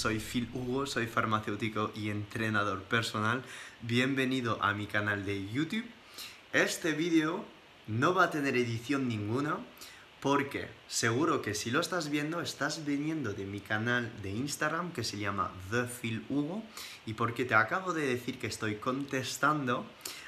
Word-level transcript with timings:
Soy 0.00 0.18
Phil 0.18 0.48
Hugo, 0.54 0.86
soy 0.86 1.06
farmacéutico 1.06 1.90
y 1.94 2.08
entrenador 2.08 2.84
personal. 2.84 3.42
Bienvenido 3.82 4.56
a 4.62 4.72
mi 4.72 4.86
canal 4.86 5.26
de 5.26 5.46
YouTube. 5.50 5.84
Este 6.54 6.92
vídeo 6.92 7.44
no 7.86 8.14
va 8.14 8.24
a 8.24 8.30
tener 8.30 8.56
edición 8.56 9.08
ninguna 9.08 9.58
porque 10.20 10.68
seguro 10.88 11.42
que 11.42 11.52
si 11.52 11.70
lo 11.70 11.80
estás 11.80 12.08
viendo 12.08 12.40
estás 12.40 12.86
viniendo 12.86 13.34
de 13.34 13.44
mi 13.44 13.60
canal 13.60 14.10
de 14.22 14.30
Instagram 14.30 14.90
que 14.92 15.04
se 15.04 15.18
llama 15.18 15.52
The 15.70 15.84
Phil 15.84 16.24
Hugo 16.30 16.62
y 17.04 17.12
porque 17.12 17.44
te 17.44 17.54
acabo 17.54 17.92
de 17.92 18.06
decir 18.06 18.38
que 18.38 18.46
estoy 18.46 18.76
contestando 18.76 19.84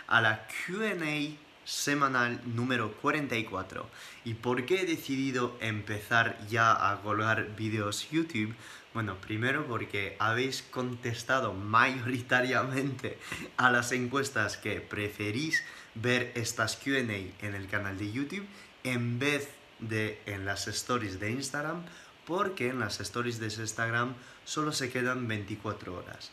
a 0.06 0.20
la 0.20 0.48
Q&A 0.66 1.34
semanal 1.64 2.40
número 2.44 2.92
44. 2.92 3.88
¿Y 4.24 4.34
por 4.34 4.66
qué 4.66 4.82
he 4.82 4.84
decidido 4.84 5.56
empezar 5.60 6.38
ya 6.48 6.90
a 6.90 7.00
colgar 7.00 7.56
vídeos 7.56 8.10
YouTube? 8.10 8.54
Bueno, 8.94 9.16
primero 9.16 9.66
porque 9.66 10.16
habéis 10.18 10.62
contestado 10.62 11.54
mayoritariamente 11.54 13.18
a 13.56 13.70
las 13.70 13.90
encuestas 13.92 14.58
que 14.58 14.82
preferís 14.82 15.62
ver 15.94 16.30
estas 16.34 16.76
QA 16.76 16.98
en 16.98 17.54
el 17.54 17.68
canal 17.68 17.96
de 17.96 18.12
YouTube 18.12 18.46
en 18.84 19.18
vez 19.18 19.48
de 19.78 20.20
en 20.26 20.44
las 20.44 20.68
stories 20.68 21.18
de 21.20 21.30
Instagram, 21.30 21.84
porque 22.26 22.68
en 22.68 22.80
las 22.80 23.00
stories 23.00 23.38
de 23.40 23.46
Instagram 23.46 24.14
solo 24.44 24.72
se 24.72 24.90
quedan 24.90 25.26
24 25.26 25.94
horas. 25.94 26.30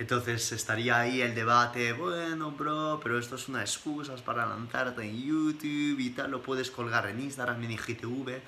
Entonces 0.00 0.50
estaría 0.52 0.98
ahí 0.98 1.20
el 1.20 1.34
debate, 1.34 1.92
bueno, 1.92 2.52
bro, 2.52 2.98
pero 3.02 3.18
esto 3.18 3.36
es 3.36 3.48
una 3.48 3.60
excusa 3.60 4.16
para 4.16 4.46
lanzarte 4.46 5.02
en 5.02 5.22
YouTube 5.22 6.00
y 6.00 6.10
tal, 6.10 6.30
lo 6.30 6.42
puedes 6.42 6.70
colgar 6.70 7.06
en 7.06 7.20
Instagram 7.20 7.62
en 7.64 7.76
GTV. 7.76 8.40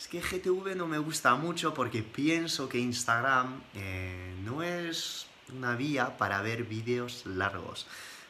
Es 0.00 0.08
que 0.08 0.22
GTV 0.22 0.76
no 0.76 0.86
me 0.86 0.96
gusta 0.96 1.34
mucho 1.34 1.74
porque 1.74 2.02
pienso 2.02 2.70
que 2.70 2.78
Instagram 2.78 3.60
eh, 3.74 4.34
no 4.42 4.62
es 4.62 5.26
una 5.54 5.76
vía 5.76 6.16
para 6.16 6.40
ver 6.40 6.64
vídeos 6.64 7.26
largos. 7.26 7.86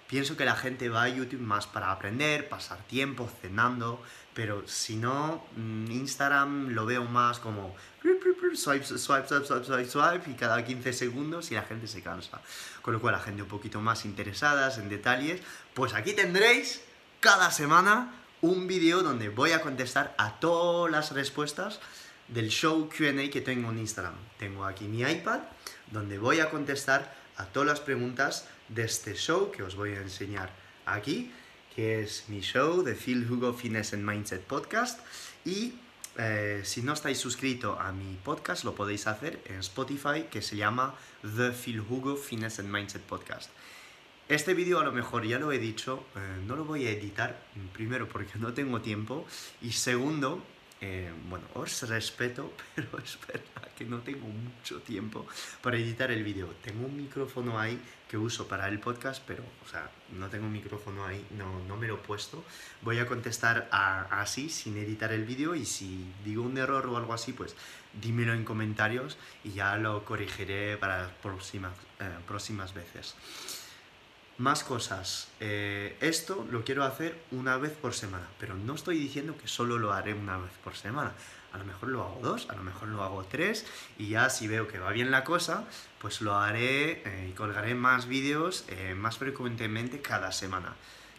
Pienso 0.08 0.36
que 0.36 0.44
la 0.44 0.56
gente 0.56 0.88
va 0.88 1.04
a 1.04 1.08
YouTube 1.08 1.38
más 1.38 1.68
para 1.68 1.92
aprender, 1.92 2.48
pasar 2.48 2.78
tiempo 2.88 3.30
cenando, 3.40 4.02
pero 4.34 4.66
si 4.66 4.96
no, 4.96 5.46
mm, 5.54 5.92
Instagram 5.92 6.70
lo 6.70 6.86
veo 6.86 7.04
más 7.04 7.38
como 7.38 7.76
swipe, 8.02 8.84
swipe, 8.84 8.98
swipe, 8.98 9.28
swipe, 9.46 9.64
swipe, 9.64 9.84
swipe 9.84 10.28
y 10.28 10.34
cada 10.34 10.64
15 10.64 10.92
segundos 10.92 11.52
y 11.52 11.54
la 11.54 11.62
gente 11.62 11.86
se 11.86 12.02
cansa. 12.02 12.40
Con 12.82 12.94
lo 12.94 13.00
cual 13.00 13.12
la 13.12 13.20
gente 13.20 13.42
un 13.42 13.48
poquito 13.48 13.80
más 13.80 14.04
interesadas 14.04 14.78
en 14.78 14.88
detalles, 14.88 15.40
pues 15.74 15.94
aquí 15.94 16.14
tendréis 16.14 16.82
cada 17.20 17.52
semana 17.52 18.19
un 18.42 18.66
vídeo 18.66 19.02
donde 19.02 19.28
voy 19.28 19.52
a 19.52 19.60
contestar 19.60 20.14
a 20.18 20.40
todas 20.40 20.90
las 20.90 21.12
respuestas 21.12 21.80
del 22.28 22.48
show 22.48 22.88
QA 22.88 23.30
que 23.30 23.40
tengo 23.40 23.70
en 23.70 23.78
Instagram. 23.78 24.14
Tengo 24.38 24.64
aquí 24.64 24.86
mi 24.86 25.02
iPad 25.02 25.40
donde 25.90 26.18
voy 26.18 26.40
a 26.40 26.50
contestar 26.50 27.14
a 27.36 27.46
todas 27.46 27.68
las 27.68 27.80
preguntas 27.80 28.46
de 28.68 28.84
este 28.84 29.14
show 29.14 29.50
que 29.50 29.62
os 29.62 29.74
voy 29.74 29.94
a 29.94 30.00
enseñar 30.00 30.50
aquí, 30.86 31.32
que 31.74 32.02
es 32.02 32.24
mi 32.28 32.40
show 32.40 32.82
de 32.82 32.94
Phil 32.94 33.30
Hugo 33.30 33.52
Fitness 33.52 33.92
and 33.92 34.04
Mindset 34.04 34.42
Podcast. 34.42 35.00
Y 35.44 35.74
eh, 36.16 36.62
si 36.64 36.82
no 36.82 36.92
estáis 36.92 37.18
suscrito 37.18 37.78
a 37.80 37.92
mi 37.92 38.16
podcast, 38.22 38.64
lo 38.64 38.74
podéis 38.74 39.06
hacer 39.06 39.40
en 39.46 39.60
Spotify, 39.60 40.24
que 40.30 40.42
se 40.42 40.56
llama 40.56 40.94
The 41.22 41.52
Phil 41.52 41.80
Hugo 41.80 42.16
Fitness 42.16 42.58
and 42.58 42.68
Mindset 42.68 43.02
Podcast. 43.02 43.50
Este 44.30 44.54
vídeo 44.54 44.78
a 44.78 44.84
lo 44.84 44.92
mejor 44.92 45.26
ya 45.26 45.40
lo 45.40 45.50
he 45.50 45.58
dicho, 45.58 46.06
eh, 46.14 46.20
no 46.46 46.54
lo 46.54 46.64
voy 46.64 46.86
a 46.86 46.90
editar, 46.92 47.36
primero 47.72 48.08
porque 48.08 48.38
no 48.38 48.52
tengo 48.52 48.80
tiempo 48.80 49.26
y 49.60 49.72
segundo, 49.72 50.40
eh, 50.80 51.12
bueno, 51.28 51.46
os 51.54 51.82
respeto, 51.88 52.52
pero 52.76 52.96
es 52.98 53.18
verdad 53.26 53.68
que 53.76 53.84
no 53.84 53.98
tengo 53.98 54.28
mucho 54.28 54.78
tiempo 54.82 55.26
para 55.60 55.78
editar 55.78 56.12
el 56.12 56.22
vídeo. 56.22 56.46
Tengo 56.62 56.86
un 56.86 56.96
micrófono 56.96 57.58
ahí 57.58 57.76
que 58.08 58.16
uso 58.16 58.46
para 58.46 58.68
el 58.68 58.78
podcast, 58.78 59.20
pero, 59.26 59.42
o 59.66 59.68
sea, 59.68 59.90
no 60.16 60.28
tengo 60.28 60.46
un 60.46 60.52
micrófono 60.52 61.04
ahí, 61.04 61.26
no, 61.36 61.64
no 61.66 61.76
me 61.76 61.88
lo 61.88 61.96
he 61.96 61.98
puesto. 61.98 62.44
Voy 62.82 63.00
a 63.00 63.08
contestar 63.08 63.68
así, 63.72 64.48
sin 64.48 64.76
editar 64.76 65.12
el 65.12 65.24
vídeo, 65.24 65.56
y 65.56 65.64
si 65.64 66.06
digo 66.24 66.44
un 66.44 66.56
error 66.56 66.86
o 66.86 66.96
algo 66.96 67.14
así, 67.14 67.32
pues 67.32 67.56
dímelo 68.00 68.32
en 68.32 68.44
comentarios 68.44 69.18
y 69.42 69.50
ya 69.54 69.76
lo 69.76 70.04
corregiré 70.04 70.76
para 70.76 71.02
las 71.02 71.10
próximas, 71.14 71.72
eh, 71.98 72.08
próximas 72.28 72.72
veces. 72.72 73.16
Más 74.40 74.64
cosas. 74.64 75.28
Eh, 75.38 75.98
esto 76.00 76.46
lo 76.50 76.64
quiero 76.64 76.84
hacer 76.84 77.14
una 77.30 77.58
vez 77.58 77.72
por 77.72 77.92
semana, 77.92 78.26
pero 78.38 78.54
no 78.54 78.74
estoy 78.74 78.96
diciendo 78.96 79.36
que 79.36 79.46
solo 79.46 79.76
lo 79.76 79.92
haré 79.92 80.14
una 80.14 80.38
vez 80.38 80.52
por 80.64 80.74
semana. 80.74 81.12
A 81.52 81.58
lo 81.58 81.66
mejor 81.66 81.90
lo 81.90 82.02
hago 82.02 82.20
dos, 82.22 82.48
a 82.48 82.56
lo 82.56 82.62
mejor 82.62 82.88
lo 82.88 83.02
hago 83.02 83.22
tres, 83.24 83.66
y 83.98 84.08
ya 84.08 84.30
si 84.30 84.48
veo 84.48 84.66
que 84.66 84.78
va 84.78 84.92
bien 84.92 85.10
la 85.10 85.24
cosa, 85.24 85.66
pues 85.98 86.22
lo 86.22 86.34
haré 86.36 87.02
eh, 87.04 87.28
y 87.28 87.32
colgaré 87.34 87.74
más 87.74 88.06
vídeos 88.06 88.64
eh, 88.68 88.94
más 88.94 89.18
frecuentemente 89.18 90.00
cada 90.00 90.32
semana. 90.32 90.74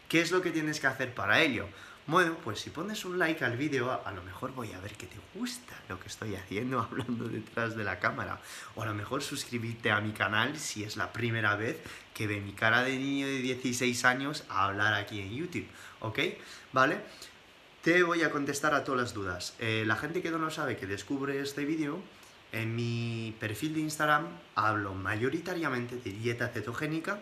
¿Qué 0.10 0.20
es 0.20 0.32
lo 0.32 0.42
que 0.42 0.50
tienes 0.50 0.80
que 0.80 0.88
hacer 0.88 1.14
para 1.14 1.44
ello? 1.44 1.68
Bueno, 2.08 2.36
pues 2.44 2.60
si 2.60 2.72
pones 2.72 3.06
un 3.06 3.20
like 3.20 3.46
al 3.46 3.58
vídeo, 3.58 4.02
a 4.04 4.12
lo 4.12 4.24
mejor 4.24 4.54
voy 4.54 4.72
a 4.74 4.80
ver 4.80 4.94
que 4.94 5.06
te 5.06 5.18
gusta 5.36 5.76
lo 5.88 6.00
que 6.00 6.08
estoy 6.08 6.36
haciendo 6.36 6.80
hablando 6.92 7.28
detrás 7.28 7.76
de 7.76 7.84
la 7.84 8.00
cámara. 8.00 8.40
O 8.76 8.82
a 8.82 8.88
lo 8.88 8.96
mejor 8.96 9.22
suscribirte 9.22 9.92
a 9.92 10.02
mi 10.02 10.12
canal 10.12 10.58
si 10.58 10.84
es 10.84 10.98
la 10.98 11.14
primera 11.14 11.56
vez 11.56 11.80
que 12.16 12.26
ve 12.26 12.42
mi 12.42 12.54
cara 12.54 12.84
de 12.84 12.98
niño 12.98 13.28
de 13.28 13.38
16 13.40 14.04
años 14.06 14.44
a 14.50 14.66
hablar 14.66 14.96
aquí 14.96 15.22
en 15.22 15.36
YouTube. 15.36 15.68
¿Ok? 16.00 16.20
¿Vale? 16.74 16.98
Te 17.84 18.02
voy 18.04 18.24
a 18.24 18.32
contestar 18.32 18.74
a 18.74 18.84
todas 18.84 19.02
las 19.02 19.14
dudas. 19.14 19.56
Eh, 19.60 19.84
la 19.86 19.96
gente 19.96 20.24
que 20.24 20.32
no 20.32 20.40
lo 20.40 20.50
sabe, 20.50 20.78
que 20.78 20.88
descubre 20.88 21.40
este 21.40 21.66
vídeo, 21.66 22.02
en 22.52 22.76
mi 22.76 23.36
perfil 23.40 23.76
de 23.76 23.80
Instagram 23.82 24.28
hablo 24.56 24.94
mayoritariamente 24.94 25.96
de 25.96 26.12
dieta 26.12 26.50
cetogénica, 26.50 27.20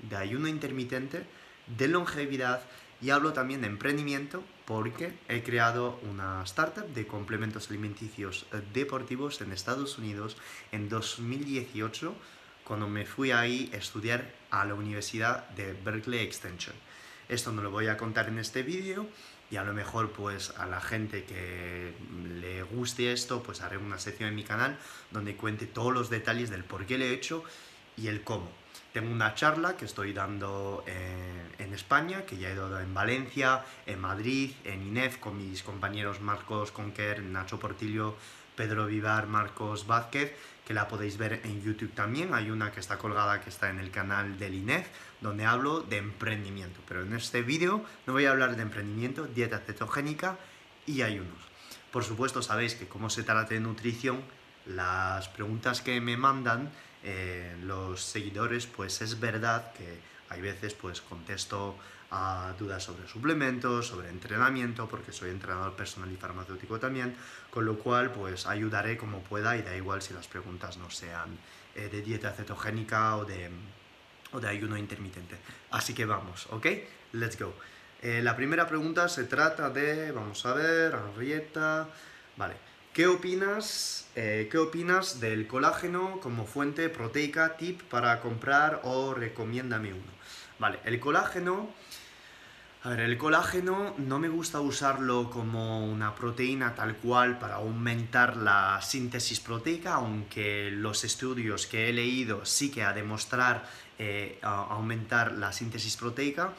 de 0.00 0.16
ayuno 0.16 0.48
intermitente, 0.48 1.24
de 1.66 1.88
longevidad, 1.88 2.62
y 3.06 3.10
hablo 3.10 3.32
también 3.32 3.60
de 3.60 3.68
emprendimiento 3.68 4.42
porque 4.64 5.16
he 5.28 5.44
creado 5.44 6.00
una 6.10 6.42
startup 6.42 6.88
de 6.92 7.06
complementos 7.06 7.70
alimenticios 7.70 8.46
deportivos 8.74 9.40
en 9.40 9.52
Estados 9.52 9.96
Unidos 9.96 10.36
en 10.72 10.88
2018 10.88 12.12
cuando 12.64 12.88
me 12.88 13.06
fui 13.06 13.30
ahí 13.30 13.70
a 13.72 13.76
estudiar 13.76 14.34
a 14.50 14.64
la 14.64 14.74
Universidad 14.74 15.48
de 15.50 15.72
Berkeley 15.72 16.18
Extension. 16.18 16.74
Esto 17.28 17.52
no 17.52 17.62
lo 17.62 17.70
voy 17.70 17.86
a 17.86 17.96
contar 17.96 18.26
en 18.28 18.40
este 18.40 18.64
vídeo 18.64 19.06
y 19.52 19.56
a 19.56 19.62
lo 19.62 19.72
mejor 19.72 20.10
pues 20.10 20.50
a 20.58 20.66
la 20.66 20.80
gente 20.80 21.22
que 21.22 21.94
le 22.40 22.64
guste 22.64 23.12
esto 23.12 23.40
pues 23.40 23.60
haré 23.60 23.76
una 23.76 24.00
sección 24.00 24.30
en 24.30 24.34
mi 24.34 24.42
canal 24.42 24.80
donde 25.12 25.36
cuente 25.36 25.66
todos 25.66 25.94
los 25.94 26.10
detalles 26.10 26.50
del 26.50 26.64
por 26.64 26.86
qué 26.86 26.98
lo 26.98 27.04
he 27.04 27.12
hecho 27.12 27.44
y 27.96 28.08
el 28.08 28.24
cómo. 28.24 28.65
Tengo 28.96 29.12
una 29.12 29.34
charla 29.34 29.76
que 29.76 29.84
estoy 29.84 30.14
dando 30.14 30.82
eh, 30.86 31.52
en 31.58 31.74
España, 31.74 32.24
que 32.24 32.38
ya 32.38 32.48
he 32.48 32.54
dado 32.54 32.80
en 32.80 32.94
Valencia, 32.94 33.62
en 33.84 34.00
Madrid, 34.00 34.52
en 34.64 34.86
INEF, 34.86 35.18
con 35.18 35.36
mis 35.36 35.62
compañeros 35.62 36.22
Marcos 36.22 36.72
Conquer, 36.72 37.22
Nacho 37.22 37.60
Portillo, 37.60 38.16
Pedro 38.56 38.86
Vivar, 38.86 39.26
Marcos 39.26 39.86
Vázquez, 39.86 40.34
que 40.66 40.72
la 40.72 40.88
podéis 40.88 41.18
ver 41.18 41.42
en 41.44 41.62
YouTube 41.62 41.92
también. 41.92 42.32
Hay 42.32 42.50
una 42.50 42.72
que 42.72 42.80
está 42.80 42.96
colgada 42.96 43.42
que 43.42 43.50
está 43.50 43.68
en 43.68 43.80
el 43.80 43.90
canal 43.90 44.38
del 44.38 44.54
INEF, 44.54 44.88
donde 45.20 45.44
hablo 45.44 45.82
de 45.82 45.98
emprendimiento. 45.98 46.80
Pero 46.88 47.02
en 47.02 47.12
este 47.12 47.42
vídeo 47.42 47.84
no 48.06 48.14
voy 48.14 48.24
a 48.24 48.30
hablar 48.30 48.56
de 48.56 48.62
emprendimiento, 48.62 49.26
dieta 49.26 49.58
cetogénica 49.58 50.38
y 50.86 51.02
ayunos. 51.02 51.36
Por 51.92 52.02
supuesto, 52.02 52.40
sabéis 52.40 52.74
que 52.74 52.88
como 52.88 53.10
se 53.10 53.24
trata 53.24 53.52
de 53.52 53.60
nutrición, 53.60 54.22
las 54.64 55.28
preguntas 55.28 55.82
que 55.82 56.00
me 56.00 56.16
mandan 56.16 56.70
eh, 57.08 57.56
los 57.62 58.02
seguidores, 58.02 58.66
pues 58.66 59.00
es 59.00 59.20
verdad 59.20 59.72
que 59.74 60.00
hay 60.28 60.40
veces 60.40 60.74
pues 60.74 61.00
contesto 61.00 61.76
a 62.10 62.52
dudas 62.58 62.82
sobre 62.82 63.06
suplementos, 63.06 63.86
sobre 63.86 64.08
entrenamiento, 64.08 64.88
porque 64.88 65.12
soy 65.12 65.30
entrenador 65.30 65.74
personal 65.76 66.10
y 66.10 66.16
farmacéutico 66.16 66.80
también, 66.80 67.14
con 67.48 67.64
lo 67.64 67.78
cual 67.78 68.10
pues 68.10 68.46
ayudaré 68.46 68.96
como 68.96 69.20
pueda 69.20 69.56
y 69.56 69.62
da 69.62 69.76
igual 69.76 70.02
si 70.02 70.14
las 70.14 70.26
preguntas 70.26 70.78
no 70.78 70.90
sean 70.90 71.38
eh, 71.76 71.88
de 71.88 72.02
dieta 72.02 72.32
cetogénica 72.32 73.16
o 73.16 73.24
de, 73.24 73.50
o 74.32 74.40
de 74.40 74.48
ayuno 74.48 74.76
intermitente. 74.76 75.36
Así 75.70 75.94
que 75.94 76.06
vamos, 76.06 76.48
¿ok? 76.50 76.66
Let's 77.12 77.38
go. 77.38 77.54
Eh, 78.02 78.20
la 78.20 78.34
primera 78.34 78.66
pregunta 78.66 79.08
se 79.08 79.24
trata 79.24 79.70
de, 79.70 80.10
vamos 80.10 80.44
a 80.44 80.54
ver, 80.54 80.92
Henrietta, 80.92 81.88
vale. 82.36 82.65
¿Qué 82.96 83.06
opinas, 83.06 84.06
eh, 84.16 84.48
¿Qué 84.50 84.56
opinas 84.56 85.20
del 85.20 85.46
colágeno 85.46 86.18
como 86.22 86.46
fuente 86.46 86.88
proteica 86.88 87.58
tip 87.58 87.82
para 87.82 88.22
comprar 88.22 88.80
o 88.84 89.12
recomiéndame 89.12 89.92
uno? 89.92 90.12
Vale, 90.58 90.78
el 90.86 90.98
colágeno... 90.98 91.68
A 92.84 92.88
ver, 92.88 93.00
el 93.00 93.18
colágeno 93.18 93.92
no 93.98 94.18
me 94.18 94.30
gusta 94.30 94.60
usarlo 94.60 95.28
como 95.28 95.84
una 95.84 96.14
proteína 96.14 96.74
tal 96.74 96.96
cual 96.96 97.38
para 97.38 97.56
aumentar 97.56 98.38
la 98.38 98.80
síntesis 98.80 99.40
proteica, 99.40 99.96
aunque 99.96 100.70
los 100.70 101.04
estudios 101.04 101.66
que 101.66 101.90
he 101.90 101.92
leído 101.92 102.46
sí 102.46 102.70
que 102.70 102.82
a 102.82 102.94
demostrar 102.94 103.68
eh, 103.98 104.38
aumentar 104.40 105.32
la 105.32 105.52
síntesis 105.52 105.98
proteica. 105.98 106.54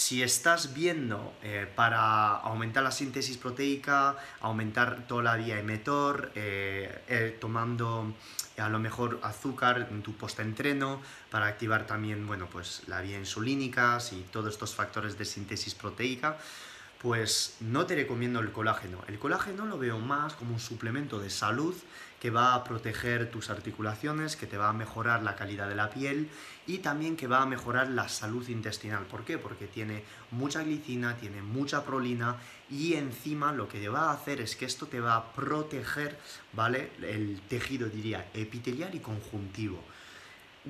Si 0.00 0.22
estás 0.22 0.72
viendo 0.72 1.34
eh, 1.42 1.70
para 1.76 2.36
aumentar 2.36 2.82
la 2.82 2.90
síntesis 2.90 3.36
proteica, 3.36 4.16
aumentar 4.40 5.06
toda 5.06 5.22
la 5.22 5.36
vía 5.36 5.60
emetor, 5.60 6.32
eh, 6.34 7.04
eh, 7.06 7.36
tomando 7.38 8.14
a 8.56 8.70
lo 8.70 8.78
mejor 8.78 9.20
azúcar 9.22 9.88
en 9.90 10.00
tu 10.02 10.14
post-entreno 10.14 11.02
para 11.30 11.48
activar 11.48 11.86
también, 11.86 12.26
bueno, 12.26 12.48
pues 12.50 12.80
la 12.86 13.02
vía 13.02 13.18
insulínica 13.18 13.98
y 14.12 14.22
todos 14.32 14.54
estos 14.54 14.74
factores 14.74 15.18
de 15.18 15.26
síntesis 15.26 15.74
proteica, 15.74 16.38
pues 17.00 17.56
no 17.60 17.86
te 17.86 17.94
recomiendo 17.94 18.40
el 18.40 18.52
colágeno. 18.52 18.98
El 19.08 19.18
colágeno 19.18 19.64
lo 19.64 19.78
veo 19.78 19.98
más 19.98 20.34
como 20.34 20.52
un 20.52 20.60
suplemento 20.60 21.18
de 21.18 21.30
salud 21.30 21.74
que 22.20 22.28
va 22.28 22.54
a 22.54 22.62
proteger 22.62 23.30
tus 23.30 23.48
articulaciones, 23.48 24.36
que 24.36 24.46
te 24.46 24.58
va 24.58 24.68
a 24.68 24.74
mejorar 24.74 25.22
la 25.22 25.34
calidad 25.34 25.66
de 25.66 25.74
la 25.74 25.88
piel 25.88 26.28
y 26.66 26.78
también 26.78 27.16
que 27.16 27.26
va 27.26 27.40
a 27.40 27.46
mejorar 27.46 27.88
la 27.88 28.10
salud 28.10 28.46
intestinal. 28.48 29.06
¿Por 29.06 29.24
qué? 29.24 29.38
Porque 29.38 29.66
tiene 29.66 30.04
mucha 30.30 30.62
glicina, 30.62 31.16
tiene 31.16 31.40
mucha 31.40 31.86
prolina 31.86 32.36
y 32.68 32.92
encima 32.92 33.50
lo 33.52 33.66
que 33.66 33.80
te 33.80 33.88
va 33.88 34.10
a 34.10 34.12
hacer 34.12 34.42
es 34.42 34.54
que 34.54 34.66
esto 34.66 34.86
te 34.86 35.00
va 35.00 35.16
a 35.16 35.32
proteger, 35.32 36.18
¿vale? 36.52 36.90
El 37.00 37.40
tejido, 37.48 37.88
diría, 37.88 38.28
epitelial 38.34 38.94
y 38.94 39.00
conjuntivo 39.00 39.82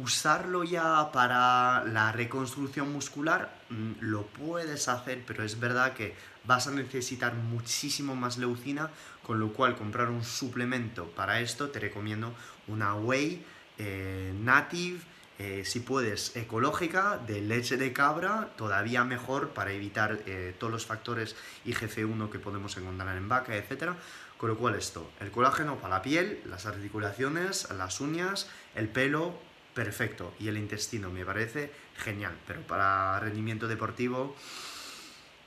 usarlo 0.02 0.64
ya 0.64 1.10
para 1.12 1.84
la 1.84 2.12
reconstrucción 2.12 2.92
muscular 2.92 3.54
mm, 3.68 3.92
lo 4.00 4.26
puedes 4.26 4.88
hacer, 4.88 5.22
pero 5.26 5.44
es 5.44 5.58
verdad 5.58 5.92
que 5.92 6.14
vas 6.44 6.66
a 6.66 6.70
necesitar 6.70 7.34
muchísimo 7.34 8.16
más 8.16 8.38
leucina, 8.38 8.90
con 9.22 9.38
lo 9.38 9.52
cual 9.52 9.76
comprar 9.76 10.08
un 10.10 10.24
suplemento 10.24 11.06
para 11.10 11.40
esto 11.40 11.70
te 11.70 11.78
recomiendo 11.78 12.34
una 12.66 12.94
Whey 12.94 13.44
eh, 13.78 14.32
Native, 14.40 15.00
eh, 15.38 15.62
si 15.64 15.80
puedes, 15.80 16.36
ecológica, 16.36 17.16
de 17.16 17.40
leche 17.40 17.78
de 17.78 17.94
cabra, 17.94 18.50
todavía 18.56 19.04
mejor 19.04 19.50
para 19.50 19.72
evitar 19.72 20.20
eh, 20.26 20.54
todos 20.58 20.70
los 20.70 20.84
factores 20.84 21.34
IGF-1 21.64 22.28
que 22.30 22.38
podemos 22.38 22.76
encontrar 22.76 23.16
en 23.16 23.26
vaca, 23.26 23.56
etc. 23.56 23.92
Con 24.36 24.50
lo 24.50 24.58
cual 24.58 24.74
esto, 24.74 25.10
el 25.18 25.30
colágeno 25.30 25.76
para 25.78 25.96
la 25.96 26.02
piel, 26.02 26.42
las 26.44 26.66
articulaciones, 26.66 27.70
las 27.70 28.00
uñas, 28.00 28.50
el 28.74 28.90
pelo, 28.90 29.34
perfecto. 29.74 30.34
Y 30.38 30.48
el 30.48 30.56
intestino 30.56 31.10
me 31.10 31.24
parece 31.24 31.72
genial. 31.96 32.36
Pero 32.46 32.62
para 32.62 33.18
rendimiento 33.20 33.68
deportivo, 33.68 34.36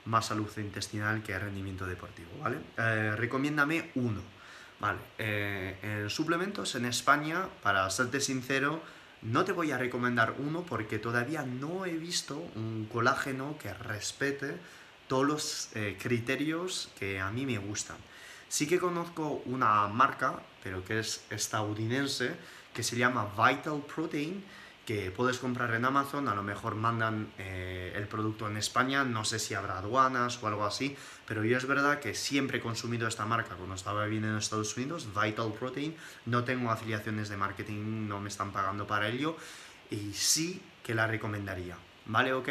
más 0.06 0.26
salud 0.26 0.50
intestinal 0.58 1.22
que 1.22 1.38
rendimiento 1.38 1.86
deportivo, 1.86 2.30
¿vale? 2.40 2.58
Eh, 2.76 3.14
recomiéndame 3.16 3.90
uno. 3.94 4.20
Vale, 4.80 4.98
eh, 5.18 5.78
en 5.82 6.10
suplementos 6.10 6.74
en 6.74 6.84
España, 6.84 7.48
para 7.62 7.88
serte 7.90 8.20
sincero, 8.20 8.82
no 9.22 9.44
te 9.44 9.52
voy 9.52 9.70
a 9.70 9.78
recomendar 9.78 10.34
uno 10.38 10.62
porque 10.62 10.98
todavía 10.98 11.42
no 11.42 11.86
he 11.86 11.96
visto 11.96 12.36
un 12.54 12.86
colágeno 12.92 13.56
que 13.58 13.72
respete 13.72 14.56
todos 15.08 15.26
los 15.26 15.68
eh, 15.74 15.96
criterios 16.00 16.90
que 16.98 17.20
a 17.20 17.30
mí 17.30 17.46
me 17.46 17.56
gustan. 17.58 17.96
Sí 18.48 18.66
que 18.66 18.78
conozco 18.78 19.42
una 19.46 19.88
marca, 19.88 20.40
pero 20.62 20.84
que 20.84 20.98
es 20.98 21.24
estadounidense, 21.30 22.36
que 22.74 22.82
se 22.82 22.96
llama 22.96 23.28
Vital 23.36 23.82
Protein, 23.82 24.44
que 24.84 25.10
puedes 25.10 25.38
comprar 25.38 25.74
en 25.74 25.84
Amazon, 25.84 26.28
a 26.28 26.34
lo 26.34 26.42
mejor 26.42 26.74
mandan 26.74 27.32
eh, 27.38 27.92
el 27.96 28.06
producto 28.06 28.48
en 28.48 28.58
España, 28.58 29.02
no 29.04 29.24
sé 29.24 29.38
si 29.38 29.54
habrá 29.54 29.78
aduanas 29.78 30.42
o 30.42 30.46
algo 30.46 30.64
así, 30.64 30.94
pero 31.26 31.42
yo 31.42 31.56
es 31.56 31.66
verdad 31.66 32.00
que 32.00 32.14
siempre 32.14 32.58
he 32.58 32.60
consumido 32.60 33.08
esta 33.08 33.24
marca 33.24 33.54
cuando 33.54 33.74
estaba 33.74 34.04
viviendo 34.04 34.28
en 34.28 34.36
Estados 34.36 34.76
Unidos, 34.76 35.08
Vital 35.08 35.52
Protein, 35.58 35.96
no 36.26 36.44
tengo 36.44 36.70
afiliaciones 36.70 37.30
de 37.30 37.36
marketing, 37.38 38.08
no 38.08 38.20
me 38.20 38.28
están 38.28 38.52
pagando 38.52 38.86
para 38.86 39.08
ello, 39.08 39.36
y 39.90 40.12
sí 40.12 40.60
que 40.82 40.94
la 40.94 41.06
recomendaría, 41.06 41.76
¿vale? 42.04 42.34
¿Ok? 42.34 42.50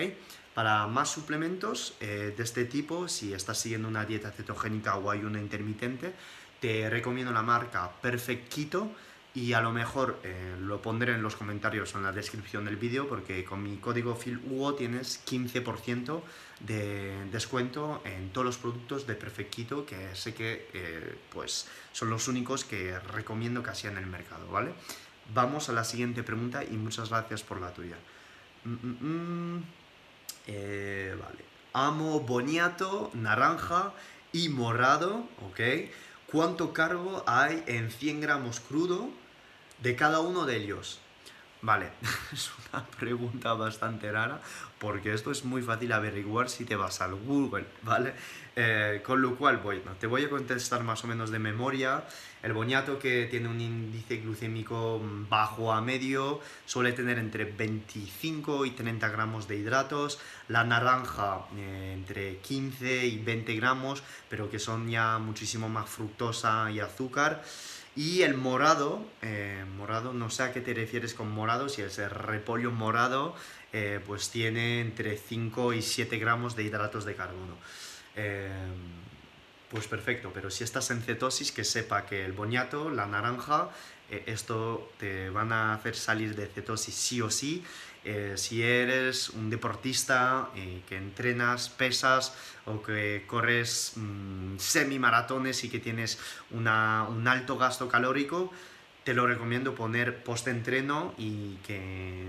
Para 0.55 0.87
más 0.87 1.09
suplementos 1.09 1.95
eh, 1.99 2.33
de 2.35 2.43
este 2.43 2.65
tipo, 2.65 3.07
si 3.07 3.33
estás 3.33 3.59
siguiendo 3.59 3.87
una 3.87 4.05
dieta 4.05 4.31
cetogénica 4.31 4.95
o 4.95 5.11
ayuno 5.11 5.37
intermitente, 5.37 6.13
te 6.59 6.89
recomiendo 6.89 7.31
la 7.31 7.41
marca 7.41 7.91
Perfect 8.01 8.53
Keto, 8.53 8.91
y 9.35 9.53
a 9.53 9.61
lo 9.61 9.71
mejor 9.71 10.19
eh, 10.23 10.55
lo 10.59 10.81
pondré 10.81 11.13
en 11.13 11.23
los 11.23 11.35
comentarios 11.35 11.95
o 11.95 11.97
en 11.97 12.03
la 12.03 12.11
descripción 12.11 12.65
del 12.65 12.75
vídeo 12.75 13.07
porque 13.07 13.43
con 13.43 13.63
mi 13.63 13.77
código 13.77 14.15
FILHUGO 14.15 14.75
tienes 14.75 15.25
15% 15.25 16.21
de 16.59 17.25
descuento 17.31 18.01
en 18.05 18.29
todos 18.29 18.45
los 18.45 18.57
productos 18.57 19.07
de 19.07 19.15
Perfectito 19.15 19.85
que 19.87 20.15
sé 20.15 20.35
que 20.35 20.69
eh, 20.73 21.17
pues 21.31 21.67
son 21.93 22.11
los 22.11 22.27
únicos 22.27 22.63
que 22.63 22.99
recomiendo 22.99 23.63
casi 23.63 23.87
en 23.87 23.97
el 23.97 24.05
mercado, 24.05 24.47
¿vale? 24.49 24.73
Vamos 25.33 25.69
a 25.69 25.73
la 25.73 25.83
siguiente 25.83 26.21
pregunta 26.21 26.63
y 26.63 26.77
muchas 26.77 27.09
gracias 27.09 27.41
por 27.41 27.59
la 27.59 27.73
tuya. 27.73 27.97
Mm, 28.65 28.71
mm, 28.71 29.55
mm. 29.55 29.63
Eh, 30.47 31.15
vale. 31.19 31.43
Amo 31.73 32.19
boniato, 32.19 33.09
naranja 33.13 33.93
y 34.31 34.49
morado, 34.49 35.27
¿ok? 35.41 35.89
¿Cuánto 36.27 36.73
cargo 36.73 37.23
hay 37.25 37.63
en 37.67 37.89
100 37.89 38.21
gramos 38.21 38.59
crudo 38.59 39.09
de 39.81 39.95
cada 39.95 40.19
uno 40.19 40.45
de 40.45 40.57
ellos. 40.57 40.99
Vale, 41.61 41.91
es 42.33 42.51
una 42.71 42.85
pregunta 42.85 43.53
bastante 43.53 44.11
rara 44.11 44.41
porque 44.79 45.13
esto 45.13 45.31
es 45.31 45.45
muy 45.45 45.61
fácil 45.61 45.93
averiguar 45.93 46.49
si 46.49 46.65
te 46.65 46.75
vas 46.75 46.99
al 46.99 47.15
Google, 47.15 47.65
¿vale? 47.83 48.13
Eh, 48.53 49.01
con 49.05 49.21
lo 49.21 49.37
cual, 49.37 49.59
bueno, 49.59 49.93
te 49.97 50.07
voy 50.07 50.25
a 50.25 50.29
contestar 50.29 50.83
más 50.83 51.05
o 51.05 51.07
menos 51.07 51.31
de 51.31 51.39
memoria. 51.39 52.03
El 52.43 52.51
boñato 52.51 52.99
que 52.99 53.27
tiene 53.31 53.47
un 53.47 53.61
índice 53.61 54.17
glucémico 54.17 55.01
bajo 55.29 55.71
a 55.71 55.79
medio 55.79 56.41
suele 56.65 56.91
tener 56.91 57.17
entre 57.17 57.45
25 57.45 58.65
y 58.65 58.71
30 58.71 59.07
gramos 59.07 59.47
de 59.47 59.55
hidratos. 59.55 60.19
La 60.49 60.65
naranja 60.65 61.45
eh, 61.55 61.93
entre 61.93 62.39
15 62.39 63.05
y 63.05 63.19
20 63.19 63.55
gramos, 63.55 64.03
pero 64.27 64.49
que 64.49 64.59
son 64.59 64.89
ya 64.89 65.17
muchísimo 65.17 65.69
más 65.69 65.89
fructosa 65.89 66.69
y 66.69 66.81
azúcar. 66.81 67.41
Y 67.95 68.23
el 68.23 68.35
morado, 68.35 69.05
eh, 69.21 69.63
morado, 69.77 70.13
no 70.13 70.31
sé 70.31 70.43
a 70.43 70.51
qué 70.51 70.61
te 70.61 70.73
refieres 70.73 71.13
con 71.13 71.31
morado, 71.31 71.69
si 71.69 71.83
es 71.83 71.99
el 71.99 72.09
repollo 72.09 72.71
morado, 72.71 73.35
eh, 73.71 73.99
pues 74.05 74.29
tiene 74.29 74.81
entre 74.81 75.15
5 75.15 75.73
y 75.73 75.81
7 75.83 76.17
gramos 76.17 76.55
de 76.55 76.63
hidratos 76.63 77.05
de 77.05 77.15
carbono. 77.15 77.55
Eh, 78.15 78.49
pues 79.69 79.87
perfecto, 79.87 80.31
pero 80.33 80.49
si 80.49 80.63
estás 80.63 80.89
en 80.89 81.01
cetosis, 81.01 81.51
que 81.51 81.63
sepa 81.63 82.05
que 82.05 82.25
el 82.25 82.33
boñato, 82.33 82.89
la 82.89 83.05
naranja, 83.05 83.69
esto 84.27 84.91
te 84.99 85.31
van 85.31 85.51
a 85.51 85.73
hacer 85.73 85.95
salir 85.95 86.35
de 86.35 86.45
cetosis 86.45 86.93
sí 86.93 87.21
o 87.21 87.31
sí 87.31 87.63
eh, 88.05 88.33
si 88.35 88.63
eres 88.63 89.29
un 89.29 89.49
deportista 89.49 90.49
eh, 90.55 90.81
que 90.87 90.97
entrenas 90.97 91.69
pesas 91.69 92.33
o 92.65 92.81
que 92.81 93.23
corres 93.27 93.93
mm, 93.95 94.57
semi-maratones 94.57 95.63
y 95.63 95.69
que 95.69 95.79
tienes 95.79 96.19
un 96.51 96.67
alto 96.67 97.57
gasto 97.57 97.87
calórico, 97.87 98.51
te 99.03 99.13
lo 99.13 99.27
recomiendo 99.27 99.75
poner 99.75 100.23
post-entreno 100.23 101.13
y 101.17 101.55
que 101.65 102.25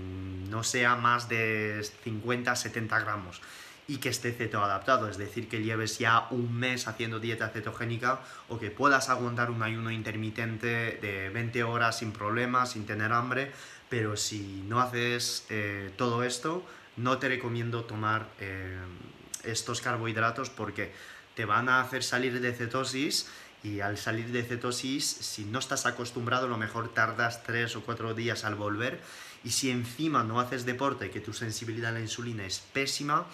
no 0.49 0.63
sea 0.63 0.95
más 0.95 1.29
de 1.29 1.81
50-70 2.05 2.87
gramos 3.01 3.41
y 3.87 3.97
que 3.97 4.09
esté 4.09 4.31
ceto 4.31 4.63
adaptado, 4.63 5.07
es 5.09 5.17
decir, 5.17 5.47
que 5.47 5.61
lleves 5.61 5.99
ya 5.99 6.27
un 6.31 6.57
mes 6.57 6.87
haciendo 6.87 7.19
dieta 7.19 7.49
cetogénica 7.49 8.21
o 8.49 8.57
que 8.57 8.71
puedas 8.71 9.09
aguantar 9.09 9.51
un 9.51 9.61
ayuno 9.61 9.91
intermitente 9.91 10.97
de 11.01 11.29
20 11.29 11.63
horas 11.63 11.99
sin 11.99 12.11
problemas, 12.11 12.71
sin 12.71 12.85
tener 12.85 13.11
hambre, 13.11 13.51
pero 13.89 14.17
si 14.17 14.63
no 14.67 14.79
haces 14.79 15.45
eh, 15.49 15.91
todo 15.97 16.23
esto, 16.23 16.65
no 16.97 17.17
te 17.17 17.27
recomiendo 17.27 17.83
tomar 17.83 18.27
eh, 18.39 18.77
estos 19.43 19.81
carbohidratos 19.81 20.49
porque 20.49 20.91
te 21.35 21.45
van 21.45 21.69
a 21.69 21.81
hacer 21.81 22.03
salir 22.03 22.39
de 22.39 22.53
cetosis 22.53 23.27
y 23.63 23.81
al 23.81 23.97
salir 23.97 24.27
de 24.27 24.43
cetosis, 24.43 25.05
si 25.05 25.45
no 25.45 25.59
estás 25.59 25.85
acostumbrado, 25.85 26.45
a 26.45 26.49
lo 26.49 26.57
mejor 26.57 26.93
tardas 26.93 27.43
3 27.43 27.75
o 27.77 27.81
4 27.83 28.13
días 28.13 28.45
al 28.45 28.55
volver 28.55 29.01
y 29.43 29.51
si 29.51 29.69
encima 29.69 30.23
no 30.23 30.39
haces 30.39 30.65
deporte, 30.65 31.11
que 31.11 31.19
tu 31.19 31.33
sensibilidad 31.33 31.91
a 31.91 31.93
la 31.93 32.01
insulina 32.01 32.45
es 32.45 32.59
pésima, 32.59 33.25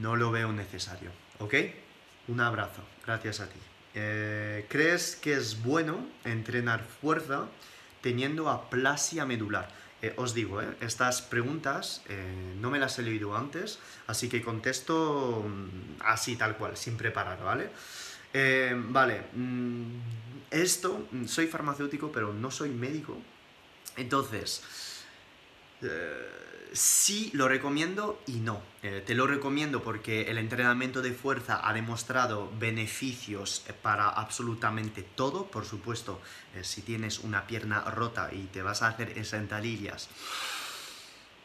no 0.00 0.16
lo 0.16 0.30
veo 0.30 0.52
necesario, 0.52 1.10
¿ok? 1.38 1.54
Un 2.28 2.40
abrazo, 2.40 2.82
gracias 3.04 3.40
a 3.40 3.46
ti. 3.46 3.58
Eh, 3.94 4.66
¿Crees 4.68 5.16
que 5.16 5.34
es 5.34 5.62
bueno 5.62 6.06
entrenar 6.24 6.84
fuerza 6.84 7.46
teniendo 8.00 8.48
aplasia 8.48 9.26
medular? 9.26 9.68
Eh, 10.02 10.14
os 10.16 10.32
digo, 10.32 10.62
eh, 10.62 10.76
estas 10.80 11.20
preguntas 11.20 12.02
no 12.60 12.70
me 12.70 12.78
las 12.78 12.98
he 12.98 13.02
leído 13.02 13.36
antes, 13.36 13.78
así 14.06 14.28
que 14.28 14.40
contesto 14.40 15.44
mm, 15.46 16.00
así 16.00 16.36
tal 16.36 16.56
cual, 16.56 16.76
sin 16.76 16.96
preparar, 16.96 17.42
¿vale? 17.44 17.70
Eh, 18.32 18.74
vale, 18.76 19.22
mm, 19.34 19.84
esto, 20.50 21.08
mm, 21.10 21.26
soy 21.26 21.46
farmacéutico, 21.46 22.10
pero 22.12 22.32
no 22.32 22.50
soy 22.50 22.70
médico. 22.70 23.18
Entonces, 23.96 24.62
eh, 25.82 26.28
sí 26.72 27.30
lo 27.34 27.48
recomiendo 27.48 28.20
y 28.26 28.36
no. 28.36 28.60
Eh, 28.82 29.02
te 29.04 29.14
lo 29.14 29.26
recomiendo 29.26 29.82
porque 29.82 30.30
el 30.30 30.38
entrenamiento 30.38 31.02
de 31.02 31.12
fuerza 31.12 31.60
ha 31.68 31.72
demostrado 31.72 32.50
beneficios 32.58 33.64
para 33.82 34.08
absolutamente 34.08 35.02
todo. 35.02 35.46
Por 35.46 35.64
supuesto, 35.64 36.20
si 36.62 36.82
tienes 36.82 37.18
una 37.20 37.46
pierna 37.46 37.82
rota 37.82 38.30
y 38.32 38.44
te 38.44 38.62
vas 38.62 38.82
a 38.82 38.88
hacer 38.88 39.24
sentadillas 39.24 40.08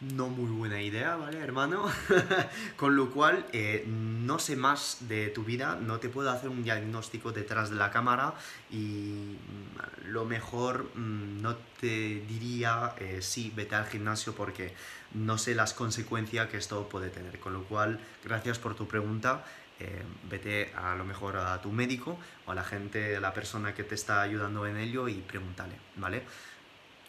no 0.01 0.27
muy 0.27 0.51
buena 0.51 0.81
idea, 0.81 1.15
¿vale, 1.15 1.39
hermano? 1.39 1.85
Con 2.75 2.95
lo 2.95 3.11
cual, 3.11 3.45
eh, 3.53 3.85
no 3.87 4.39
sé 4.39 4.55
más 4.55 5.07
de 5.07 5.29
tu 5.29 5.43
vida, 5.43 5.77
no 5.81 5.99
te 5.99 6.09
puedo 6.09 6.29
hacer 6.29 6.49
un 6.49 6.63
diagnóstico 6.63 7.31
detrás 7.31 7.69
de 7.69 7.77
la 7.77 7.91
cámara 7.91 8.33
y 8.69 9.37
mm, 9.37 10.09
lo 10.11 10.25
mejor 10.25 10.91
mm, 10.95 11.41
no 11.41 11.55
te 11.79 12.23
diría 12.27 12.93
eh, 12.97 13.21
sí, 13.21 13.51
vete 13.55 13.75
al 13.75 13.85
gimnasio 13.85 14.35
porque 14.35 14.73
no 15.13 15.37
sé 15.37 15.55
las 15.55 15.73
consecuencias 15.73 16.49
que 16.49 16.57
esto 16.57 16.89
puede 16.89 17.09
tener. 17.09 17.39
Con 17.39 17.53
lo 17.53 17.63
cual, 17.63 17.99
gracias 18.23 18.59
por 18.59 18.75
tu 18.75 18.87
pregunta. 18.87 19.45
Eh, 19.79 20.03
vete 20.29 20.73
a 20.75 20.95
lo 20.95 21.03
mejor 21.03 21.35
a 21.35 21.61
tu 21.61 21.71
médico 21.71 22.17
o 22.45 22.51
a 22.51 22.55
la 22.55 22.63
gente, 22.63 23.17
a 23.17 23.19
la 23.19 23.33
persona 23.33 23.73
que 23.73 23.83
te 23.83 23.95
está 23.95 24.21
ayudando 24.21 24.65
en 24.65 24.77
ello 24.77 25.09
y 25.09 25.15
pregúntale, 25.15 25.75
¿vale? 25.97 26.23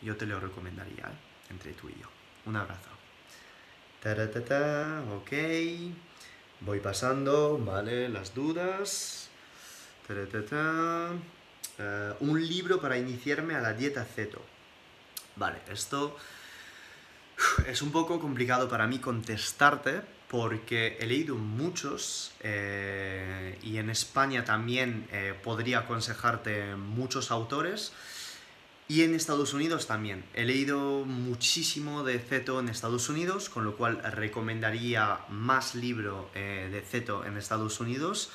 Yo 0.03 0.17
te 0.17 0.27
lo 0.27 0.41
recomendaría, 0.41 1.11
entre 1.49 1.73
tú 1.73 1.89
y 1.89 2.01
yo. 2.01 2.16
Un 2.47 2.57
abrazo. 2.57 2.91
ta 4.01 5.03
ok. 5.17 5.33
Voy 6.61 6.81
pasando, 6.81 7.59
¿vale? 7.59 8.09
Las 8.09 8.35
dudas. 8.35 9.29
Uh, 10.09 11.15
un 12.21 12.47
libro 12.47 12.81
para 12.81 12.97
iniciarme 12.97 13.57
a 13.57 13.61
la 13.61 13.73
dieta 13.73 14.05
ceto. 14.05 14.41
Vale, 15.35 15.59
esto 15.71 16.17
es 17.67 17.83
un 17.83 17.91
poco 17.91 18.21
complicado 18.21 18.69
para 18.69 18.87
mí 18.87 19.01
contestarte 19.01 20.01
porque 20.29 20.97
he 21.01 21.07
leído 21.07 21.35
muchos 21.35 22.33
eh, 22.41 23.59
y 23.63 23.79
en 23.79 23.91
España 23.91 24.45
también 24.45 25.07
eh, 25.13 25.35
podría 25.43 25.81
aconsejarte 25.81 26.77
muchos 26.77 27.31
autores 27.31 27.93
y 28.89 29.03
en 29.03 29.15
Estados 29.15 29.53
Unidos 29.53 29.87
también. 29.87 30.25
He 30.35 30.45
leído 30.45 31.05
muchísimo 31.05 32.05
de 32.05 32.19
Ceto 32.19 32.61
en 32.61 32.69
Estados 32.69 33.09
Unidos, 33.09 33.49
con 33.49 33.65
lo 33.65 33.77
cual 33.77 34.01
recomendaría 34.13 35.21
más 35.29 35.75
libro 35.75 36.31
eh, 36.35 36.69
de 36.71 36.81
Ceto 36.83 37.25
en 37.25 37.37
Estados 37.37 37.81
Unidos. 37.81 38.31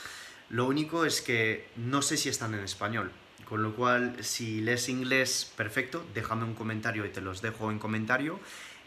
Lo 0.50 0.66
único 0.66 1.06
es 1.06 1.22
que 1.22 1.70
no 1.78 2.02
sé 2.02 2.18
si 2.18 2.30
están 2.30 2.54
en 2.54 2.62
español. 2.62 3.12
Con 3.46 3.64
lo 3.64 3.76
cual, 3.76 4.16
si 4.22 4.62
lees 4.62 4.88
inglés, 4.88 5.52
perfecto, 5.58 6.06
déjame 6.14 6.46
un 6.46 6.54
comentario 6.54 7.06
y 7.06 7.10
te 7.10 7.22
los 7.22 7.42
dejo 7.42 7.70
en 7.72 7.80
comentario. 7.80 8.40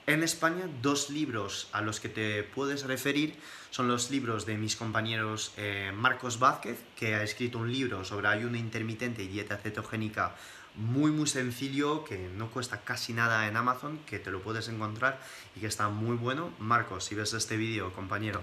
En 0.07 0.23
España, 0.23 0.69
dos 0.83 1.09
libros 1.09 1.69
a 1.73 1.81
los 1.81 1.99
que 1.99 2.11
te 2.11 2.43
puedes 2.43 2.85
referir 2.85 3.37
son 3.71 3.89
los 3.89 4.11
libros 4.11 4.45
de 4.45 4.57
mis 4.57 4.77
compañeros 4.77 5.53
eh, 5.57 5.93
Marcos 5.95 6.39
Vázquez, 6.39 6.79
que 6.95 7.15
ha 7.15 7.23
escrito 7.23 7.59
un 7.59 7.73
libro 7.73 8.05
sobre 8.05 8.29
ayuno 8.29 8.59
intermitente 8.59 9.23
y 9.23 9.29
dieta 9.29 9.57
cetogénica 9.57 10.35
muy 10.77 11.11
muy 11.11 11.27
sencillo, 11.27 12.05
que 12.05 12.29
no 12.37 12.51
cuesta 12.51 12.81
casi 12.81 13.13
nada 13.13 13.47
en 13.49 13.57
Amazon, 13.57 13.99
que 14.07 14.19
te 14.19 14.31
lo 14.31 14.43
puedes 14.43 14.69
encontrar 14.69 15.21
y 15.55 15.61
que 15.61 15.67
está 15.67 15.89
muy 15.89 16.17
bueno. 16.17 16.53
Marcos, 16.59 17.05
si 17.05 17.15
ves 17.15 17.33
este 17.35 17.57
vídeo, 17.57 17.93
compañero, 17.93 18.43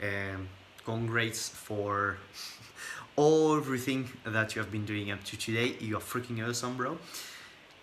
eh, 0.00 0.36
congrats 0.84 1.50
for 1.50 2.18
everything 3.16 4.06
that 4.24 4.54
you 4.54 4.60
have 4.60 4.70
been 4.70 4.86
doing 4.86 5.12
up 5.12 5.22
to 5.24 5.36
today. 5.36 5.76
You 5.80 5.96
are 5.96 6.04
freaking 6.04 6.40
awesome, 6.40 6.76
bro. 6.76 6.98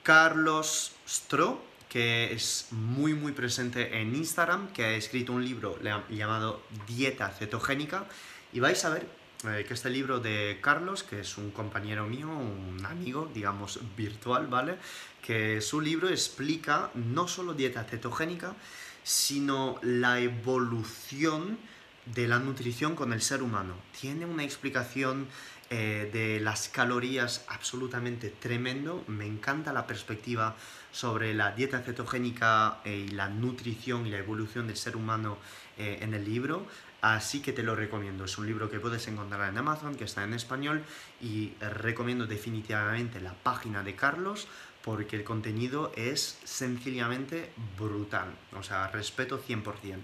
Carlos 0.04 0.94
Stro, 1.06 1.62
que 1.90 2.32
es 2.32 2.68
muy 2.72 3.14
muy 3.14 3.34
presente 3.34 4.00
en 4.00 4.16
Instagram, 4.16 4.72
que 4.72 4.84
ha 4.84 4.94
escrito 4.96 5.34
un 5.34 5.44
libro 5.44 5.78
llamado 6.10 6.62
Dieta 6.88 7.30
Cetogénica. 7.30 8.06
Y 8.54 8.60
vais 8.60 8.84
a 8.84 8.90
ver 8.90 9.21
eh, 9.44 9.66
que 9.68 9.74
este 9.74 9.90
libro 9.90 10.20
de 10.20 10.60
Carlos, 10.62 11.02
que 11.04 11.22
es 11.22 11.38
un 11.38 11.50
compañero 11.50 12.06
mío, 12.06 12.28
un 12.30 12.86
amigo, 12.86 13.30
digamos, 13.34 13.80
virtual, 13.98 14.48
¿vale? 14.48 14.78
Que 15.22 15.62
su 15.62 15.82
libro 15.82 16.10
explica 16.10 16.92
no 16.94 17.28
solo 17.28 17.54
dieta 17.54 17.84
cetogénica, 17.84 18.56
sino 19.04 19.80
la 19.82 20.20
evolución 20.20 21.58
de 22.06 22.28
la 22.28 22.38
nutrición 22.38 22.96
con 22.96 23.14
el 23.14 23.22
ser 23.22 23.42
humano. 23.42 23.74
Tiene 24.00 24.26
una 24.26 24.44
explicación 24.44 25.28
eh, 25.72 26.10
de 26.14 26.40
las 26.40 26.70
calorías 26.70 27.44
absolutamente 27.48 28.30
tremendo. 28.30 29.04
Me 29.08 29.26
encanta 29.26 29.74
la 29.74 29.88
perspectiva 29.88 30.56
sobre 30.92 31.34
la 31.34 31.52
dieta 31.52 31.80
cetogénica 31.80 32.80
eh, 32.86 33.08
y 33.08 33.12
la 33.12 33.30
nutrición 33.30 34.06
y 34.06 34.12
la 34.12 34.20
evolución 34.20 34.68
del 34.68 34.78
ser 34.78 34.96
humano 34.96 35.38
en 35.78 36.14
el 36.14 36.26
libro. 36.26 36.68
Así 37.02 37.42
que 37.42 37.52
te 37.52 37.64
lo 37.64 37.76
recomiendo. 37.76 38.26
Es 38.26 38.38
un 38.38 38.46
libro 38.46 38.70
que 38.70 38.80
puedes 38.80 39.08
encontrar 39.08 39.50
en 39.50 39.58
Amazon, 39.58 39.96
que 39.96 40.04
está 40.04 40.24
en 40.24 40.34
español, 40.34 40.84
y 41.20 41.54
recomiendo 41.60 42.28
definitivamente 42.28 43.20
la 43.20 43.34
página 43.34 43.84
de 43.84 43.96
Carlos 43.96 44.48
porque 44.84 45.16
el 45.16 45.24
contenido 45.24 45.92
es 45.96 46.40
sencillamente 46.44 47.52
brutal. 47.78 48.34
O 48.58 48.64
sea, 48.64 48.88
respeto 48.88 49.42
100%. 49.42 49.64
¿eh? 49.64 50.00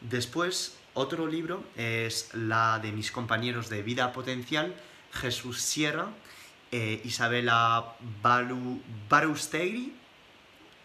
Después, 0.00 0.76
otro 0.94 1.26
libro 1.26 1.64
es 1.76 2.30
la 2.34 2.78
de 2.78 2.92
mis 2.92 3.10
compañeros 3.10 3.68
de 3.68 3.82
Vida 3.82 4.12
Potencial, 4.12 4.74
Jesús 5.12 5.60
Sierra, 5.60 6.08
eh, 6.70 7.00
Isabela 7.04 7.94
Balu, 8.22 8.80
Barustegui. 9.08 9.94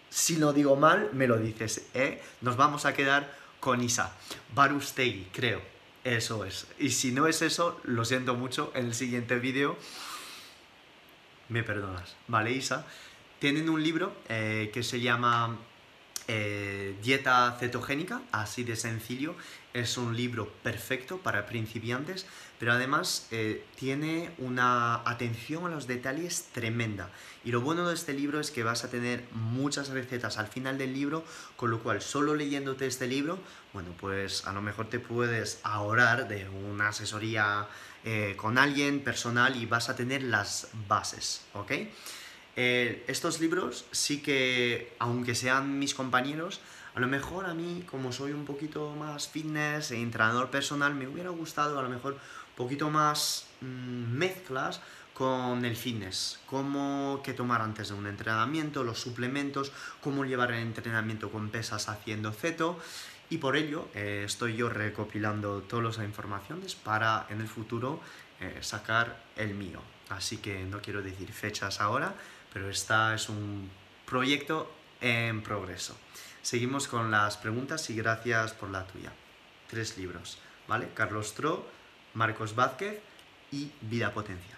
Si 0.10 0.38
no 0.38 0.54
digo 0.54 0.76
mal, 0.76 1.10
me 1.14 1.28
lo 1.28 1.38
dices. 1.38 1.88
¿eh? 1.94 2.22
Nos 2.42 2.56
vamos 2.56 2.86
a 2.86 2.94
quedar 2.94 3.36
con 3.60 3.84
Isa. 3.84 4.16
Barustegui, 4.54 5.28
creo. 5.32 5.62
Eso 6.04 6.46
es. 6.46 6.68
Y 6.80 6.92
si 6.92 7.12
no 7.12 7.28
es 7.28 7.42
eso, 7.42 7.80
lo 7.84 8.06
siento 8.06 8.34
mucho. 8.36 8.72
En 8.76 8.86
el 8.86 8.94
siguiente 8.94 9.38
vídeo 9.40 9.78
me 11.50 11.64
perdonas. 11.64 12.16
Vale, 12.28 12.52
Isa. 12.52 12.86
Tienen 13.40 13.70
un 13.70 13.84
libro 13.84 14.16
eh, 14.30 14.72
que 14.74 14.84
se 14.84 15.02
llama 15.02 15.58
eh, 16.28 16.96
Dieta 17.02 17.56
cetogénica, 17.60 18.22
así 18.32 18.64
de 18.64 18.76
sencillo. 18.76 19.36
Es 19.74 19.98
un 19.98 20.18
libro 20.18 20.52
perfecto 20.64 21.20
para 21.20 21.46
principiantes, 21.46 22.26
pero 22.60 22.74
además 22.74 23.28
eh, 23.32 23.64
tiene 23.76 24.32
una 24.40 25.08
atención 25.08 25.66
a 25.66 25.70
los 25.70 25.88
detalles 25.88 26.48
tremenda. 26.52 27.10
Y 27.44 27.52
lo 27.52 27.62
bueno 27.62 27.88
de 27.88 27.94
este 27.94 28.14
libro 28.14 28.40
es 28.40 28.52
que 28.52 28.64
vas 28.64 28.84
a 28.84 28.90
tener 28.90 29.24
muchas 29.32 29.90
recetas 29.90 30.38
al 30.38 30.48
final 30.48 30.78
del 30.78 30.94
libro, 30.94 31.24
con 31.56 31.70
lo 31.70 31.80
cual 31.80 32.02
solo 32.02 32.36
leyéndote 32.36 32.88
este 32.88 33.08
libro, 33.08 33.40
bueno, 33.74 33.90
pues 34.00 34.48
a 34.48 34.54
lo 34.54 34.62
mejor 34.62 34.90
te 34.90 35.00
puedes 35.00 35.60
ahorrar 35.64 36.28
de 36.28 36.50
una 36.50 36.90
asesoría 36.90 37.68
eh, 38.04 38.36
con 38.38 38.58
alguien 38.58 39.02
personal 39.02 39.56
y 39.56 39.66
vas 39.66 39.90
a 39.90 39.96
tener 39.96 40.24
las 40.24 40.70
bases, 40.88 41.42
¿ok? 41.54 41.72
Eh, 42.60 43.06
estos 43.08 43.40
libros 43.40 43.86
sí 43.92 44.22
que, 44.22 44.96
aunque 44.98 45.36
sean 45.36 45.78
mis 45.78 45.94
compañeros, 45.94 46.60
a 46.96 47.00
lo 47.00 47.08
mejor 47.08 47.46
a 47.46 47.54
mí, 47.54 47.86
como 47.90 48.12
soy 48.12 48.32
un 48.32 48.46
poquito 48.46 48.96
más 48.96 49.28
fitness 49.28 49.92
e 49.92 50.02
entrenador 50.02 50.50
personal, 50.50 50.96
me 50.96 51.08
hubiera 51.08 51.30
gustado 51.30 51.78
a 51.78 51.84
lo 51.84 51.90
mejor 51.90 52.14
un 52.14 52.56
poquito 52.56 52.90
más 52.90 53.46
mm, 53.62 54.18
mezclas 54.18 54.82
con 55.14 55.66
el 55.66 55.76
fitness, 55.76 56.40
cómo 56.48 57.22
que 57.24 57.34
tomar 57.34 57.62
antes 57.62 57.90
de 57.90 57.94
un 57.94 58.08
entrenamiento, 58.08 58.84
los 58.84 59.00
suplementos, 59.00 59.72
cómo 60.02 60.26
llevar 60.26 60.52
el 60.52 60.60
entrenamiento 60.60 61.30
con 61.30 61.50
pesas 61.50 61.90
haciendo 61.90 62.32
ceto 62.32 62.80
y 63.30 63.38
por 63.38 63.56
ello 63.56 63.88
eh, 63.94 64.24
estoy 64.26 64.56
yo 64.56 64.70
recopilando 64.70 65.62
todas 65.62 65.98
las 65.98 66.06
informaciones 66.06 66.74
para 66.74 67.28
en 67.30 67.42
el 67.42 67.48
futuro 67.48 68.00
eh, 68.40 68.58
sacar 68.62 69.24
el 69.36 69.54
mío. 69.54 69.82
Así 70.10 70.38
que 70.38 70.64
no 70.64 70.82
quiero 70.82 71.02
decir 71.02 71.32
fechas 71.34 71.82
ahora, 71.82 72.16
pero 72.54 72.70
esta 72.70 73.14
es 73.14 73.30
un 73.30 73.70
proyecto 74.06 74.72
en 75.02 75.42
progreso. 75.42 75.96
Seguimos 76.42 76.88
con 76.88 77.12
las 77.12 77.38
preguntas 77.38 77.90
y 77.90 77.96
gracias 77.96 78.54
por 78.54 78.70
la 78.70 78.86
tuya. 78.88 79.12
Tres 79.70 79.98
libros, 79.98 80.40
¿vale? 80.68 80.90
Carlos 80.94 81.34
Tro, 81.34 81.68
Marcos 82.14 82.56
Vázquez 82.56 83.00
y 83.52 83.72
Vida 83.82 84.14
Potencial. 84.14 84.58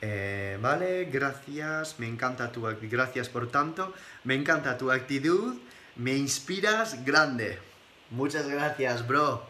Eh, 0.00 0.58
vale, 0.60 1.06
gracias, 1.06 1.98
me 1.98 2.06
encanta 2.06 2.52
tu 2.52 2.62
gracias 2.82 3.28
por 3.28 3.50
tanto, 3.50 3.92
me 4.24 4.34
encanta 4.34 4.78
tu 4.78 4.92
actitud, 4.92 5.56
me 5.96 6.16
inspiras 6.16 7.04
grande. 7.04 7.58
Muchas 8.10 8.48
gracias, 8.48 9.06
bro. 9.06 9.44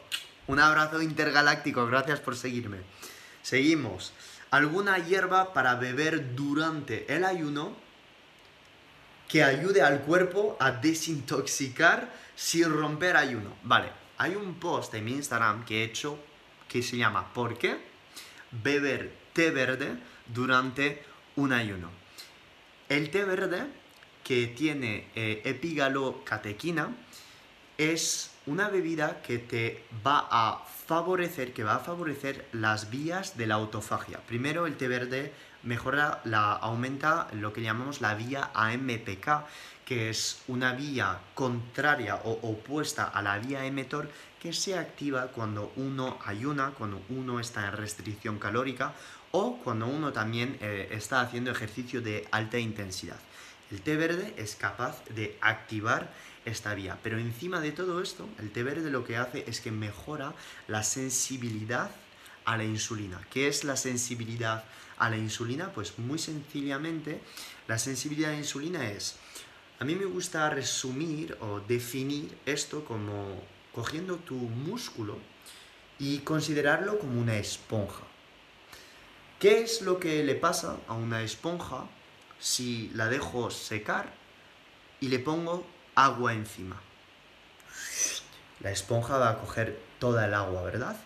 Un 0.47 0.61
abrazo 0.61 1.03
intergaláctico, 1.03 1.87
gracias 1.87 2.21
por 2.21 2.37
seguirme. 2.37 2.79
Seguimos 3.43 4.13
alguna 4.51 4.99
hierba 4.99 5.53
para 5.53 5.75
beber 5.75 6.35
durante 6.35 7.13
el 7.15 7.25
ayuno 7.25 7.77
que 9.29 9.45
ayude 9.45 9.83
al 9.83 10.01
cuerpo 10.01 10.57
a 10.59 10.71
desintoxicar 10.71 12.11
sin 12.35 12.73
romper 12.73 13.17
ayuno. 13.17 13.55
Vale, 13.63 13.91
hay 14.17 14.35
un 14.35 14.55
post 14.55 14.95
en 14.95 15.05
mi 15.05 15.13
Instagram 15.13 15.65
que 15.65 15.83
he 15.83 15.85
hecho 15.85 16.19
que 16.67 16.83
se 16.83 16.97
llama 16.97 17.33
¿Por 17.33 17.59
qué? 17.59 17.79
beber 18.51 19.13
té 19.33 19.51
verde 19.51 19.99
durante 20.27 21.03
un 21.37 21.53
ayuno. 21.53 21.91
El 22.89 23.11
té 23.11 23.25
verde, 23.25 23.67
que 24.25 24.47
tiene 24.47 25.11
eh, 25.15 25.43
epigalocatequina, 25.45 26.95
es 27.77 28.31
una 28.49 28.69
bebida 28.69 29.21
que 29.21 29.39
te 29.39 29.85
va 30.05 30.27
a 30.31 30.65
favorecer, 30.87 31.53
que 31.53 31.65
va 31.65 31.77
a 31.77 31.81
favorecer 31.81 32.49
las 32.53 32.89
vías 32.91 33.37
de 33.37 33.47
la 33.47 33.57
autofagia. 33.57 34.21
Primero, 34.27 34.67
el 34.67 34.77
té 34.77 34.89
verde 34.89 35.33
mejora, 35.63 36.23
la, 36.25 36.53
aumenta 36.53 37.29
lo 37.33 37.53
que 37.53 37.61
llamamos 37.61 38.01
la 38.01 38.15
vía 38.15 38.51
AMPK, 38.55 39.45
que 39.85 40.09
es 40.09 40.43
una 40.49 40.73
vía 40.73 41.21
contraria 41.35 42.17
o 42.25 42.33
opuesta 42.43 43.05
a 43.05 43.23
la 43.23 43.39
vía 43.39 43.67
emetor 43.67 44.11
que 44.41 44.53
se 44.53 44.79
activa 44.79 45.29
cuando 45.29 45.73
uno 45.77 46.19
ayuna, 46.25 46.73
cuando 46.77 47.03
uno 47.11 47.41
está 47.41 47.67
en 47.67 47.73
restricción 47.73 48.39
calórica 48.39 48.95
o 49.31 49.59
cuando 49.59 49.87
uno 49.87 50.13
también 50.13 50.57
eh, 50.61 50.89
está 50.91 51.21
haciendo 51.21 51.51
ejercicio 51.51 52.01
de 52.01 52.27
alta 52.31 52.59
intensidad. 52.59 53.19
El 53.71 53.83
té 53.83 53.97
verde 53.97 54.35
es 54.37 54.57
capaz 54.57 55.05
de 55.07 55.37
activar 55.41 56.13
esta 56.45 56.75
vía, 56.75 56.99
pero 57.03 57.19
encima 57.19 57.61
de 57.61 57.73
todo 57.73 58.01
esto, 58.01 58.29
el 58.39 58.51
té 58.51 58.63
verde 58.63 58.91
lo 58.91 59.05
que 59.05 59.17
hace 59.17 59.45
es 59.47 59.61
que 59.61 59.71
mejora 59.71 60.35
la 60.67 60.83
sensibilidad 60.83 61.91
a 62.45 62.57
la 62.57 62.65
insulina. 62.65 63.21
¿Qué 63.31 63.49
es 63.49 63.65
la 63.65 63.77
sensibilidad 63.77 64.65
a 64.97 65.11
la 65.11 65.19
insulina? 65.19 65.73
Pues 65.73 65.99
muy 65.99 66.19
sencillamente, 66.19 67.21
la 67.67 67.79
sensibilidad 67.79 68.31
a 68.31 68.33
la 68.33 68.39
insulina 68.39 68.91
es 68.91 69.17
a 69.81 69.85
mí 69.85 69.95
me 69.95 70.07
gusta 70.07 70.51
resumir 70.51 71.37
o 71.41 71.61
definir 71.61 72.37
esto 72.47 72.85
como 72.85 73.41
cogiendo 73.73 74.17
tu 74.17 74.35
músculo 74.35 75.17
y 76.01 76.19
considerarlo 76.19 76.99
como 76.99 77.21
una 77.21 77.37
esponja. 77.37 78.03
¿Qué 79.39 79.63
es 79.63 79.83
lo 79.83 80.01
que 80.01 80.25
le 80.25 80.35
pasa 80.35 80.79
a 80.89 80.95
una 80.95 81.23
esponja 81.23 81.85
si 82.39 82.91
la 82.95 83.09
dejo 83.09 83.51
secar 83.51 84.13
y 85.01 85.09
le 85.09 85.19
pongo 85.19 85.67
agua 85.95 86.33
encima? 86.33 86.81
La 88.61 88.71
esponja 88.71 89.19
va 89.19 89.31
a 89.31 89.39
coger 89.39 89.81
toda 89.99 90.27
el 90.27 90.35
agua, 90.35 90.63
¿verdad? 90.63 90.97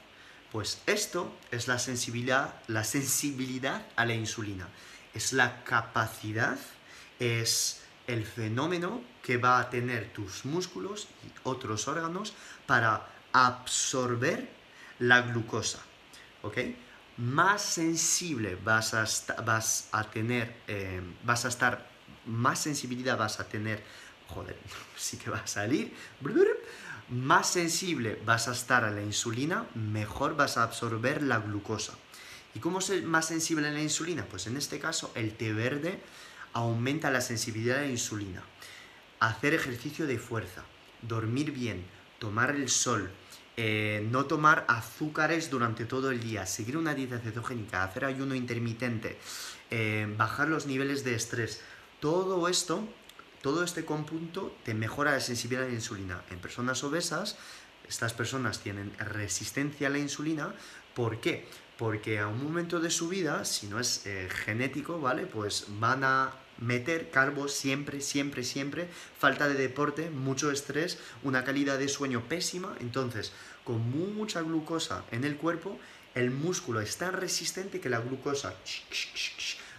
Pues 0.51 0.83
esto 0.87 1.35
es 1.51 1.69
la 1.69 1.79
sensibilidad, 1.79 2.55
la 2.67 2.85
sensibilidad 2.85 3.87
a 3.97 4.05
la 4.05 4.15
insulina. 4.15 4.69
Es 5.15 5.33
la 5.33 5.65
capacidad, 5.65 6.59
es 7.19 7.83
el 8.07 8.25
fenómeno 8.25 9.03
que 9.23 9.37
va 9.37 9.61
a 9.61 9.71
tener 9.71 10.13
tus 10.13 10.45
músculos 10.45 11.09
y 11.25 11.33
otros 11.45 11.89
órganos 11.89 12.35
para 12.67 13.09
absorber 13.33 14.49
la 14.99 15.23
glucosa. 15.23 15.81
¿Ok? 16.43 16.59
Más 17.19 17.63
sensible 17.63 18.57
vas 18.65 18.95
a, 18.95 20.11
tener, 20.11 20.55
eh, 20.67 21.01
vas 21.25 21.45
a 21.45 21.49
estar, 21.49 21.91
más 22.27 22.59
sensibilidad 22.59 23.19
vas 23.19 23.39
a 23.39 23.49
tener, 23.49 23.83
joder, 24.29 24.57
sí 24.97 25.19
que 25.19 25.31
va 25.31 25.39
a 25.39 25.47
salir, 25.47 25.95
más 27.11 27.49
sensible 27.49 28.21
vas 28.25 28.49
a 28.49 28.53
estar 28.53 28.85
a 28.85 28.91
la 28.91 29.03
insulina, 29.03 29.67
mejor 29.75 30.37
vas 30.37 30.57
a 30.57 30.63
absorber 30.63 31.23
la 31.23 31.39
glucosa. 31.39 31.93
¿Y 32.55 32.61
cómo 32.61 32.81
es 32.81 33.05
más 33.05 33.27
sensible 33.27 33.69
a 33.69 33.71
la 33.71 33.81
insulina? 33.81 34.25
Pues 34.27 34.47
en 34.47 34.57
este 34.57 34.79
caso 34.79 35.11
el 35.15 35.35
té 35.35 35.53
verde 35.53 36.01
aumenta 36.53 37.11
la 37.11 37.21
sensibilidad 37.21 37.79
a 37.79 37.83
la 37.83 37.89
insulina. 37.89 38.43
Hacer 39.21 39.55
ejercicio 39.55 40.07
de 40.07 40.19
fuerza, 40.19 40.65
dormir 41.03 41.53
bien, 41.53 41.85
tomar 42.19 42.51
el 42.51 42.69
sol, 42.69 43.11
eh, 43.65 44.05
no 44.11 44.25
tomar 44.25 44.65
azúcares 44.67 45.49
durante 45.49 45.85
todo 45.85 46.11
el 46.11 46.19
día, 46.19 46.47
seguir 46.47 46.77
una 46.77 46.97
dieta 46.97 47.21
cetogénica, 47.21 47.85
hacer 47.85 48.05
ayuno 48.05 48.35
intermitente, 48.35 49.19
eh, 49.71 50.13
bajar 50.17 50.49
los 50.49 50.67
niveles 50.67 51.05
de 51.05 51.15
estrés. 51.15 51.61
Todo 52.01 52.49
esto, 52.49 52.83
todo 53.41 53.63
este 53.63 53.85
conjunto 53.85 54.53
te 54.65 54.75
mejora 54.75 55.13
la 55.13 55.21
sensibilidad 55.21 55.67
a 55.67 55.69
la 55.69 55.75
insulina. 55.75 56.23
En 56.31 56.41
personas 56.41 56.83
obesas, 56.83 57.37
estas 57.89 58.13
personas 58.13 58.59
tienen 58.59 58.93
resistencia 58.99 59.87
a 59.87 59.91
la 59.91 59.99
insulina. 59.99 60.53
¿Por 60.93 61.21
qué? 61.21 61.47
Porque 61.79 62.19
a 62.19 62.27
un 62.27 62.43
momento 62.43 62.81
de 62.81 62.91
su 62.91 63.09
vida, 63.09 63.45
si 63.45 63.69
no 63.69 63.79
es 63.79 64.05
eh, 64.07 64.29
genético, 64.29 65.01
¿vale? 65.01 65.27
Pues 65.27 65.67
van 65.79 66.03
a 66.03 66.33
meter 66.59 67.11
carbos 67.11 67.53
siempre, 67.53 68.01
siempre, 68.01 68.45
siempre, 68.45 68.89
falta 69.19 69.49
de 69.49 69.55
deporte, 69.55 70.11
mucho 70.11 70.51
estrés, 70.51 70.99
una 71.23 71.45
calidad 71.45 71.79
de 71.79 71.89
sueño 71.89 72.23
pésima, 72.29 72.75
entonces 72.81 73.33
con 73.65 73.91
mucha 74.17 74.43
glucosa 74.43 75.05
en 75.11 75.25
el 75.25 75.37
cuerpo, 75.37 75.79
el 76.15 76.31
músculo 76.31 76.81
es 76.81 76.97
tan 76.99 77.15
resistente 77.15 77.81
que 77.81 77.89
la 77.89 78.01
glucosa 78.01 78.55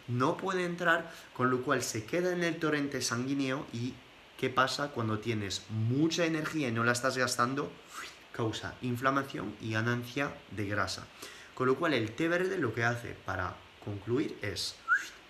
no 0.08 0.38
puede 0.38 0.66
entrar, 0.66 1.12
con 1.36 1.50
lo 1.50 1.62
cual 1.62 1.84
se 1.84 2.06
queda 2.06 2.34
en 2.34 2.44
el 2.44 2.58
torrente 2.58 3.02
sanguíneo 3.02 3.66
y 3.72 3.94
¿qué 4.38 4.50
pasa 4.50 4.90
cuando 4.90 5.20
tienes 5.20 5.64
mucha 5.70 6.26
energía 6.26 6.70
y 6.70 6.72
no 6.72 6.84
la 6.84 6.92
estás 6.92 7.18
gastando? 7.18 7.72
Causa 8.32 8.76
inflamación 8.82 9.56
y 9.62 9.74
ganancia 9.74 10.34
de 10.52 10.66
grasa. 10.68 11.06
Con 11.54 11.68
lo 11.68 11.76
cual 11.76 11.94
el 11.94 12.12
té 12.12 12.28
verde 12.28 12.58
lo 12.58 12.74
que 12.74 12.84
hace 12.84 13.16
para 13.26 13.56
concluir 13.86 14.38
es 14.42 14.76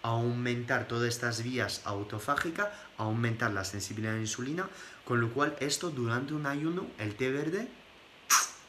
aumentar 0.04 0.88
todas 0.88 1.10
estas 1.10 1.44
vías 1.44 1.82
autofágicas, 1.86 2.70
aumentar 2.98 3.52
la 3.52 3.66
sensibilidad 3.66 4.14
a 4.14 4.16
la 4.16 4.22
insulina, 4.22 4.70
con 5.06 5.20
lo 5.20 5.32
cual 5.34 5.56
esto 5.60 5.90
durante 5.90 6.34
un 6.34 6.46
ayuno, 6.46 6.88
el 6.98 7.16
té 7.16 7.32
verde 7.32 7.68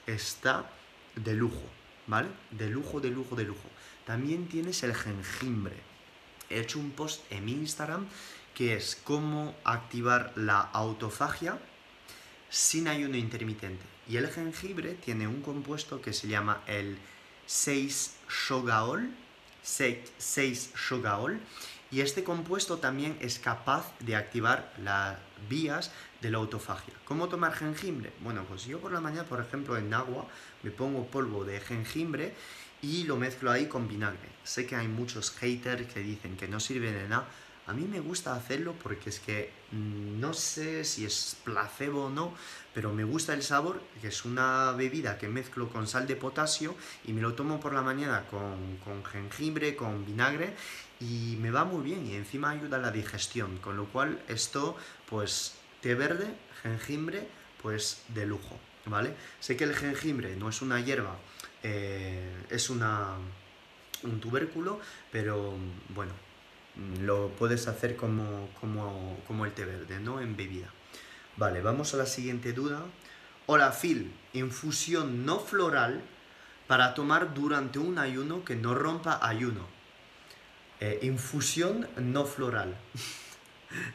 está 0.07 0.71
de 1.17 1.35
lujo, 1.35 1.62
¿vale? 2.07 2.29
De 2.51 2.69
lujo, 2.69 3.01
de 3.01 3.11
lujo, 3.11 3.37
de 3.37 3.45
lujo. 3.45 3.69
También 4.07 4.49
tienes 4.49 4.83
el 4.83 4.95
jengibre. 4.95 5.77
He 6.51 6.61
hecho 6.61 6.79
un 6.79 6.90
post 6.90 7.23
en 7.31 7.45
mi 7.45 7.53
Instagram 7.53 8.07
que 8.55 8.75
es 8.75 8.97
cómo 9.03 9.55
activar 9.64 10.33
la 10.37 10.61
autofagia 10.61 11.59
sin 12.49 12.87
ayuno 12.88 13.17
intermitente. 13.17 13.85
Y 14.09 14.17
el 14.17 14.29
jengibre 14.31 14.95
tiene 14.95 15.27
un 15.27 15.43
compuesto 15.43 16.01
que 16.01 16.12
se 16.12 16.29
llama 16.29 16.62
el 16.67 16.99
6-shogaol, 17.49 19.11
6-shogaol 19.64 21.40
y 21.94 22.00
este 22.00 22.24
compuesto 22.24 22.78
también 22.78 23.16
es 23.20 23.38
capaz 23.38 23.96
de 24.00 24.16
activar 24.16 24.74
las 24.83 25.16
vías 25.48 25.92
de 26.20 26.28
la 26.28 26.38
autofagia. 26.38 26.92
¿Cómo 27.04 27.28
tomar 27.28 27.54
jengibre? 27.54 28.12
Bueno, 28.18 28.42
pues 28.48 28.64
yo 28.64 28.80
por 28.80 28.90
la 28.90 29.00
mañana, 29.00 29.28
por 29.28 29.40
ejemplo, 29.40 29.76
en 29.76 29.94
agua 29.94 30.26
me 30.64 30.72
pongo 30.72 31.07
polvo 31.07 31.44
de 31.44 31.61
jengibre 31.61 32.35
y 32.83 33.04
lo 33.04 33.16
mezclo 33.16 33.52
ahí 33.52 33.66
con 33.66 33.87
vinagre. 33.87 34.28
Sé 34.42 34.66
que 34.66 34.74
hay 34.74 34.88
muchos 34.88 35.30
haters 35.37 35.87
que 35.87 36.00
dicen 36.00 36.37
que 36.37 36.48
no 36.48 36.59
sirve 36.59 36.90
de 36.90 37.07
nada. 37.09 37.28
A 37.68 37.72
mí 37.72 37.87
me 37.88 38.00
gusta 38.00 38.35
hacerlo 38.35 38.74
porque 38.83 39.11
es 39.11 39.20
que 39.20 39.52
mm, 39.70 40.18
no 40.18 40.35
sé 40.35 40.83
si 40.83 41.04
es 41.04 41.37
placebo 41.44 42.07
o 42.07 42.11
no, 42.11 42.35
pero 42.74 42.92
me 42.92 43.04
gusta 43.04 43.35
el 43.35 43.44
sabor, 43.44 43.80
es 44.02 44.24
una 44.24 44.72
bebida 44.72 45.16
que 45.16 45.28
mezclo 45.28 45.68
con 45.68 45.87
sal 45.87 46.09
de 46.09 46.16
potasio 46.16 46.74
y 47.04 47.12
me 47.12 47.22
lo 47.22 47.35
tomo 47.35 47.61
por 47.61 47.72
la 47.72 47.83
mañana 47.83 48.26
con, 48.26 48.78
con 48.85 49.04
jengibre, 49.04 49.76
con 49.76 50.04
vinagre 50.04 50.54
y 51.05 51.37
me 51.37 51.51
va 51.51 51.64
muy 51.64 51.83
bien 51.83 52.07
y 52.07 52.14
encima 52.14 52.51
ayuda 52.51 52.79
a 52.79 52.81
la 52.81 52.90
digestión, 52.90 53.59
con 53.59 53.77
lo 53.77 53.87
cual 53.87 54.23
esto, 54.29 54.77
pues 55.09 55.55
té 55.83 55.95
verde, 55.95 56.27
jengibre, 56.62 57.29
pues 57.62 58.03
de 58.09 58.27
lujo, 58.27 58.59
¿vale? 58.87 59.14
Sé 59.40 59.57
que 59.57 59.64
el 59.64 59.75
jengibre 59.75 60.35
no 60.37 60.49
es 60.49 60.62
una 60.62 60.81
hierba, 60.81 61.17
eh, 61.62 62.47
es 62.49 62.71
una, 62.71 63.17
un 64.03 64.21
tubérculo, 64.21 64.81
pero 65.12 65.55
bueno, 65.90 66.12
lo 67.03 67.29
puedes 67.31 67.69
hacer 67.69 67.97
como, 67.97 68.49
como, 68.61 69.19
como 69.27 69.45
el 69.45 69.53
té 69.53 69.64
verde, 69.64 70.01
¿no? 70.01 70.21
En 70.21 70.37
bebida. 70.37 70.69
Vale, 71.37 71.61
vamos 71.61 71.93
a 71.93 71.99
la 71.99 72.07
siguiente 72.07 72.53
duda. 72.53 72.83
Hola 73.47 73.73
Phil, 73.73 74.11
infusión 74.33 75.27
no 75.27 75.38
floral 75.38 76.01
para 76.67 76.95
tomar 76.95 77.35
durante 77.35 77.79
un 77.79 77.99
ayuno 77.99 78.43
que 78.43 78.57
no 78.57 78.75
rompa 78.75 79.19
ayuno. 79.21 79.74
Eh, 80.81 80.99
infusión 81.03 81.89
no 81.99 82.25
floral. 82.25 82.77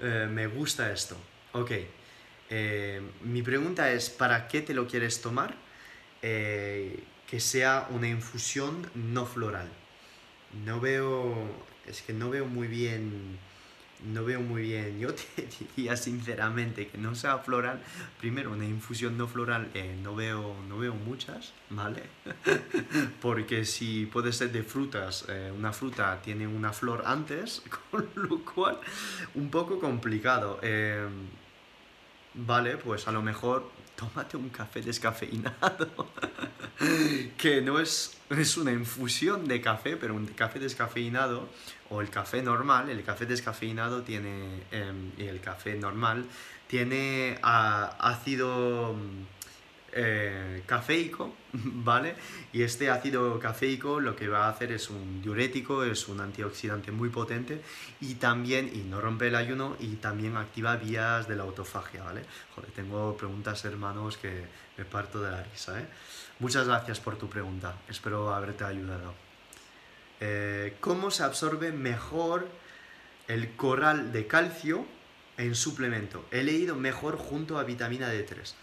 Eh, 0.00 0.28
me 0.30 0.46
gusta 0.46 0.92
esto. 0.92 1.16
Ok. 1.50 1.72
Eh, 2.50 3.02
mi 3.24 3.42
pregunta 3.42 3.90
es, 3.90 4.10
¿para 4.10 4.46
qué 4.46 4.62
te 4.62 4.74
lo 4.74 4.86
quieres 4.86 5.20
tomar? 5.20 5.56
que 6.22 7.40
sea 7.40 7.88
una 7.90 8.08
infusión 8.08 8.88
no 8.94 9.26
floral. 9.26 9.68
No 10.64 10.80
veo, 10.80 11.34
es 11.86 12.02
que 12.02 12.12
no 12.12 12.30
veo 12.30 12.46
muy 12.46 12.68
bien 12.68 13.38
no 14.04 14.24
veo 14.24 14.40
muy 14.40 14.62
bien. 14.62 14.98
Yo 14.98 15.14
te 15.36 15.48
diría 15.58 15.96
sinceramente 15.96 16.88
que 16.88 16.98
no 16.98 17.14
sea 17.14 17.38
floral. 17.38 17.80
Primero, 18.18 18.52
una 18.52 18.64
infusión 18.64 19.16
no 19.16 19.26
floral 19.26 19.70
eh, 19.74 19.96
no, 20.02 20.14
veo, 20.14 20.54
no 20.68 20.78
veo 20.78 20.94
muchas, 20.94 21.52
¿vale? 21.70 22.02
Porque 23.20 23.64
si 23.64 24.06
puede 24.06 24.32
ser 24.32 24.52
de 24.52 24.62
frutas, 24.62 25.24
eh, 25.28 25.52
una 25.56 25.72
fruta 25.72 26.20
tiene 26.22 26.46
una 26.46 26.72
flor 26.72 27.02
antes, 27.06 27.62
con 27.90 28.08
lo 28.14 28.44
cual 28.44 28.78
un 29.34 29.50
poco 29.50 29.78
complicado. 29.78 30.58
Eh, 30.62 31.06
vale, 32.34 32.76
pues 32.76 33.08
a 33.08 33.12
lo 33.12 33.22
mejor 33.22 33.70
tómate 33.96 34.36
un 34.36 34.50
café 34.50 34.82
descafeinado, 34.82 35.88
que 37.38 37.62
no 37.62 37.80
es, 37.80 38.18
es 38.28 38.58
una 38.58 38.70
infusión 38.70 39.48
de 39.48 39.62
café, 39.62 39.96
pero 39.96 40.14
un 40.14 40.26
café 40.26 40.58
descafeinado 40.58 41.48
o 41.90 42.00
el 42.00 42.10
café 42.10 42.42
normal, 42.42 42.90
el 42.90 43.02
café 43.04 43.26
descafeinado 43.26 44.02
tiene, 44.02 44.62
em, 44.70 45.12
y 45.16 45.24
el 45.24 45.40
café 45.40 45.74
normal 45.76 46.26
tiene 46.66 47.38
ah, 47.42 47.96
ácido 48.00 48.96
eh, 49.98 50.62
cafeico, 50.66 51.34
¿vale? 51.52 52.16
Y 52.52 52.62
este 52.62 52.90
ácido 52.90 53.38
cafeico 53.38 53.98
lo 53.98 54.14
que 54.14 54.28
va 54.28 54.46
a 54.46 54.50
hacer 54.50 54.72
es 54.72 54.90
un 54.90 55.22
diurético, 55.22 55.84
es 55.84 56.08
un 56.08 56.20
antioxidante 56.20 56.92
muy 56.92 57.08
potente 57.08 57.62
y 58.00 58.16
también, 58.16 58.70
y 58.74 58.80
no 58.80 59.00
rompe 59.00 59.28
el 59.28 59.34
ayuno, 59.34 59.76
y 59.80 59.96
también 59.96 60.36
activa 60.36 60.76
vías 60.76 61.28
de 61.28 61.36
la 61.36 61.44
autofagia, 61.44 62.02
¿vale? 62.02 62.22
Joder, 62.54 62.70
tengo 62.72 63.16
preguntas, 63.16 63.64
hermanos, 63.64 64.18
que 64.18 64.44
me 64.76 64.84
parto 64.84 65.22
de 65.22 65.30
la 65.30 65.42
risa, 65.42 65.80
¿eh? 65.80 65.86
Muchas 66.40 66.66
gracias 66.66 67.00
por 67.00 67.16
tu 67.16 67.30
pregunta, 67.30 67.74
espero 67.88 68.34
haberte 68.34 68.64
ayudado. 68.64 69.25
Eh, 70.20 70.76
¿Cómo 70.80 71.10
se 71.10 71.22
absorbe 71.22 71.72
mejor 71.72 72.48
el 73.28 73.54
corral 73.56 74.12
de 74.12 74.26
calcio 74.26 74.86
en 75.36 75.54
suplemento? 75.54 76.24
He 76.30 76.42
leído 76.42 76.76
mejor 76.76 77.16
junto 77.16 77.58
a 77.58 77.64
vitamina 77.64 78.12
D3. 78.12 78.54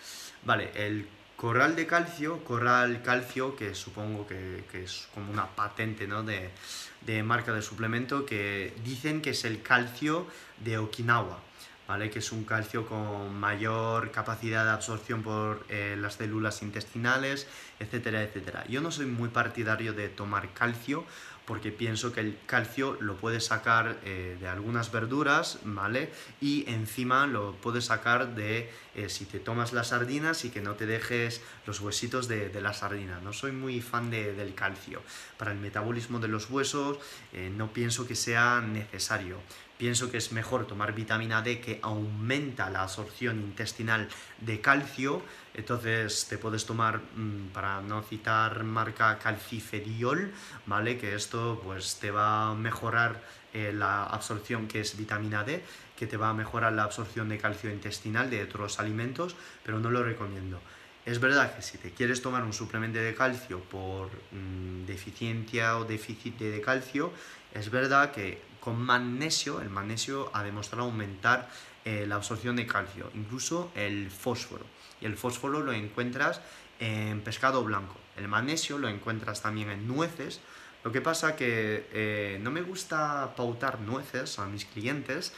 Vale, 0.43 0.71
el 0.75 1.07
Corral 1.43 1.75
de 1.75 1.85
calcio, 1.87 2.41
corral 2.45 3.01
calcio, 3.01 3.55
que 3.57 3.75
supongo 3.75 4.25
que, 4.25 4.63
es 4.81 5.09
como 5.13 5.29
una 5.29 5.47
patente 5.47 6.07
¿no? 6.07 6.23
de, 6.23 7.23
marca 7.23 7.51
de 7.51 7.61
suplemento, 7.61 8.25
que 8.25 8.73
dicen 8.85 9.21
que 9.21 9.31
es 9.31 9.43
el 9.43 9.61
calcio 9.61 10.25
de 10.63 10.77
Okinawa, 10.77 11.39
¿vale? 11.85 12.09
que 12.09 12.19
es 12.19 12.31
un 12.31 12.45
calcio 12.45 12.85
con 12.85 13.37
mayor 13.37 14.11
capacidad 14.11 14.63
de 14.63 14.71
absorción 14.71 15.21
por 15.21 15.65
eh, 15.67 15.97
las 15.99 16.13
células 16.13 16.61
intestinales, 16.61 17.45
etcétera, 17.77 18.23
etcétera. 18.23 18.63
Yo 18.69 18.79
no 18.79 18.89
soy 18.89 19.07
muy 19.07 19.27
partidario 19.27 19.91
de 19.91 20.07
tomar 20.07 20.53
calcio 20.53 21.03
porque 21.45 21.71
pienso 21.71 22.13
que 22.13 22.21
el 22.21 22.38
calcio 22.45 22.97
lo 23.01 23.17
puedes 23.17 23.45
sacar 23.45 23.97
eh, 24.03 24.38
de 24.39 24.47
algunas 24.47 24.91
verduras, 24.91 25.60
¿vale? 25.63 26.10
Y 26.39 26.69
encima 26.69 27.27
lo 27.27 27.53
puedes 27.56 27.86
sacar 27.86 28.36
de 28.36 28.69
eh, 28.95 29.10
si 29.10 29.25
te 29.25 29.39
tomas 29.39 29.73
las 29.73 29.88
sardinas 29.89 30.45
y 30.45 30.49
que 30.49 30.62
no 30.62 30.75
te 30.75 30.86
dejes 30.86 31.41
los 31.67 31.82
huesitos 31.82 32.27
de, 32.27 32.49
de 32.49 32.62
la 32.62 32.73
sardina. 32.73 33.19
No 33.21 33.34
soy 33.34 33.51
muy 33.51 33.82
fan 33.82 34.10
del 34.10 34.56
calcio. 34.56 35.01
Para 35.38 35.51
el 35.51 35.58
metabolismo 35.60 36.19
de 36.19 36.27
los 36.27 36.49
huesos 36.49 36.97
eh, 37.34 37.51
no 37.56 37.73
pienso 37.73 38.08
que 38.08 38.15
sea 38.15 38.62
necesario 38.62 39.38
pienso 39.77 40.12
que 40.12 40.17
es 40.17 40.31
mejor 40.31 40.65
tomar 40.65 40.93
vitamina 40.93 41.41
D 41.41 41.59
que 41.59 41.79
aumenta 41.81 42.69
la 42.69 42.83
absorción 42.83 43.39
intestinal 43.39 44.07
de 44.39 44.62
calcio. 44.62 45.21
Entonces 45.53 46.27
te 46.29 46.38
puedes 46.38 46.65
tomar, 46.65 47.01
mm, 47.15 47.47
para 47.53 47.81
no 47.81 48.01
citar 48.01 48.63
marca 48.63 49.19
calcifediol, 49.19 50.31
¿vale? 50.65 50.97
Que 50.97 51.15
esto 51.15 51.62
pues 51.63 51.97
te 51.99 52.12
va 52.12 52.51
a 52.51 52.55
mejorar 52.55 53.21
eh, 53.53 53.71
la 53.71 54.05
absorción 54.05 54.67
que 54.67 54.81
es 54.81 54.97
vitamina 54.97 55.43
D, 55.43 55.63
que 55.95 56.07
te 56.07 56.17
va 56.17 56.29
a 56.29 56.33
mejorar 56.33 56.73
la 56.73 56.83
absorción 56.83 57.29
de 57.29 57.38
calcio 57.38 57.69
intestinal 57.69 58.29
de 58.29 58.43
otros 58.43 58.79
alimentos, 58.79 59.36
pero 59.63 59.79
no 59.79 59.91
lo 59.91 60.03
recomiendo. 60.03 60.59
Es 61.05 61.19
verdad 61.19 61.55
que 61.55 61.62
si 61.62 61.77
te 61.77 61.91
quieres 61.91 62.21
tomar 62.21 62.43
un 62.43 62.53
suplemento 62.53 62.97
de 62.97 63.13
calcio 63.13 63.59
por 63.59 64.07
mm, 64.31 64.86
deficiencia 64.86 65.77
o 65.77 65.83
déficit 65.83 66.39
de 66.39 66.62
calcio, 66.62 67.12
es 67.53 67.69
verdad 67.69 68.12
que 68.12 68.52
con 68.63 68.82
magnesio, 68.82 69.60
el 69.60 69.69
magnesio 69.69 70.32
ha 70.32 70.41
demostrado 70.41 70.86
aumentar 70.86 71.49
eh, 71.84 72.06
la 72.08 72.15
absorción 72.15 72.56
de 72.56 72.65
calcio, 72.65 73.12
incluso 73.13 73.69
el 73.76 74.10
fósforo. 74.10 74.63
Y 75.02 75.06
el 75.06 75.17
fósforo 75.17 75.60
lo 75.60 75.73
encuentras 75.73 76.39
en 76.80 77.19
pescado 77.19 77.62
blanco. 77.65 77.97
El 78.15 78.30
magnesio 78.30 78.78
lo 78.78 78.88
encuentras 78.88 79.41
también 79.41 79.69
en 79.69 79.86
nueces. 79.86 80.39
Lo 80.86 80.93
que 80.93 81.02
pasa 81.02 81.36
que 81.36 81.89
eh, 81.91 82.39
no 82.41 82.52
me 82.52 82.62
gusta 82.62 83.34
pautar 83.36 83.82
nueces 83.82 84.39
a 84.39 84.45
mis 84.45 84.63
clientes, 84.63 85.34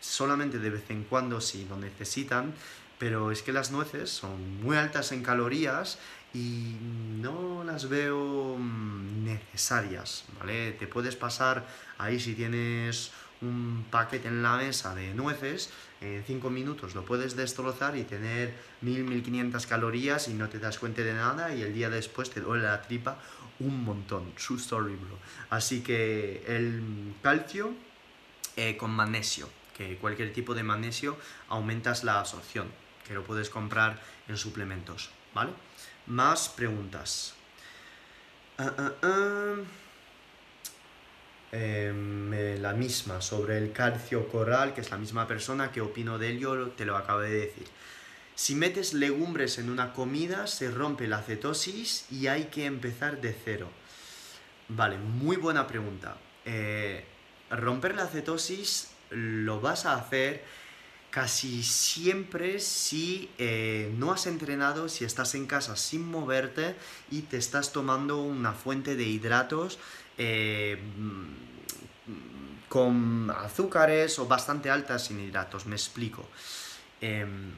solamente 0.00 0.58
de 0.58 0.70
vez 0.70 0.88
en 0.88 1.04
cuando 1.04 1.42
si 1.42 1.66
lo 1.66 1.76
necesitan, 1.76 2.54
pero 2.98 3.30
es 3.30 3.42
que 3.42 3.52
las 3.52 3.72
nueces 3.72 4.08
son 4.08 4.62
muy 4.62 4.78
altas 4.78 5.12
en 5.12 5.22
calorías 5.22 5.98
y 6.34 6.76
no 7.20 7.64
las 7.64 7.88
veo 7.88 8.56
mm, 8.58 9.24
necesarias, 9.24 10.24
¿vale? 10.38 10.72
Te 10.72 10.86
puedes 10.86 11.16
pasar 11.16 11.66
ahí 11.98 12.20
si 12.20 12.34
tienes 12.34 13.12
un 13.42 13.86
paquete 13.90 14.28
en 14.28 14.42
la 14.42 14.56
mesa 14.56 14.94
de 14.94 15.14
nueces, 15.14 15.70
en 16.00 16.22
5 16.24 16.50
minutos 16.50 16.94
lo 16.94 17.04
puedes 17.04 17.36
destrozar 17.36 17.96
y 17.96 18.04
tener 18.04 18.54
1000-1500 18.82 19.66
calorías 19.66 20.28
y 20.28 20.34
no 20.34 20.48
te 20.48 20.58
das 20.58 20.78
cuenta 20.78 21.02
de 21.02 21.14
nada 21.14 21.54
y 21.54 21.62
el 21.62 21.74
día 21.74 21.90
después 21.90 22.30
te 22.30 22.40
duele 22.40 22.64
la 22.64 22.82
tripa 22.82 23.18
un 23.58 23.84
montón. 23.84 24.32
True 24.34 24.58
story, 24.58 24.96
bro. 24.96 25.18
Así 25.50 25.82
que 25.82 26.42
el 26.46 27.14
calcio 27.22 27.74
eh, 28.56 28.76
con 28.76 28.90
magnesio, 28.90 29.48
que 29.76 29.96
cualquier 29.96 30.32
tipo 30.32 30.54
de 30.54 30.62
magnesio 30.62 31.18
aumentas 31.48 32.04
la 32.04 32.18
absorción, 32.18 32.68
que 33.06 33.14
lo 33.14 33.22
puedes 33.24 33.50
comprar 33.50 34.00
en 34.28 34.36
suplementos, 34.36 35.10
¿vale? 35.34 35.52
Más 36.10 36.48
preguntas. 36.48 37.34
Ah, 38.58 38.74
ah, 38.76 38.92
ah. 39.02 39.54
Em, 41.52 42.34
eh, 42.34 42.58
la 42.60 42.72
misma, 42.72 43.20
sobre 43.20 43.58
el 43.58 43.70
calcio 43.70 44.26
coral, 44.26 44.74
que 44.74 44.80
es 44.80 44.90
la 44.90 44.96
misma 44.96 45.28
persona 45.28 45.70
que 45.70 45.80
opino 45.80 46.18
de 46.18 46.30
él, 46.30 46.40
yo 46.40 46.70
te 46.70 46.84
lo 46.84 46.96
acabo 46.96 47.20
de 47.20 47.30
decir. 47.30 47.66
Si 48.34 48.56
metes 48.56 48.92
legumbres 48.92 49.58
en 49.58 49.70
una 49.70 49.92
comida, 49.92 50.48
se 50.48 50.68
rompe 50.72 51.06
la 51.06 51.22
cetosis 51.22 52.06
y 52.10 52.26
hay 52.26 52.46
que 52.46 52.64
empezar 52.64 53.20
de 53.20 53.32
cero. 53.44 53.68
Vale, 54.68 54.98
muy 54.98 55.36
buena 55.36 55.68
pregunta. 55.68 56.16
Eh, 56.44 57.04
romper 57.50 57.94
la 57.94 58.08
cetosis 58.08 58.90
lo 59.10 59.60
vas 59.60 59.86
a 59.86 59.94
hacer 59.94 60.42
casi 61.10 61.62
siempre 61.62 62.60
si 62.60 63.30
eh, 63.38 63.92
no 63.96 64.12
has 64.12 64.26
entrenado, 64.26 64.88
si 64.88 65.04
estás 65.04 65.34
en 65.34 65.46
casa 65.46 65.76
sin 65.76 66.08
moverte 66.08 66.76
y 67.10 67.22
te 67.22 67.36
estás 67.36 67.72
tomando 67.72 68.22
una 68.22 68.52
fuente 68.52 68.94
de 68.94 69.04
hidratos 69.04 69.78
eh, 70.18 70.78
con 72.68 73.30
azúcares 73.30 74.18
o 74.20 74.26
bastante 74.26 74.70
altas 74.70 75.06
sin 75.06 75.18
hidratos, 75.20 75.66
me 75.66 75.74
explico. 75.74 76.28
Em, 77.00 77.52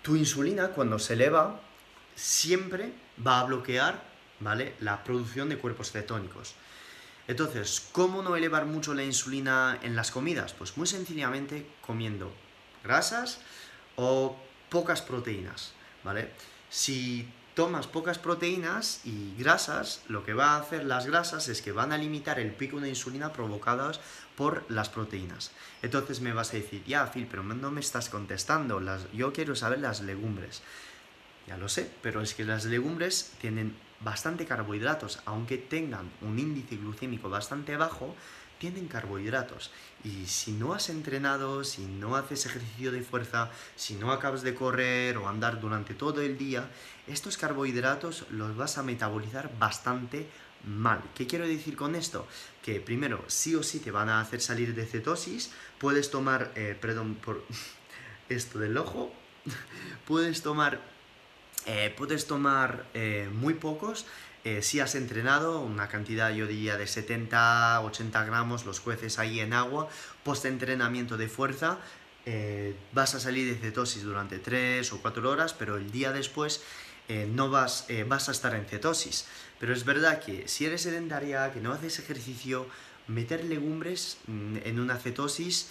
tu 0.00 0.16
insulina 0.16 0.68
cuando 0.68 0.98
se 0.98 1.12
eleva 1.12 1.60
siempre 2.14 2.92
va 3.24 3.40
a 3.40 3.44
bloquear 3.44 4.02
¿vale? 4.40 4.74
la 4.80 5.04
producción 5.04 5.50
de 5.50 5.58
cuerpos 5.58 5.92
cetónicos. 5.92 6.54
Entonces, 7.32 7.88
¿cómo 7.92 8.20
no 8.22 8.36
elevar 8.36 8.66
mucho 8.66 8.92
la 8.92 9.04
insulina 9.04 9.78
en 9.82 9.96
las 9.96 10.10
comidas? 10.10 10.52
Pues 10.52 10.76
muy 10.76 10.86
sencillamente 10.86 11.66
comiendo 11.80 12.30
grasas 12.84 13.38
o 13.96 14.36
pocas 14.68 15.00
proteínas, 15.00 15.72
¿vale? 16.04 16.28
Si 16.68 17.26
tomas 17.54 17.86
pocas 17.86 18.18
proteínas 18.18 19.00
y 19.06 19.34
grasas, 19.38 20.02
lo 20.08 20.24
que 20.24 20.34
va 20.34 20.50
a 20.50 20.58
hacer 20.58 20.84
las 20.84 21.06
grasas 21.06 21.48
es 21.48 21.62
que 21.62 21.72
van 21.72 21.92
a 21.92 21.96
limitar 21.96 22.38
el 22.38 22.52
pico 22.52 22.80
de 22.80 22.90
insulina 22.90 23.32
provocadas 23.32 23.98
por 24.36 24.70
las 24.70 24.90
proteínas. 24.90 25.52
Entonces 25.80 26.20
me 26.20 26.34
vas 26.34 26.50
a 26.50 26.58
decir, 26.58 26.84
ya, 26.84 27.10
Phil, 27.10 27.26
pero 27.30 27.42
no 27.42 27.70
me 27.70 27.80
estás 27.80 28.10
contestando, 28.10 28.78
las, 28.78 29.10
yo 29.14 29.32
quiero 29.32 29.56
saber 29.56 29.78
las 29.78 30.02
legumbres. 30.02 30.60
Ya 31.46 31.56
lo 31.56 31.70
sé, 31.70 31.90
pero 32.02 32.20
es 32.20 32.34
que 32.34 32.44
las 32.44 32.66
legumbres 32.66 33.32
tienen 33.40 33.74
bastante 34.04 34.46
carbohidratos, 34.46 35.20
aunque 35.24 35.58
tengan 35.58 36.10
un 36.20 36.38
índice 36.38 36.76
glucémico 36.76 37.28
bastante 37.28 37.76
bajo, 37.76 38.14
tienen 38.62 38.86
carbohidratos. 38.86 39.72
Y 40.04 40.26
si 40.26 40.52
no 40.52 40.72
has 40.72 40.88
entrenado, 40.88 41.64
si 41.64 41.82
no 41.82 42.14
haces 42.14 42.46
ejercicio 42.46 42.92
de 42.92 43.02
fuerza, 43.02 43.50
si 43.74 43.94
no 43.94 44.12
acabas 44.12 44.42
de 44.42 44.54
correr 44.54 45.16
o 45.16 45.28
andar 45.28 45.60
durante 45.60 45.94
todo 45.94 46.22
el 46.22 46.38
día, 46.38 46.70
estos 47.08 47.36
carbohidratos 47.36 48.24
los 48.30 48.56
vas 48.56 48.78
a 48.78 48.84
metabolizar 48.84 49.50
bastante 49.58 50.28
mal. 50.64 51.02
¿Qué 51.16 51.26
quiero 51.26 51.46
decir 51.46 51.74
con 51.74 51.96
esto? 51.96 52.28
Que 52.62 52.80
primero, 52.80 53.24
sí 53.26 53.56
o 53.56 53.64
sí 53.64 53.80
te 53.80 53.90
van 53.90 54.08
a 54.08 54.20
hacer 54.20 54.40
salir 54.40 54.76
de 54.76 54.86
cetosis, 54.86 55.50
puedes 55.78 56.12
tomar, 56.12 56.52
eh, 56.54 56.78
perdón 56.80 57.16
por 57.16 57.44
esto 58.28 58.60
del 58.60 58.76
ojo, 58.76 59.12
puedes 60.06 60.42
tomar 60.42 60.91
eh, 61.66 61.94
puedes 61.96 62.26
tomar 62.26 62.86
eh, 62.94 63.28
muy 63.32 63.54
pocos 63.54 64.06
eh, 64.44 64.60
si 64.62 64.80
has 64.80 64.96
entrenado, 64.96 65.60
una 65.60 65.86
cantidad 65.86 66.34
yo 66.34 66.48
diría 66.48 66.76
de 66.76 66.86
70-80 66.86 68.26
gramos, 68.26 68.66
los 68.66 68.80
jueces 68.80 69.20
ahí 69.20 69.38
en 69.38 69.52
agua, 69.52 69.88
post-entrenamiento 70.24 71.16
de 71.16 71.28
fuerza, 71.28 71.78
vas 72.92 73.14
a 73.14 73.20
salir 73.20 73.52
de 73.52 73.60
cetosis 73.60 74.02
durante 74.02 74.40
3 74.40 74.92
o 74.92 75.00
4 75.00 75.30
horas, 75.30 75.54
pero 75.54 75.76
el 75.76 75.92
día 75.92 76.12
después 76.12 76.60
no 77.08 77.50
vas, 77.50 77.86
vas 78.08 78.28
a 78.28 78.32
estar 78.32 78.54
en 78.56 78.64
cetosis. 78.64 79.26
Pero 79.60 79.74
es 79.74 79.84
verdad 79.84 80.20
que 80.20 80.48
si 80.48 80.66
eres 80.66 80.82
sedentaria, 80.82 81.52
que 81.52 81.60
no 81.60 81.72
haces 81.72 82.00
ejercicio, 82.00 82.66
meter 83.06 83.44
legumbres 83.44 84.18
mm, 84.26 84.56
en 84.64 84.80
una 84.80 84.96
cetosis 84.96 85.68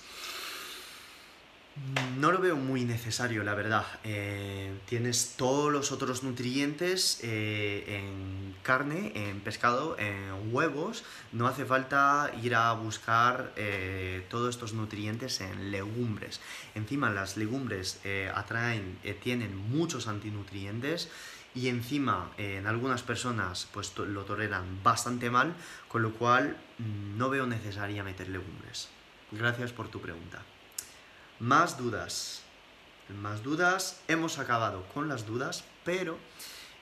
No 2.18 2.32
lo 2.34 2.40
veo 2.40 2.58
muy 2.58 2.84
necesario, 2.84 3.44
la 3.44 3.56
verdad. 3.56 3.86
Eh, 4.04 4.78
tienes 4.86 5.36
todos 5.38 5.72
los 5.72 5.92
otros 5.94 6.22
nutrientes 6.22 7.20
eh, 7.24 7.86
en 7.88 8.56
carne, 8.62 9.14
en 9.16 9.40
pescado, 9.40 9.98
en 9.98 10.54
huevos. 10.54 11.06
No 11.32 11.48
hace 11.48 11.66
falta 11.66 12.30
ir 12.44 12.56
a 12.56 12.74
buscar 12.74 13.54
eh, 13.56 14.26
todos 14.30 14.50
estos 14.50 14.74
nutrientes 14.74 15.40
en 15.40 15.72
legumbres. 15.72 16.42
Encima 16.76 17.10
las 17.10 17.38
legumbres 17.38 18.02
atraen, 18.36 19.00
tienen 19.24 19.56
muchos 19.56 20.08
antinutrientes 20.08 21.10
y 21.56 21.70
encima 21.70 22.32
en 22.38 22.68
algunas 22.68 23.02
personas 23.02 23.68
pues 23.74 23.98
lo 23.98 24.24
toleran 24.26 24.84
bastante 24.84 25.30
mal, 25.30 25.56
con 25.88 26.02
lo 26.02 26.14
cual 26.14 26.58
mm, 26.78 27.18
no 27.18 27.30
veo 27.30 27.48
necesaria 27.48 28.04
meter 28.04 28.28
legumbres. 28.28 28.90
Gracias 29.32 29.72
por 29.72 29.88
tu 29.88 30.02
pregunta. 30.02 30.42
Más 31.42 31.76
dudas. 31.76 32.44
Más 33.20 33.42
dudas. 33.42 34.00
Hemos 34.08 34.38
acabado 34.38 34.86
con 34.94 35.10
las 35.10 35.26
dudas, 35.26 35.64
pero 35.84 36.20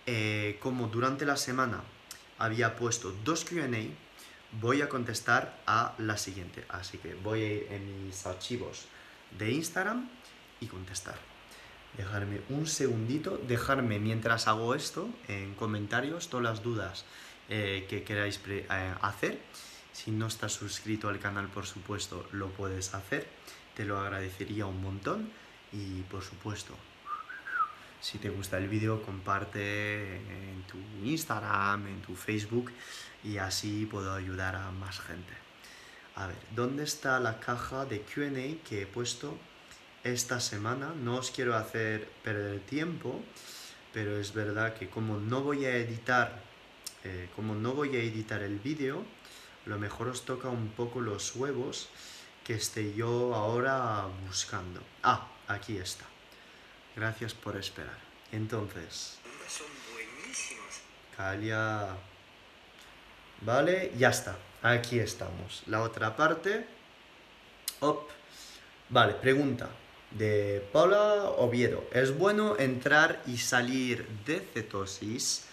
eh, 0.06 0.60
como 0.62 0.90
durante 0.90 1.26
la 1.26 1.38
semana 1.38 1.82
había 2.38 2.76
puesto 2.76 3.14
dos 3.24 3.46
QA, 3.46 3.70
voy 4.60 4.82
a 4.82 4.90
contestar 4.90 5.62
a 5.66 5.96
la 5.98 6.18
siguiente. 6.18 6.66
Así 6.68 6.98
que 6.98 7.14
voy 7.14 7.42
a 7.42 7.54
ir 7.54 7.68
en 7.70 8.06
mis 8.06 8.26
archivos 8.26 8.88
de 9.38 9.50
Instagram 9.50 10.10
y 10.60 10.66
contestar. 10.66 11.16
Dejarme 11.96 12.42
un 12.50 12.68
segundito, 12.68 13.38
dejarme 13.38 13.98
mientras 13.98 14.50
hago 14.50 14.76
esto 14.76 15.08
en 15.30 15.56
comentarios 15.56 16.28
todas 16.28 16.44
las 16.44 16.64
dudas 16.64 17.06
eh, 17.48 17.88
que 17.90 18.04
queráis 18.04 18.42
eh, 18.46 18.68
hacer. 19.04 19.40
Si 19.94 20.12
no 20.12 20.28
estás 20.28 20.52
suscrito 20.52 21.08
al 21.08 21.20
canal, 21.20 21.48
por 21.48 21.66
supuesto, 21.66 22.28
lo 22.34 22.50
puedes 22.50 22.94
hacer 22.94 23.26
te 23.80 23.86
lo 23.86 23.98
agradecería 23.98 24.66
un 24.66 24.82
montón 24.82 25.32
y 25.72 26.02
por 26.12 26.22
supuesto 26.22 26.76
si 28.02 28.18
te 28.18 28.30
gusta 28.30 28.58
el 28.58 28.68
vídeo 28.68 29.02
comparte 29.04 30.18
en 30.18 30.64
tu 30.64 30.78
Instagram, 31.08 31.88
en 31.88 32.02
tu 32.02 32.14
Facebook 32.14 32.74
y 33.24 33.38
así 33.38 33.86
puedo 33.86 34.14
ayudar 34.14 34.58
a 34.58 34.70
más 34.72 35.00
gente. 35.00 35.32
A 36.16 36.28
ver, 36.28 36.36
¿dónde 36.54 36.84
está 36.84 37.22
la 37.22 37.40
caja 37.40 37.86
de 37.86 38.02
QA 38.02 38.62
que 38.68 38.82
he 38.82 38.86
puesto 38.86 39.38
esta 40.04 40.42
semana? 40.42 40.94
No 41.02 41.16
os 41.16 41.32
quiero 41.32 41.56
hacer 41.56 42.12
perder 42.22 42.60
tiempo, 42.60 43.24
pero 43.94 44.20
es 44.20 44.34
verdad 44.34 44.74
que 44.74 44.90
como 44.90 45.22
no 45.22 45.40
voy 45.40 45.64
a 45.64 45.78
editar, 45.78 46.44
eh, 47.06 47.30
como 47.34 47.56
no 47.56 47.76
voy 47.76 47.96
a 47.96 48.04
editar 48.04 48.44
el 48.44 48.60
vídeo, 48.60 49.06
lo 49.66 49.80
mejor 49.80 50.10
os 50.10 50.26
toca 50.26 50.50
un 50.50 50.68
poco 50.68 51.00
los 51.00 51.34
huevos 51.34 51.88
que 52.50 52.56
esté 52.56 52.96
yo 52.96 53.36
ahora 53.36 54.08
buscando. 54.26 54.82
Ah, 55.04 55.28
aquí 55.48 55.78
está. 55.78 56.06
Gracias 56.96 57.36
por 57.36 57.56
esperar. 57.56 58.00
Entonces. 58.32 59.20
Son 59.48 59.68
buenísimos. 59.94 60.82
Calia. 61.16 61.90
Vale, 63.42 63.94
ya 63.96 64.10
está. 64.10 64.36
Aquí 64.64 64.98
estamos. 64.98 65.62
La 65.68 65.84
otra 65.84 66.16
parte. 66.16 66.66
Op. 67.82 68.10
Vale, 68.90 69.14
pregunta 69.14 69.70
de 70.10 70.68
Paula 70.74 71.26
Oviedo. 71.38 71.88
¿Es 71.94 72.18
bueno 72.18 72.58
entrar 72.58 73.22
y 73.28 73.38
salir 73.38 74.08
de 74.26 74.40
cetosis 74.40 75.46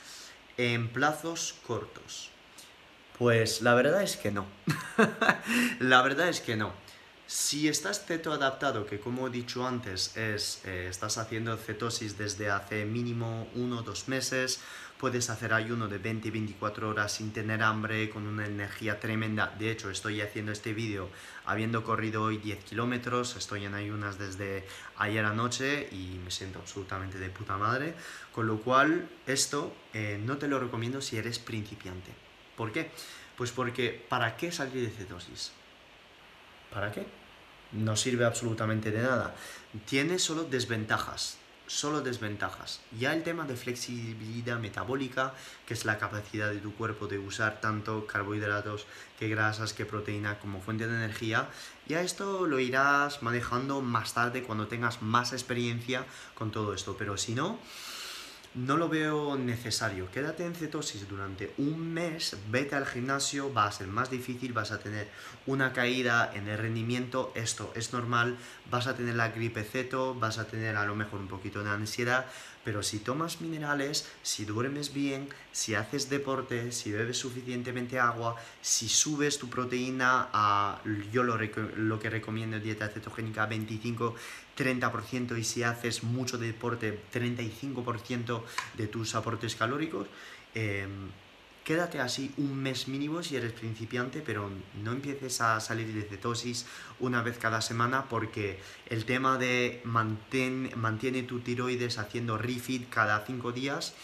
en 0.57 0.89
plazos 0.89 1.57
cortos? 1.67 2.31
Pues 3.19 3.61
la 3.61 3.75
verdad 3.75 4.03
es 4.03 4.17
que 4.17 4.31
no. 4.31 4.47
la 5.81 6.01
verdad 6.01 6.31
es 6.31 6.41
que 6.41 6.57
no. 6.57 6.86
Si 7.29 7.67
estás 7.67 8.07
ceto 8.07 8.33
adaptado, 8.33 8.87
que 8.87 9.01
como 9.01 9.27
he 9.27 9.31
dicho 9.31 9.67
antes, 9.67 10.17
es, 10.17 10.63
eh, 10.65 10.87
estás 10.89 11.19
haciendo 11.19 11.57
cetosis 11.57 12.17
desde 12.17 12.51
hace 12.51 12.85
mínimo 12.85 13.49
uno 13.57 13.81
o 13.81 13.83
dos 13.83 14.07
meses, 14.07 14.61
puedes 14.97 15.29
hacer 15.29 15.53
ayuno 15.53 15.89
de 15.89 16.01
20-24 16.01 16.85
horas 16.85 17.15
sin 17.15 17.33
tener 17.33 17.65
hambre, 17.65 18.11
con 18.11 18.29
una 18.29 18.47
energía 18.47 19.01
tremenda. 19.01 19.53
De 19.59 19.73
hecho, 19.73 19.91
estoy 19.91 20.21
haciendo 20.21 20.53
este 20.53 20.73
vídeo 20.73 21.11
habiendo 21.47 21.83
corrido 21.83 22.23
hoy 22.23 22.39
10 22.39 22.63
kilómetros, 22.63 23.35
estoy 23.35 23.65
en 23.65 23.75
ayunas 23.75 24.19
desde 24.19 24.65
ayer 24.97 25.25
anoche 25.25 25.89
y 25.91 26.21
me 26.25 26.31
siento 26.31 26.61
absolutamente 26.61 27.19
de 27.19 27.29
puta 27.31 27.57
madre. 27.57 27.97
Con 28.31 28.47
lo 28.47 28.61
cual, 28.61 29.09
esto 29.27 29.75
eh, 29.95 30.23
no 30.25 30.37
te 30.37 30.47
lo 30.47 30.61
recomiendo 30.61 31.01
si 31.01 31.17
eres 31.17 31.41
principiante. 31.41 32.13
¿Por 32.57 32.71
qué? 32.71 32.93
Pues 33.37 33.51
porque, 33.51 34.07
¿para 34.09 34.37
qué 34.37 34.53
salir 34.53 34.89
de 34.89 34.95
cetosis? 34.95 35.51
¿Para 36.73 36.93
qué? 36.93 37.07
No 37.73 37.97
sirve 37.97 38.25
absolutamente 38.25 38.91
de 38.91 39.03
nada. 39.03 39.35
Tiene 39.87 40.19
solo 40.19 40.45
desventajas, 40.45 41.39
solo 41.67 42.01
desventajas. 42.01 42.81
Ya 42.99 43.13
el 43.13 43.23
tema 43.23 43.45
de 43.45 43.57
flexibilidad 43.57 44.59
metabólica, 44.59 45.35
que 45.67 45.75
es 45.75 45.85
la 45.85 45.99
capacidad 45.99 46.51
de 46.51 46.59
tu 46.59 46.75
cuerpo 46.75 47.07
de 47.07 47.19
usar 47.19 47.61
tanto 47.61 48.07
carbohidratos 48.07 48.87
que 49.19 49.29
grasas 49.29 49.73
que 49.73 49.85
proteína 49.85 50.39
como 50.39 50.61
fuente 50.61 50.87
de 50.87 50.95
energía, 50.95 51.49
ya 51.87 52.03
esto 52.03 52.47
lo 52.47 52.61
irás 52.61 53.23
manejando 53.23 53.81
más 53.81 54.15
tarde 54.15 54.43
cuando 54.43 54.69
tengas 54.69 55.03
más 55.03 55.33
experiencia 55.33 56.05
con 56.35 56.51
todo 56.51 56.73
esto. 56.73 56.97
Pero 56.97 57.17
si 57.17 57.35
no, 57.35 57.59
no 58.57 58.77
lo 58.79 58.89
veo 58.89 59.37
necesario. 59.37 60.11
Quédate 60.11 60.45
en 60.45 60.55
cetosis 60.55 61.07
durante 61.09 61.53
un 61.59 61.93
mes, 61.93 62.37
vete 62.51 62.75
al 62.75 62.87
gimnasio, 62.87 63.53
va 63.53 63.67
a 63.67 63.73
ser 63.73 63.87
más 63.87 64.11
difícil, 64.11 64.55
vas 64.55 64.73
a 64.73 64.79
tener 64.79 65.09
una 65.47 65.73
caída 65.73 66.33
en 66.35 66.49
el 66.49 66.57
rendimiento, 66.57 67.33
esto 67.35 67.71
es 67.77 67.93
normal, 67.93 68.37
vas 68.71 68.87
a 68.87 68.97
tener 68.97 69.15
la 69.15 69.29
gripe 69.29 69.63
ceto, 69.63 70.15
vas 70.15 70.39
a 70.39 70.47
tener 70.47 70.77
a 70.77 70.87
lo 70.87 70.95
mejor 70.95 71.21
un 71.21 71.29
poquito 71.29 71.63
de 71.63 71.71
ansiedad, 71.71 72.27
pero 72.67 72.83
si 72.83 72.99
tomas 72.99 73.41
minerales, 73.41 74.11
si 74.25 74.45
duermes 74.45 74.93
bien, 74.93 75.29
si 75.53 75.77
haces 75.77 76.11
deporte, 76.11 76.73
si 76.73 76.91
bebes 76.91 77.17
suficientemente 77.17 78.01
agua, 78.01 78.35
si 78.61 78.89
subes 78.89 79.39
tu 79.39 79.49
proteína 79.49 80.31
a, 80.33 80.83
yo 81.13 81.23
lo, 81.23 81.39
lo 81.77 82.01
que 82.01 82.11
recomiendo 82.11 82.59
dieta 82.59 82.89
cetogénica 82.89 83.49
25-30% 83.49 85.39
y 85.39 85.45
si 85.45 85.63
haces 85.63 86.03
mucho 86.03 86.39
deporte 86.39 86.99
35% 87.15 88.43
de 88.77 88.87
tus 88.89 89.15
aportes 89.15 89.55
calóricos, 89.55 90.09
eh, 90.53 90.89
Quédate 91.67 91.99
así 91.99 92.33
un 92.37 92.55
mes 92.63 92.87
mínimo 92.87 93.25
si 93.25 93.35
eres 93.35 93.51
principiante, 93.51 94.23
pero 94.25 94.49
no 94.85 94.93
empieces 94.93 95.41
a 95.41 95.59
salir 95.59 95.93
de 95.93 96.03
cetosis 96.03 96.65
una 97.01 97.25
vez 97.25 97.39
cada 97.39 97.61
semana 97.61 98.09
porque 98.09 98.61
el 98.89 99.05
tema 99.05 99.37
de 99.37 99.83
mantiene 99.85 101.23
tu 101.25 101.41
tiroides 101.41 101.99
haciendo 101.99 102.39
refit 102.39 102.89
cada 102.89 103.27
cinco 103.27 103.51
días, 103.51 103.95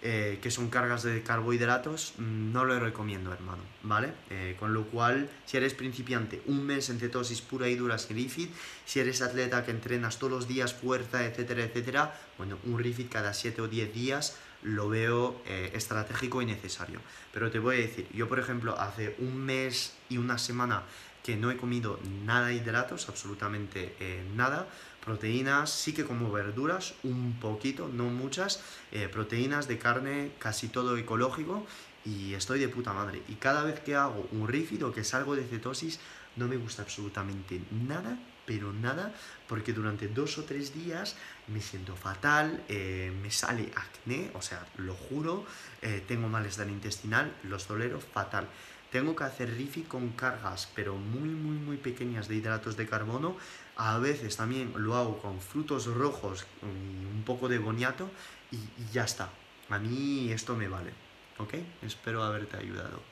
eh, 0.00 0.38
que 0.40 0.50
son 0.50 0.70
cargas 0.70 1.02
de 1.02 1.22
carbohidratos, 1.22 2.14
mm, 2.16 2.50
no 2.50 2.64
lo 2.64 2.80
recomiendo, 2.80 3.30
hermano, 3.30 3.62
¿vale? 3.82 4.14
Eh, 4.30 4.56
con 4.58 4.72
lo 4.72 4.86
cual, 4.86 5.28
si 5.44 5.58
eres 5.58 5.74
principiante, 5.74 6.40
un 6.46 6.64
mes 6.64 6.88
en 6.88 6.98
cetosis 6.98 7.42
pura 7.42 7.68
y 7.68 7.74
dura 7.76 7.98
sin 7.98 8.16
refit, 8.16 8.50
si 8.86 9.00
eres 9.00 9.20
atleta 9.20 9.66
que 9.66 9.72
entrenas 9.72 10.18
todos 10.18 10.32
los 10.32 10.48
días 10.48 10.72
fuerza, 10.72 11.26
etcétera, 11.26 11.62
etcétera, 11.62 12.18
bueno, 12.38 12.56
un 12.64 12.82
refit 12.82 13.12
cada 13.12 13.34
7 13.34 13.60
o 13.60 13.68
10 13.68 13.92
días 13.92 14.38
lo 14.62 14.88
veo 14.88 15.40
eh, 15.46 15.72
estratégico 15.74 16.42
y 16.42 16.46
necesario. 16.46 17.00
Pero 17.32 17.50
te 17.50 17.58
voy 17.58 17.76
a 17.76 17.80
decir, 17.80 18.08
yo 18.12 18.28
por 18.28 18.38
ejemplo 18.38 18.78
hace 18.78 19.16
un 19.18 19.36
mes 19.36 19.94
y 20.08 20.18
una 20.18 20.38
semana 20.38 20.82
que 21.22 21.36
no 21.36 21.50
he 21.50 21.56
comido 21.56 21.98
nada 22.24 22.48
de 22.48 22.54
hidratos, 22.54 23.08
absolutamente 23.08 23.94
eh, 24.00 24.24
nada, 24.34 24.66
proteínas, 25.04 25.70
sí 25.70 25.92
que 25.92 26.04
como 26.04 26.30
verduras, 26.30 26.94
un 27.02 27.38
poquito, 27.40 27.88
no 27.88 28.04
muchas, 28.04 28.62
eh, 28.92 29.08
proteínas 29.08 29.68
de 29.68 29.78
carne, 29.78 30.32
casi 30.38 30.68
todo 30.68 30.96
ecológico 30.96 31.66
y 32.04 32.34
estoy 32.34 32.60
de 32.60 32.68
puta 32.68 32.92
madre. 32.92 33.22
Y 33.28 33.34
cada 33.34 33.64
vez 33.64 33.80
que 33.80 33.94
hago 33.96 34.26
un 34.32 34.48
refit 34.48 34.82
o 34.82 34.92
que 34.92 35.04
salgo 35.04 35.36
de 35.36 35.44
cetosis, 35.44 36.00
no 36.36 36.48
me 36.48 36.56
gusta 36.56 36.82
absolutamente 36.82 37.60
nada 37.70 38.18
pero 38.50 38.72
nada, 38.72 39.14
porque 39.50 39.72
durante 39.72 40.06
dos 40.06 40.38
o 40.38 40.44
tres 40.44 40.72
días 40.72 41.16
me 41.48 41.60
siento 41.60 41.96
fatal, 41.96 42.62
eh, 42.68 43.10
me 43.20 43.32
sale 43.32 43.72
acné, 43.74 44.30
o 44.34 44.40
sea, 44.40 44.64
lo 44.76 44.94
juro, 44.94 45.44
eh, 45.82 46.04
tengo 46.06 46.28
malestar 46.28 46.68
intestinal, 46.68 47.34
los 47.42 47.66
tolero 47.66 47.98
fatal. 47.98 48.46
Tengo 48.92 49.16
que 49.16 49.24
hacer 49.24 49.52
rifi 49.52 49.82
con 49.82 50.10
cargas, 50.10 50.70
pero 50.76 50.94
muy, 50.94 51.30
muy, 51.30 51.58
muy 51.58 51.78
pequeñas 51.78 52.28
de 52.28 52.36
hidratos 52.36 52.76
de 52.76 52.86
carbono. 52.86 53.36
A 53.74 53.98
veces 53.98 54.36
también 54.36 54.72
lo 54.76 54.94
hago 54.94 55.18
con 55.18 55.40
frutos 55.40 55.86
rojos 55.86 56.46
y 56.62 57.04
un 57.04 57.24
poco 57.26 57.48
de 57.48 57.58
boniato 57.58 58.08
y, 58.52 58.56
y 58.56 58.86
ya 58.92 59.02
está. 59.02 59.30
A 59.68 59.80
mí 59.80 60.30
esto 60.30 60.54
me 60.54 60.68
vale. 60.68 60.92
¿Ok? 61.38 61.54
Espero 61.82 62.22
haberte 62.22 62.56
ayudado. 62.56 63.02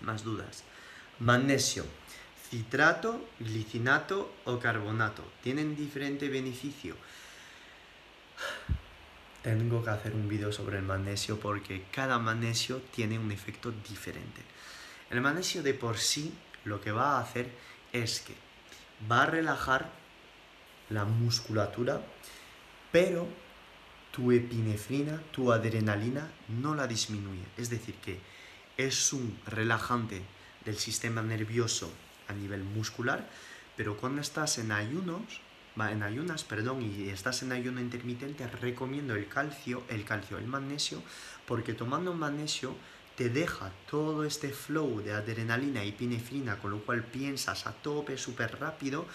Más 0.00 0.22
dudas. 0.22 0.62
Magnesio 1.18 1.84
citrato, 2.50 3.28
glicinato 3.40 4.32
o 4.44 4.58
carbonato. 4.58 5.24
Tienen 5.42 5.76
diferente 5.76 6.28
beneficio. 6.28 6.96
Tengo 9.42 9.82
que 9.82 9.90
hacer 9.90 10.12
un 10.12 10.28
vídeo 10.28 10.52
sobre 10.52 10.78
el 10.78 10.84
magnesio 10.84 11.38
porque 11.38 11.84
cada 11.92 12.18
magnesio 12.18 12.82
tiene 12.94 13.18
un 13.18 13.30
efecto 13.30 13.72
diferente. 13.88 14.42
El 15.10 15.20
magnesio 15.20 15.62
de 15.62 15.74
por 15.74 15.98
sí 15.98 16.34
lo 16.64 16.80
que 16.80 16.90
va 16.90 17.16
a 17.16 17.20
hacer 17.20 17.50
es 17.92 18.20
que 18.20 18.34
va 19.10 19.22
a 19.22 19.26
relajar 19.26 19.90
la 20.90 21.04
musculatura, 21.04 22.00
pero 22.90 23.28
tu 24.10 24.32
epinefrina, 24.32 25.20
tu 25.30 25.52
adrenalina 25.52 26.30
no 26.48 26.74
la 26.74 26.86
disminuye. 26.86 27.44
Es 27.56 27.70
decir, 27.70 27.94
que 27.96 28.18
es 28.76 29.12
un 29.12 29.38
relajante 29.46 30.22
del 30.64 30.76
sistema 30.76 31.22
nervioso 31.22 31.92
a 32.28 32.32
nivel 32.32 32.62
muscular, 32.64 33.28
pero 33.76 33.96
cuando 33.96 34.20
estás 34.20 34.58
en 34.58 34.72
ayunos, 34.72 35.40
en 35.78 36.02
ayunas, 36.02 36.44
perdón, 36.44 36.82
y 36.82 37.10
estás 37.10 37.42
en 37.42 37.52
ayuno 37.52 37.80
intermitente, 37.80 38.46
recomiendo 38.46 39.14
el 39.14 39.28
calcio, 39.28 39.82
el 39.88 40.04
calcio, 40.04 40.38
el 40.38 40.46
magnesio, 40.46 41.02
porque 41.46 41.74
tomando 41.74 42.14
magnesio 42.14 42.74
te 43.16 43.28
deja 43.28 43.70
todo 43.90 44.24
este 44.24 44.50
flow 44.50 45.02
de 45.02 45.12
adrenalina 45.12 45.84
y 45.84 45.90
epinefrina, 45.90 46.58
con 46.58 46.70
lo 46.70 46.78
cual 46.80 47.04
piensas 47.04 47.66
a 47.66 47.72
tope 47.72 48.16
súper 48.16 48.58
rápido, 48.58 49.06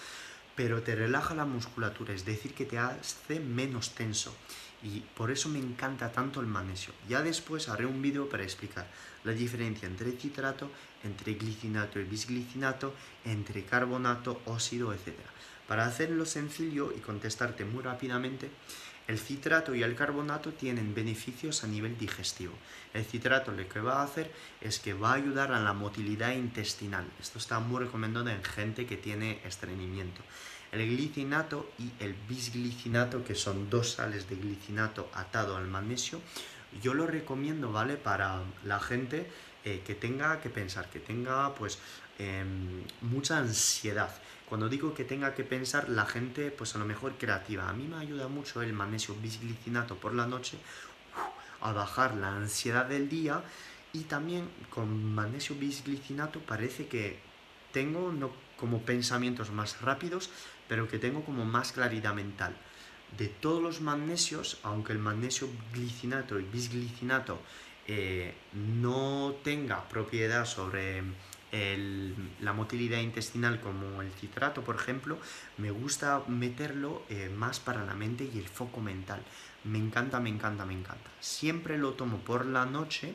pero 0.54 0.82
te 0.82 0.94
relaja 0.94 1.34
la 1.34 1.46
musculatura, 1.46 2.12
es 2.12 2.24
decir, 2.24 2.54
que 2.54 2.64
te 2.64 2.78
hace 2.78 3.40
menos 3.40 3.94
tenso. 3.94 4.34
Y 4.82 5.00
por 5.00 5.30
eso 5.30 5.48
me 5.48 5.60
encanta 5.60 6.10
tanto 6.10 6.40
el 6.40 6.46
magnesio. 6.46 6.92
Ya 7.08 7.22
después 7.22 7.68
haré 7.68 7.86
un 7.86 8.02
vídeo 8.02 8.28
para 8.28 8.42
explicar 8.42 8.86
la 9.22 9.32
diferencia 9.32 9.86
entre 9.86 10.12
citrato, 10.12 10.70
entre 11.04 11.34
glicinato 11.34 11.98
y 12.00 12.04
bisglicinato, 12.04 12.94
entre 13.24 13.64
carbonato, 13.64 14.40
óxido, 14.46 14.92
etc. 14.92 15.14
Para 15.66 15.86
hacerlo 15.86 16.26
sencillo 16.26 16.92
y 16.96 17.00
contestarte 17.00 17.64
muy 17.64 17.82
rápidamente, 17.82 18.50
el 19.08 19.18
citrato 19.18 19.74
y 19.74 19.82
el 19.82 19.96
carbonato 19.96 20.52
tienen 20.52 20.94
beneficios 20.94 21.64
a 21.64 21.66
nivel 21.66 21.98
digestivo. 21.98 22.54
El 22.94 23.04
citrato 23.04 23.50
lo 23.50 23.68
que 23.68 23.80
va 23.80 24.00
a 24.00 24.04
hacer 24.04 24.30
es 24.60 24.78
que 24.78 24.94
va 24.94 25.10
a 25.10 25.14
ayudar 25.14 25.52
a 25.52 25.60
la 25.60 25.72
motilidad 25.72 26.32
intestinal. 26.32 27.04
Esto 27.20 27.38
está 27.38 27.58
muy 27.58 27.82
recomendado 27.84 28.28
en 28.28 28.44
gente 28.44 28.86
que 28.86 28.96
tiene 28.96 29.40
estreñimiento. 29.44 30.22
El 30.70 30.88
glicinato 30.88 31.70
y 31.78 31.90
el 32.02 32.14
bisglicinato, 32.28 33.24
que 33.24 33.34
son 33.34 33.68
dos 33.68 33.90
sales 33.90 34.28
de 34.30 34.36
glicinato 34.36 35.10
atado 35.14 35.56
al 35.56 35.66
magnesio, 35.66 36.20
yo 36.80 36.94
lo 36.94 37.06
recomiendo, 37.06 37.72
¿vale? 37.72 37.96
Para 37.96 38.40
la 38.64 38.80
gente 38.80 39.28
eh, 39.64 39.82
que 39.86 39.94
tenga 39.94 40.40
que 40.40 40.50
pensar, 40.50 40.90
que 40.90 41.00
tenga 41.00 41.54
pues 41.54 41.78
em, 42.18 42.82
mucha 43.00 43.38
ansiedad. 43.38 44.10
Cuando 44.48 44.68
digo 44.68 44.92
que 44.92 45.04
tenga 45.04 45.34
que 45.34 45.44
pensar, 45.44 45.88
la 45.88 46.04
gente 46.04 46.50
pues 46.50 46.74
a 46.74 46.78
lo 46.78 46.84
mejor 46.84 47.12
creativa. 47.14 47.68
A 47.68 47.72
mí 47.72 47.86
me 47.86 47.96
ayuda 47.96 48.28
mucho 48.28 48.60
el 48.62 48.72
magnesio 48.72 49.14
bisglicinato 49.14 49.96
por 49.96 50.14
la 50.14 50.26
noche 50.26 50.58
a 51.60 51.72
bajar 51.72 52.14
la 52.16 52.36
ansiedad 52.36 52.86
del 52.86 53.08
día 53.08 53.42
y 53.92 54.00
también 54.00 54.48
con 54.68 55.14
magnesio 55.14 55.54
bisglicinato 55.54 56.40
parece 56.40 56.88
que 56.88 57.20
tengo 57.72 58.12
no 58.12 58.30
como 58.56 58.82
pensamientos 58.82 59.50
más 59.50 59.80
rápidos, 59.80 60.30
pero 60.68 60.88
que 60.88 60.98
tengo 60.98 61.24
como 61.24 61.44
más 61.44 61.72
claridad 61.72 62.14
mental. 62.14 62.56
De 63.18 63.28
todos 63.28 63.62
los 63.62 63.80
magnesios, 63.80 64.58
aunque 64.62 64.92
el 64.92 64.98
magnesio 64.98 65.48
glicinato 65.72 66.38
y 66.38 66.44
bisglicinato 66.44 67.40
eh, 67.86 68.34
no 68.52 69.34
tenga 69.42 69.88
propiedad 69.88 70.44
sobre 70.44 71.02
la 72.40 72.54
motilidad 72.54 73.00
intestinal 73.00 73.60
como 73.60 74.00
el 74.00 74.10
citrato, 74.12 74.62
por 74.62 74.76
ejemplo, 74.76 75.18
me 75.58 75.70
gusta 75.70 76.22
meterlo 76.26 77.02
eh, 77.10 77.28
más 77.28 77.60
para 77.60 77.84
la 77.84 77.94
mente 77.94 78.28
y 78.32 78.38
el 78.38 78.48
foco 78.48 78.80
mental. 78.80 79.20
Me 79.64 79.78
encanta, 79.78 80.18
me 80.18 80.30
encanta, 80.30 80.64
me 80.64 80.72
encanta. 80.72 81.10
Siempre 81.20 81.76
lo 81.76 81.92
tomo 81.92 82.18
por 82.18 82.46
la 82.46 82.64
noche, 82.64 83.12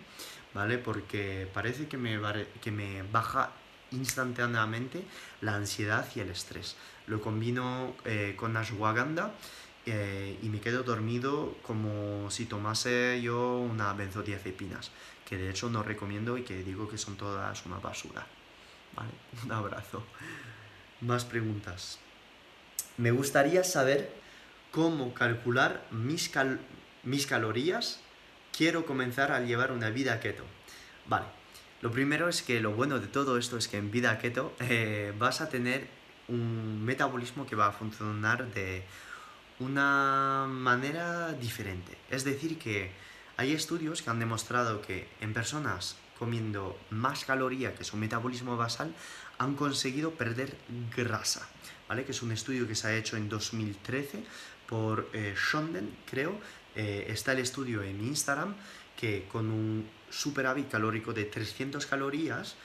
¿vale? 0.53 0.77
Porque 0.77 1.49
parece 1.51 1.87
que 1.87 1.97
me, 1.97 2.19
que 2.61 2.71
me 2.71 3.01
baja 3.11 3.51
instantáneamente 3.91 5.03
la 5.41 5.55
ansiedad 5.55 6.07
y 6.15 6.19
el 6.19 6.29
estrés. 6.29 6.75
Lo 7.07 7.21
combino 7.21 7.95
eh, 8.05 8.35
con 8.37 8.55
ashwagandha 8.55 9.33
eh, 9.89 10.37
y 10.43 10.49
me 10.49 10.59
quedo 10.59 10.83
dormido 10.83 11.55
como 11.63 12.29
si 12.29 12.45
tomase 12.45 13.21
yo 13.21 13.57
una 13.57 13.93
benzodiazepinas, 13.93 14.91
que 15.25 15.37
de 15.37 15.49
hecho 15.49 15.69
no 15.69 15.81
recomiendo 15.81 16.37
y 16.37 16.43
que 16.43 16.61
digo 16.61 16.89
que 16.89 16.97
son 16.97 17.15
todas 17.15 17.65
una 17.65 17.79
basura. 17.79 18.27
¿Vale? 18.95 19.11
Un 19.45 19.51
abrazo. 19.53 20.03
Más 20.99 21.23
preguntas. 21.23 21.99
Me 22.97 23.11
gustaría 23.11 23.63
saber 23.63 24.11
cómo 24.71 25.13
calcular 25.13 25.85
mis, 25.91 26.29
mis 27.03 27.25
calorías. 27.25 28.01
Quiero 28.51 28.85
comenzar 28.85 29.31
a 29.31 29.39
llevar 29.39 29.71
una 29.71 29.89
vida 29.89 30.19
keto. 30.19 30.43
Vale, 31.05 31.27
lo 31.81 31.91
primero 31.91 32.27
es 32.27 32.41
que 32.41 32.59
lo 32.59 32.71
bueno 32.71 32.99
de 32.99 33.07
todo 33.07 33.37
esto 33.37 33.57
es 33.57 33.69
que 33.69 33.77
en 33.77 33.89
vida 33.89 34.17
keto 34.19 34.53
eh, 34.59 35.13
vas 35.17 35.39
a 35.39 35.47
tener 35.47 35.87
un 36.27 36.83
metabolismo 36.83 37.45
que 37.45 37.55
va 37.55 37.67
a 37.67 37.71
funcionar 37.71 38.51
de 38.53 38.83
una 39.59 40.45
manera 40.49 41.33
diferente. 41.33 41.97
Es 42.09 42.23
decir, 42.23 42.57
que 42.59 42.91
hay 43.37 43.53
estudios 43.53 44.01
que 44.01 44.09
han 44.09 44.19
demostrado 44.19 44.81
que 44.81 45.07
en 45.21 45.33
personas 45.33 45.97
comiendo 46.17 46.77
más 46.89 47.25
caloría 47.25 47.75
que 47.75 47.83
su 47.83 47.97
metabolismo 47.97 48.57
basal 48.57 48.93
han 49.37 49.55
conseguido 49.55 50.11
perder 50.11 50.57
grasa, 50.95 51.47
¿vale? 51.87 52.05
Que 52.05 52.11
es 52.11 52.21
un 52.21 52.31
estudio 52.31 52.67
que 52.67 52.75
se 52.75 52.87
ha 52.87 52.95
hecho 52.95 53.17
en 53.17 53.29
2013 53.29 54.23
por 54.67 55.09
eh, 55.13 55.35
Shonden, 55.37 55.95
creo. 56.09 56.39
Eh, 56.75 57.05
está 57.09 57.33
el 57.33 57.39
estudio 57.39 57.83
en 57.83 58.03
Instagram 58.03 58.55
que 58.95 59.27
con 59.31 59.51
un 59.51 59.87
superávit 60.09 60.69
calórico 60.69 61.13
de 61.13 61.25
300 61.25 61.85
calorías, 61.85 62.55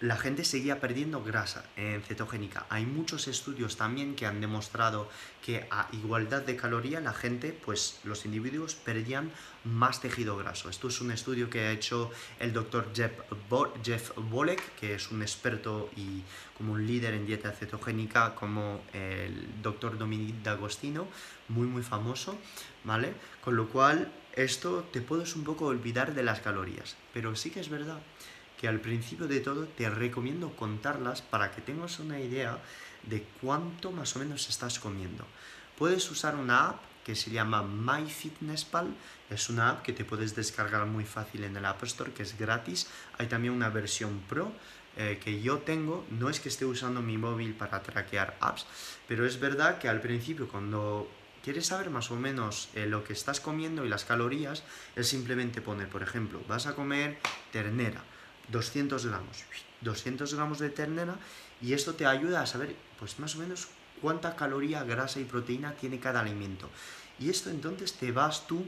la 0.00 0.16
gente 0.16 0.44
seguía 0.44 0.80
perdiendo 0.80 1.22
grasa 1.22 1.64
en 1.76 2.02
cetogénica. 2.02 2.64
Hay 2.70 2.86
muchos 2.86 3.28
estudios 3.28 3.76
también 3.76 4.14
que 4.14 4.24
han 4.24 4.40
demostrado 4.40 5.10
que 5.44 5.66
a 5.70 5.88
igualdad 5.92 6.42
de 6.42 6.56
caloría 6.56 7.00
la 7.00 7.12
gente, 7.12 7.52
pues 7.52 8.00
los 8.04 8.24
individuos 8.24 8.74
perdían 8.74 9.30
más 9.64 10.00
tejido 10.00 10.38
graso. 10.38 10.70
Esto 10.70 10.88
es 10.88 11.00
un 11.02 11.10
estudio 11.10 11.50
que 11.50 11.60
ha 11.60 11.72
hecho 11.72 12.10
el 12.38 12.54
doctor 12.54 12.90
Jeff, 12.94 13.12
Jeff 13.84 14.12
Bolek, 14.16 14.74
que 14.76 14.94
es 14.94 15.10
un 15.10 15.20
experto 15.20 15.90
y 15.96 16.22
como 16.56 16.72
un 16.72 16.86
líder 16.86 17.12
en 17.12 17.26
dieta 17.26 17.52
cetogénica, 17.52 18.34
como 18.34 18.80
el 18.94 19.62
doctor 19.62 19.98
Dominique 19.98 20.42
D'Agostino, 20.42 21.08
muy 21.48 21.66
muy 21.66 21.82
famoso, 21.82 22.38
¿vale? 22.84 23.12
Con 23.42 23.56
lo 23.56 23.68
cual 23.68 24.10
esto 24.32 24.88
te 24.92 25.02
puedes 25.02 25.36
un 25.36 25.44
poco 25.44 25.66
olvidar 25.66 26.14
de 26.14 26.22
las 26.22 26.40
calorías, 26.40 26.96
pero 27.12 27.36
sí 27.36 27.50
que 27.50 27.60
es 27.60 27.68
verdad 27.68 28.00
que 28.60 28.68
al 28.68 28.80
principio 28.80 29.26
de 29.26 29.40
todo 29.40 29.66
te 29.66 29.88
recomiendo 29.88 30.54
contarlas 30.54 31.22
para 31.22 31.50
que 31.50 31.62
tengas 31.62 31.98
una 31.98 32.20
idea 32.20 32.58
de 33.04 33.24
cuánto 33.40 33.90
más 33.90 34.14
o 34.16 34.18
menos 34.18 34.50
estás 34.50 34.78
comiendo. 34.78 35.24
Puedes 35.78 36.10
usar 36.10 36.34
una 36.34 36.68
app 36.68 36.82
que 37.02 37.14
se 37.14 37.30
llama 37.30 37.62
MyFitnessPal, 37.62 38.94
es 39.30 39.48
una 39.48 39.70
app 39.70 39.82
que 39.82 39.94
te 39.94 40.04
puedes 40.04 40.36
descargar 40.36 40.84
muy 40.84 41.06
fácil 41.06 41.44
en 41.44 41.56
el 41.56 41.64
App 41.64 41.82
Store, 41.84 42.12
que 42.12 42.22
es 42.22 42.36
gratis. 42.38 42.88
Hay 43.16 43.28
también 43.28 43.54
una 43.54 43.70
versión 43.70 44.20
Pro 44.28 44.52
eh, 44.98 45.18
que 45.24 45.40
yo 45.40 45.60
tengo, 45.60 46.04
no 46.10 46.28
es 46.28 46.38
que 46.38 46.50
esté 46.50 46.66
usando 46.66 47.00
mi 47.00 47.16
móvil 47.16 47.54
para 47.54 47.82
traquear 47.82 48.36
apps, 48.40 48.66
pero 49.08 49.24
es 49.24 49.40
verdad 49.40 49.78
que 49.78 49.88
al 49.88 50.02
principio 50.02 50.48
cuando 50.48 51.10
quieres 51.42 51.66
saber 51.66 51.88
más 51.88 52.10
o 52.10 52.16
menos 52.16 52.68
eh, 52.74 52.84
lo 52.84 53.04
que 53.04 53.14
estás 53.14 53.40
comiendo 53.40 53.86
y 53.86 53.88
las 53.88 54.04
calorías, 54.04 54.64
es 54.96 55.08
simplemente 55.08 55.62
poner, 55.62 55.88
por 55.88 56.02
ejemplo, 56.02 56.42
vas 56.46 56.66
a 56.66 56.74
comer 56.74 57.18
ternera, 57.52 58.04
200 58.50 59.06
gramos, 59.06 59.44
200 59.80 60.34
gramos 60.34 60.58
de 60.58 60.70
ternera, 60.70 61.16
y 61.62 61.72
esto 61.72 61.94
te 61.94 62.06
ayuda 62.06 62.42
a 62.42 62.46
saber, 62.46 62.74
pues 62.98 63.18
más 63.18 63.36
o 63.36 63.38
menos, 63.38 63.68
cuánta 64.00 64.36
caloría, 64.36 64.82
grasa 64.84 65.20
y 65.20 65.24
proteína 65.24 65.74
tiene 65.74 66.00
cada 66.00 66.20
alimento. 66.20 66.68
Y 67.18 67.28
esto 67.28 67.50
entonces 67.50 67.92
te 67.94 68.12
vas 68.12 68.46
tú 68.46 68.64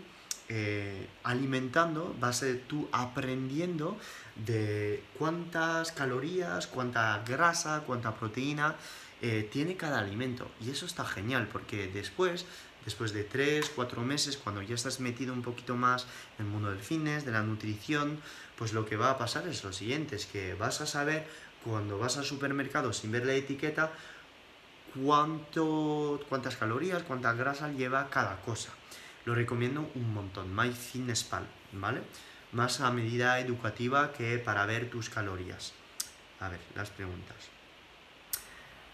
eh, 0.49 1.09
alimentando, 1.23 2.15
vas 2.21 2.45
tú 2.67 2.89
aprendiendo 2.93 3.97
de 4.37 5.03
cuántas 5.19 5.93
calorías, 5.93 6.67
cuánta 6.67 7.23
grasa, 7.27 7.85
cuánta 7.87 8.15
proteína 8.15 8.77
eh, 9.23 9.49
tiene 9.51 9.77
cada 9.77 10.01
alimento. 10.01 10.51
Y 10.61 10.71
eso 10.71 10.85
está 10.85 11.05
genial 11.07 11.49
porque 11.51 11.87
después, 11.89 12.45
después 12.85 13.13
de 13.13 13.25
3, 13.25 13.73
4 13.75 14.03
meses, 14.03 14.37
cuando 14.37 14.63
ya 14.63 14.75
estás 14.75 15.01
metido 15.01 15.33
un 15.33 15.43
poquito 15.43 15.77
más 15.77 16.07
en 16.39 16.47
el 16.47 16.53
mundo 16.53 16.71
del 16.71 16.81
fitness, 16.81 17.25
de 17.25 17.33
la 17.33 17.43
nutrición, 17.43 18.21
pues 18.57 18.73
lo 18.73 18.85
que 18.85 18.97
va 18.97 19.11
a 19.11 19.19
pasar 19.19 19.47
es 19.49 19.65
lo 19.65 19.73
siguiente, 19.73 20.17
es 20.17 20.27
que 20.27 20.55
vas 20.55 20.81
a 20.81 20.87
saber 20.87 21.27
cuando 21.65 21.99
vas 21.99 22.17
al 22.17 22.25
supermercado 22.25 22.93
sin 22.93 23.13
ver 23.13 23.25
la 23.27 23.35
etiqueta 23.35 23.93
cuánto, 24.95 26.21
cuántas 26.29 26.57
calorías, 26.57 27.03
cuánta 27.03 27.33
grasa 27.33 27.71
lleva 27.71 28.11
cada 28.11 28.41
cosa. 28.41 28.71
Lo 29.25 29.35
recomiendo 29.35 29.89
un 29.95 30.13
montón, 30.13 30.55
MyFitnessPal, 30.55 31.47
¿vale? 31.73 32.01
Más 32.53 32.81
a 32.81 32.91
medida 32.91 33.39
educativa 33.39 34.13
que 34.13 34.39
para 34.39 34.67
ver 34.67 34.91
tus 34.91 35.09
calorías. 35.09 35.73
A 36.41 36.49
ver, 36.49 36.61
las 36.75 36.91
preguntas. 36.91 37.37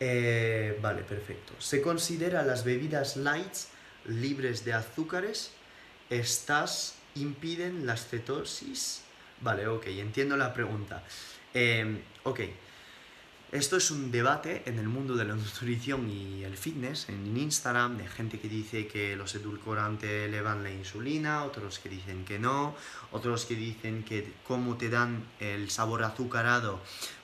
Eh, 0.01 0.79
vale, 0.81 1.03
perfecto. 1.03 1.55
¿Se 1.59 1.83
considera 1.83 2.43
las 2.43 2.62
bebidas 2.62 3.17
lights 3.17 3.69
libres 4.09 4.65
de 4.65 4.73
azúcares? 4.73 5.53
¿Estas 6.11 6.97
impiden 7.15 7.87
la 7.87 7.97
cetosis? 7.97 9.03
Vale, 9.41 9.69
ok, 9.69 9.87
entiendo 9.89 10.37
la 10.37 10.53
pregunta. 10.53 11.03
Em, 11.55 12.01
ok. 12.25 12.41
Esto 13.51 13.79
es 13.79 13.91
un 13.91 14.11
debate 14.11 14.63
en 14.67 14.79
el 14.79 14.89
mundo 14.89 15.17
de 15.17 15.25
la 15.25 15.35
nutrición 15.35 16.11
y 16.11 16.45
el 16.45 16.57
fitness, 16.57 17.09
en 17.09 17.35
Instagram, 17.35 17.97
de 17.97 18.07
gente 18.07 18.39
que 18.39 18.49
dice 18.49 18.87
que 18.87 19.17
los 19.17 19.35
edulcorantes 19.35 20.29
elevan 20.29 20.63
la 20.63 20.71
insulina, 20.71 21.45
otros 21.45 21.79
que 21.79 21.89
dicen 21.89 22.27
que 22.27 22.39
no, 22.39 22.77
otros 23.11 23.47
que 23.47 23.55
dicen 23.55 24.03
que 24.03 24.35
como 24.47 24.77
te 24.77 24.91
dan 24.91 25.25
el 25.41 25.71
sabor 25.71 26.05
azucarado, 26.05 26.83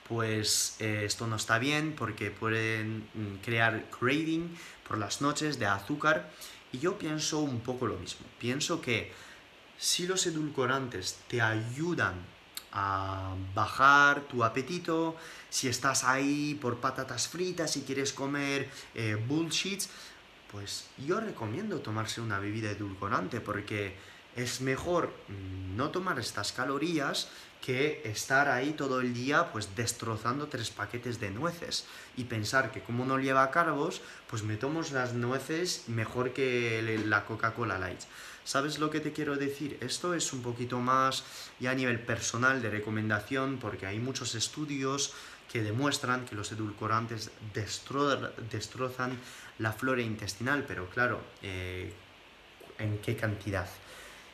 pues 0.09 0.77
eh, 0.81 1.03
esto 1.05 1.27
no 1.27 1.37
está 1.37 1.59
bien 1.59 1.95
porque 1.97 2.31
pueden 2.31 3.09
mm, 3.15 3.43
crear 3.45 3.85
craving 3.91 4.57
por 4.89 4.97
las 4.97 5.21
noches 5.21 5.59
de 5.59 5.67
azúcar. 5.67 6.31
Y 6.75 6.81
yo 6.81 6.99
pienso 6.99 7.39
un 7.39 7.61
poco 7.61 7.87
lo 7.87 7.97
mismo. 7.97 8.27
Pienso 8.41 8.81
que 8.81 9.13
si 9.79 10.09
los 10.09 10.27
edulcorantes 10.27 11.21
te 11.29 11.41
ayudan 11.41 12.15
a 12.73 13.37
bajar 13.55 14.23
tu 14.23 14.43
apetito, 14.43 15.15
si 15.51 15.69
estás 15.69 16.03
ahí 16.03 16.59
por 16.61 16.81
patatas 16.81 17.29
fritas 17.29 17.77
y 17.77 17.83
quieres 17.83 18.13
comer 18.13 18.69
eh, 18.97 19.17
pues 20.51 20.87
yo 21.07 21.21
recomiendo 21.21 21.79
tomarse 21.79 22.21
una 22.21 22.41
bebida 22.41 22.73
edulcorante 22.73 23.41
porque 23.41 23.97
es 24.35 24.61
mejor 24.61 25.15
mm, 25.29 25.77
no 25.77 25.91
tomar 25.91 26.19
estas 26.19 26.51
calorías 26.51 27.29
que 27.65 28.03
estar 28.05 28.49
ahí 28.49 28.73
todo 28.73 29.01
el 29.01 29.15
día 29.15 29.51
pues 29.51 29.75
destrozando 29.75 30.49
tres 30.49 30.69
paquetes 30.69 31.19
de 31.19 31.31
nueces 31.31 31.87
y 32.15 32.25
pensar 32.25 32.71
que 32.71 32.83
como 32.83 33.07
no 33.07 33.19
lleva 33.19 33.51
carbos, 33.51 34.03
pues 34.29 34.43
me 34.43 34.57
tomo 34.57 34.83
las 34.93 35.15
nueces 35.15 35.85
mejor 35.89 36.35
que 36.35 37.01
la 37.07 37.25
Coca-Cola 37.25 37.79
Light. 37.79 38.01
¿Sabes 38.45 38.79
lo 38.79 38.91
que 38.91 39.01
te 39.01 39.15
quiero 39.15 39.37
decir? 39.37 39.79
Esto 39.81 40.13
es 40.13 40.35
un 40.35 40.43
poquito 40.43 40.79
más 40.79 41.25
ya 41.59 41.71
a 41.71 41.75
nivel 41.75 42.01
personal 42.01 42.61
de 42.61 42.69
recomendación 42.69 43.57
porque 43.59 43.87
hay 43.87 43.99
muchos 43.99 44.35
estudios 44.35 45.15
que 45.51 45.63
demuestran 45.63 46.27
que 46.27 46.35
los 46.35 46.53
edulcorantes 46.53 47.31
destrozan 47.55 49.19
la 49.59 49.73
flora 49.73 50.03
intestinal, 50.03 50.65
pero 50.69 50.91
claro, 50.91 51.23
eh, 51.41 51.91
¿en 52.79 52.99
qué 52.99 53.17
cantidad? 53.17 53.69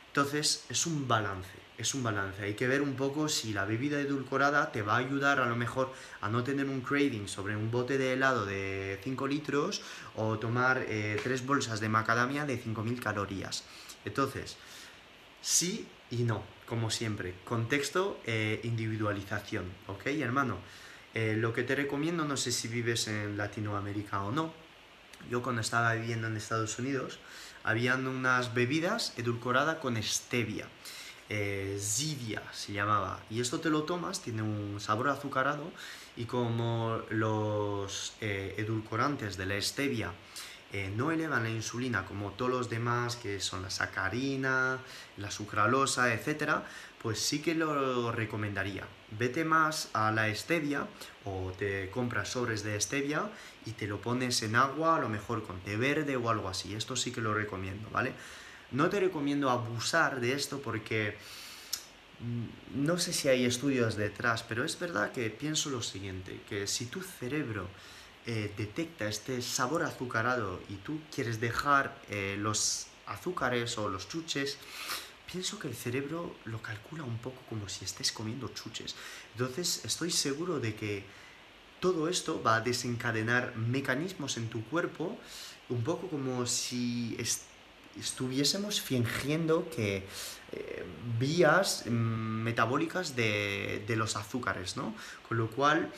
Entonces 0.07 0.65
es 0.67 0.85
un 0.85 1.07
balance, 1.07 1.49
es 1.81 1.93
un 1.93 2.03
balance. 2.03 2.43
Hay 2.43 2.53
que 2.53 2.67
ver 2.67 2.81
un 2.81 2.95
poco 2.95 3.27
si 3.27 3.53
la 3.53 3.65
bebida 3.65 3.99
edulcorada 3.99 4.71
te 4.71 4.81
va 4.81 4.95
a 4.95 4.97
ayudar 4.97 5.39
a 5.39 5.45
lo 5.45 5.55
mejor 5.55 5.93
a 6.21 6.29
no 6.29 6.43
tener 6.43 6.67
un 6.67 6.81
craving 6.81 7.27
sobre 7.27 7.55
un 7.55 7.71
bote 7.71 7.97
de 7.97 8.13
helado 8.13 8.45
de 8.45 8.99
5 9.03 9.27
litros 9.27 9.81
o 10.15 10.39
tomar 10.39 10.85
eh, 10.87 11.19
tres 11.23 11.45
bolsas 11.45 11.79
de 11.79 11.89
macadamia 11.89 12.45
de 12.45 12.61
5.000 12.63 12.99
calorías. 12.99 13.63
Entonces, 14.05 14.57
sí 15.41 15.87
y 16.09 16.23
no, 16.23 16.43
como 16.65 16.89
siempre. 16.89 17.35
Contexto, 17.45 18.19
e 18.25 18.59
individualización, 18.63 19.65
¿ok, 19.87 20.07
hermano? 20.07 20.57
Eh, 21.13 21.35
lo 21.37 21.53
que 21.53 21.63
te 21.63 21.75
recomiendo, 21.75 22.25
no 22.25 22.37
sé 22.37 22.51
si 22.51 22.67
vives 22.67 23.07
en 23.07 23.37
Latinoamérica 23.37 24.23
o 24.23 24.31
no, 24.31 24.53
yo 25.29 25.41
cuando 25.41 25.61
estaba 25.61 25.93
viviendo 25.93 26.27
en 26.27 26.37
Estados 26.37 26.79
Unidos, 26.79 27.19
habían 27.63 28.07
unas 28.07 28.53
bebidas 28.53 29.13
edulcoradas 29.17 29.77
con 29.77 30.01
stevia. 30.01 30.67
Eh, 31.33 31.77
Zivia 31.79 32.43
se 32.51 32.73
llamaba. 32.73 33.21
Y 33.29 33.39
esto 33.39 33.61
te 33.61 33.69
lo 33.69 33.83
tomas, 33.83 34.21
tiene 34.21 34.41
un 34.41 34.81
sabor 34.81 35.07
azucarado 35.07 35.71
y 36.17 36.25
como 36.25 36.99
los 37.09 38.15
eh, 38.19 38.55
edulcorantes 38.57 39.37
de 39.37 39.45
la 39.45 39.61
stevia 39.61 40.11
eh, 40.73 40.91
no 40.93 41.09
elevan 41.09 41.43
la 41.43 41.49
insulina 41.49 42.03
como 42.03 42.31
todos 42.31 42.51
los 42.51 42.69
demás, 42.69 43.15
que 43.15 43.39
son 43.39 43.61
la 43.61 43.69
sacarina, 43.69 44.79
la 45.15 45.31
sucralosa, 45.31 46.13
etc., 46.13 46.63
pues 47.01 47.19
sí 47.19 47.41
que 47.41 47.55
lo 47.55 48.11
recomendaría. 48.11 48.83
Vete 49.17 49.45
más 49.45 49.89
a 49.93 50.11
la 50.11 50.35
stevia 50.35 50.85
o 51.23 51.53
te 51.57 51.89
compras 51.91 52.27
sobres 52.27 52.61
de 52.63 52.79
stevia 52.81 53.29
y 53.65 53.71
te 53.71 53.87
lo 53.87 54.01
pones 54.01 54.43
en 54.43 54.57
agua, 54.57 54.97
a 54.97 54.99
lo 54.99 55.07
mejor 55.07 55.47
con 55.47 55.61
té 55.61 55.77
verde 55.77 56.17
o 56.17 56.29
algo 56.29 56.49
así. 56.49 56.75
Esto 56.75 56.97
sí 56.97 57.13
que 57.13 57.21
lo 57.21 57.33
recomiendo, 57.33 57.89
¿vale? 57.89 58.11
No 58.71 58.89
te 58.89 58.99
recomiendo 58.99 59.49
abusar 59.49 60.21
de 60.21 60.33
esto 60.33 60.61
porque 60.61 61.17
mm, 62.19 62.85
no 62.85 62.97
sé 62.97 63.11
si 63.11 63.27
hay 63.27 63.45
estudios 63.45 63.97
detrás, 63.97 64.43
pero 64.43 64.63
es 64.63 64.79
verdad 64.79 65.11
que 65.11 65.29
pienso 65.29 65.69
lo 65.69 65.81
siguiente, 65.81 66.41
que 66.47 66.67
si 66.67 66.85
tu 66.85 67.01
cerebro 67.01 67.67
eh, 68.25 68.53
detecta 68.55 69.07
este 69.07 69.41
sabor 69.41 69.83
azucarado 69.83 70.61
y 70.69 70.75
tú 70.75 70.99
quieres 71.13 71.41
dejar 71.41 71.99
eh, 72.09 72.37
los 72.39 72.87
azúcares 73.07 73.77
o 73.77 73.89
los 73.89 74.07
chuches, 74.07 74.57
pienso 75.29 75.59
que 75.59 75.67
el 75.67 75.75
cerebro 75.75 76.35
lo 76.45 76.61
calcula 76.61 77.03
un 77.03 77.17
poco 77.17 77.41
como 77.49 77.67
si 77.67 77.83
estés 77.83 78.11
comiendo 78.11 78.49
chuches. 78.49 78.95
Entonces 79.33 79.83
estoy 79.83 80.11
seguro 80.11 80.59
de 80.59 80.75
que 80.75 81.03
todo 81.81 82.07
esto 82.07 82.41
va 82.43 82.57
a 82.57 82.61
desencadenar 82.61 83.55
mecanismos 83.57 84.37
en 84.37 84.49
tu 84.49 84.63
cuerpo, 84.65 85.17
un 85.69 85.83
poco 85.83 86.07
como 86.07 86.45
si 86.45 87.17
estuviésemos 87.99 88.81
fingiendo 88.81 89.69
que 89.69 90.05
eh, 90.51 90.85
vías 91.19 91.85
mm, 91.85 91.89
metabólicas 91.89 93.15
de, 93.15 93.83
de 93.87 93.95
los 93.95 94.15
azúcares, 94.15 94.77
¿no? 94.77 94.95
Con 95.27 95.37
lo 95.37 95.49
cual 95.49 95.91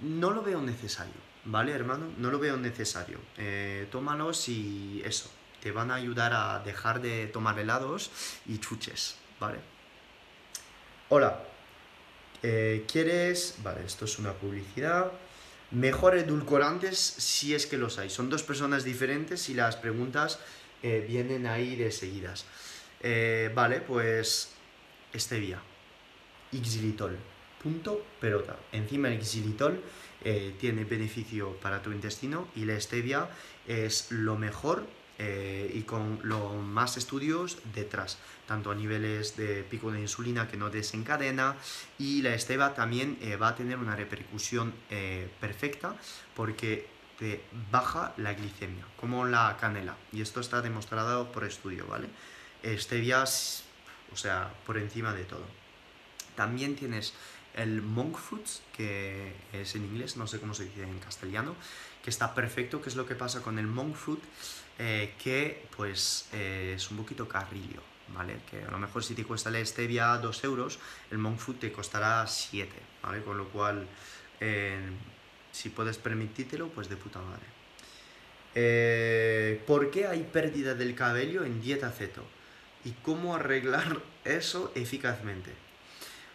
no 0.00 0.30
lo 0.30 0.42
veo 0.42 0.60
necesario, 0.62 1.14
¿vale, 1.44 1.72
hermano? 1.72 2.06
No 2.18 2.30
lo 2.30 2.38
veo 2.38 2.56
necesario. 2.56 3.18
Eh, 3.36 3.88
tómalos 3.90 4.48
y 4.48 5.02
eso, 5.04 5.30
te 5.60 5.72
van 5.72 5.90
a 5.90 5.96
ayudar 5.96 6.32
a 6.32 6.60
dejar 6.60 7.00
de 7.00 7.26
tomar 7.26 7.58
helados 7.58 8.10
y 8.46 8.58
chuches, 8.58 9.16
¿vale? 9.40 9.58
Hola, 11.08 11.42
eh, 12.42 12.84
¿quieres...? 12.90 13.56
Vale, 13.62 13.84
esto 13.84 14.04
es 14.04 14.18
una 14.18 14.32
publicidad. 14.32 15.10
Mejor 15.70 16.16
edulcorantes 16.16 16.98
si 16.98 17.54
es 17.54 17.66
que 17.66 17.76
los 17.76 17.98
hay. 17.98 18.08
Son 18.08 18.30
dos 18.30 18.42
personas 18.42 18.84
diferentes 18.84 19.48
y 19.48 19.54
las 19.54 19.76
preguntas 19.76 20.38
eh, 20.82 21.04
vienen 21.06 21.46
ahí 21.46 21.76
de 21.76 21.90
seguidas. 21.90 22.44
vale, 23.54 23.80
pues 23.80 24.52
stevia, 25.14 25.60
xilitol 26.52 27.16
punto 27.62 28.04
pelota. 28.20 28.56
Encima 28.72 29.08
el 29.08 29.22
xilitol 29.22 29.80
eh, 30.24 30.54
tiene 30.58 30.84
beneficio 30.84 31.52
para 31.60 31.82
tu 31.82 31.92
intestino 31.92 32.48
y 32.54 32.64
la 32.64 32.80
stevia 32.80 33.28
es 33.66 34.10
lo 34.10 34.36
mejor 34.36 34.86
eh, 35.18 35.70
y 35.74 35.82
con 35.82 36.20
lo 36.22 36.54
más 36.54 36.96
estudios 36.96 37.58
detrás, 37.74 38.18
tanto 38.46 38.70
a 38.70 38.74
niveles 38.74 39.36
de 39.36 39.64
pico 39.64 39.90
de 39.90 40.00
insulina 40.00 40.46
que 40.46 40.56
no 40.56 40.70
desencadena 40.70 41.56
y 41.98 42.22
la 42.22 42.38
stevia 42.38 42.74
también 42.74 43.18
eh, 43.20 43.36
va 43.36 43.48
a 43.48 43.56
tener 43.56 43.78
una 43.78 43.96
repercusión 43.96 44.72
perfecta 45.40 45.96
porque 46.34 46.86
te 47.18 47.42
baja 47.70 48.14
la 48.16 48.34
glicemia, 48.34 48.84
como 48.96 49.24
la 49.26 49.56
canela, 49.60 49.96
y 50.12 50.20
esto 50.20 50.40
está 50.40 50.62
demostrado 50.62 51.32
por 51.32 51.44
estudio, 51.44 51.86
¿vale? 51.86 52.08
Stevia, 52.76 53.24
o 53.24 54.16
sea, 54.16 54.52
por 54.64 54.78
encima 54.78 55.12
de 55.12 55.24
todo. 55.24 55.44
También 56.36 56.76
tienes 56.76 57.14
el 57.54 57.82
monk 57.82 58.16
fruits, 58.16 58.62
que 58.72 59.34
es 59.52 59.74
en 59.74 59.84
inglés, 59.84 60.16
no 60.16 60.26
sé 60.26 60.38
cómo 60.38 60.54
se 60.54 60.64
dice 60.64 60.84
en 60.84 60.98
castellano, 61.00 61.56
que 62.02 62.10
está 62.10 62.34
perfecto, 62.34 62.80
que 62.80 62.88
es 62.88 62.96
lo 62.96 63.06
que 63.06 63.14
pasa 63.14 63.42
con 63.42 63.58
el 63.58 63.66
monk 63.66 63.94
fruit, 63.96 64.22
eh, 64.78 65.14
que 65.22 65.66
pues 65.76 66.28
eh, 66.32 66.74
es 66.76 66.90
un 66.90 66.98
poquito 66.98 67.28
carrillo, 67.28 67.82
¿vale? 68.14 68.40
Que 68.48 68.62
a 68.62 68.70
lo 68.70 68.78
mejor 68.78 69.02
si 69.02 69.14
te 69.14 69.24
cuesta 69.24 69.50
la 69.50 69.64
stevia 69.64 70.16
2 70.18 70.44
euros, 70.44 70.78
el 71.10 71.18
monk 71.18 71.38
fruit 71.38 71.58
te 71.58 71.72
costará 71.72 72.24
7, 72.26 72.70
¿vale? 73.02 73.22
Con 73.22 73.36
lo 73.36 73.48
cual, 73.48 73.88
eh, 74.38 74.78
si 75.52 75.68
puedes 75.70 75.98
permitírtelo, 75.98 76.68
pues 76.68 76.88
de 76.88 76.96
puta 76.96 77.20
madre. 77.20 77.46
¿Por 79.66 79.90
qué 79.90 80.06
hay 80.06 80.22
pérdida 80.24 80.74
del 80.74 80.94
cabello 80.94 81.44
en 81.44 81.60
dieta 81.60 81.90
ceto? 81.90 82.24
¿Y 82.84 82.92
cómo 83.02 83.34
arreglar 83.34 84.00
eso 84.24 84.72
eficazmente? 84.74 85.52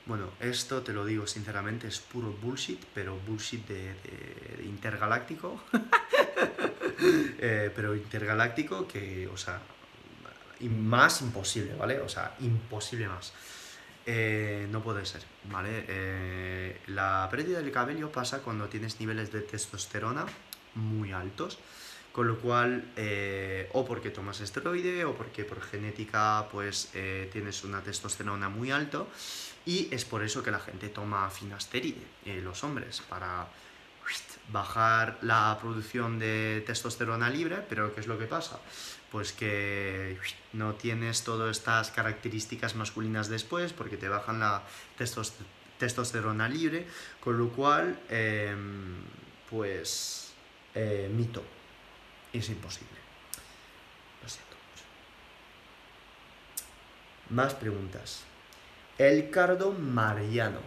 Bueno, 0.05 0.31
esto 0.41 0.81
te 0.81 0.91
lo 0.91 1.05
digo 1.05 1.25
sinceramente, 1.27 1.87
es 1.87 1.99
puro 1.99 2.33
bullshit, 2.41 2.83
pero 2.93 3.17
bullshit 3.25 3.65
de, 3.67 3.95
intergaláctico. 4.65 5.63
Eh, 7.45 7.69
pero 7.75 7.95
intergaláctico 7.95 8.87
que, 8.87 9.27
o 9.27 9.35
sea, 9.35 9.59
más 10.61 11.21
imposible, 11.21 11.75
¿vale? 11.75 11.99
O 11.99 12.07
sea, 12.07 12.33
imposible 12.39 13.09
más. 13.09 13.33
Eh, 14.05 14.67
no 14.69 14.83
puede 14.83 15.05
ser, 15.05 15.23
¿vale? 15.45 15.85
Eh, 15.87 16.81
la 16.87 17.27
pérdida 17.31 17.59
del 17.59 17.71
cabello 17.71 18.11
pasa 18.11 18.41
cuando 18.41 18.67
tienes 18.67 18.99
niveles 18.99 19.31
de 19.31 19.41
testosterona 19.41 20.25
muy 20.75 21.11
altos, 21.11 21.59
con 22.11 22.27
lo 22.27 22.37
cual, 22.39 22.83
o 23.71 23.85
porque 23.85 24.09
tomas 24.11 24.39
esteroide, 24.41 25.05
o 25.05 25.15
porque 25.15 25.45
por 25.45 25.61
genética, 25.61 26.47
pues, 26.51 26.91
tienes 27.31 27.63
una 27.63 27.81
testosterona 27.81 28.49
muy 28.49 28.69
alto, 28.71 29.07
y 29.65 29.87
es 29.91 30.05
por 30.05 30.23
eso 30.23 30.43
que 30.43 30.51
la 30.51 30.59
gente 30.59 30.89
toma 30.89 31.29
finasteride, 31.29 32.05
eh, 32.25 32.41
los 32.43 32.63
hombres, 32.63 33.01
para 33.01 33.47
bajar 34.51 35.17
la 35.21 35.57
producción 35.61 36.19
de 36.19 36.61
testosterona 36.65 37.29
libre, 37.29 37.63
pero 37.69 37.93
¿qué 37.93 38.01
es 38.01 38.07
lo 38.07 38.19
que 38.19 38.25
pasa? 38.25 38.59
Pues 39.13 39.31
que 39.31 40.17
no 40.53 40.73
tienes 40.73 41.23
todas 41.23 41.55
estas 41.55 41.91
características 41.91 42.73
masculinas 42.73 43.29
después 43.29 43.71
porque 43.71 43.95
te 43.95 44.09
bajan 44.09 44.39
la 44.39 44.63
testosterona 45.77 46.49
libre, 46.49 46.87
con 47.19 47.37
lo 47.37 47.49
cual, 47.49 47.99
em, 48.09 49.03
pues, 49.51 50.33
eh, 50.73 51.11
mito, 51.13 51.43
es 52.33 52.49
imposible. 52.49 52.97
Lo 54.23 54.27
siento 54.27 54.55
Más 57.29 57.53
preguntas. 57.53 58.23
El 58.97 59.29
cardo 59.29 59.73
mariano. 59.73 60.61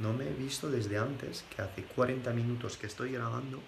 No 0.00 0.12
me 0.12 0.28
he 0.28 0.34
visto 0.34 0.68
desde 0.68 0.98
antes, 0.98 1.46
que 1.48 1.62
hace 1.62 1.82
40 1.82 2.30
minutos 2.34 2.76
que 2.76 2.86
estoy 2.86 3.12
grabando 3.12 3.62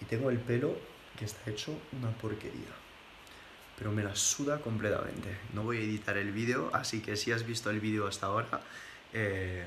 y 0.00 0.04
tengo 0.04 0.30
el 0.30 0.38
pelo 0.38 0.89
que 1.20 1.26
está 1.26 1.50
hecho 1.50 1.78
una 1.92 2.10
porquería. 2.12 2.72
Pero 3.76 3.92
me 3.92 4.02
la 4.02 4.16
suda 4.16 4.60
completamente. 4.60 5.36
No 5.52 5.62
voy 5.62 5.76
a 5.76 5.80
editar 5.80 6.16
el 6.16 6.32
vídeo, 6.32 6.70
así 6.72 7.00
que 7.00 7.16
si 7.16 7.30
has 7.30 7.46
visto 7.46 7.68
el 7.70 7.78
vídeo 7.78 8.06
hasta 8.06 8.26
ahora, 8.26 8.62
eh, 9.12 9.66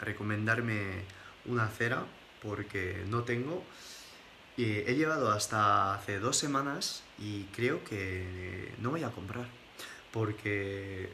recomendarme 0.00 1.04
una 1.46 1.68
cera 1.68 2.04
porque 2.42 3.04
no 3.08 3.22
tengo. 3.22 3.64
he 4.56 4.94
llevado 4.96 5.30
hasta 5.30 5.94
hace 5.94 6.18
dos 6.18 6.36
semanas 6.36 7.04
y 7.16 7.44
creo 7.54 7.84
que 7.84 8.74
no 8.80 8.90
voy 8.90 9.04
a 9.04 9.10
comprar. 9.10 9.46
Porque 10.12 11.10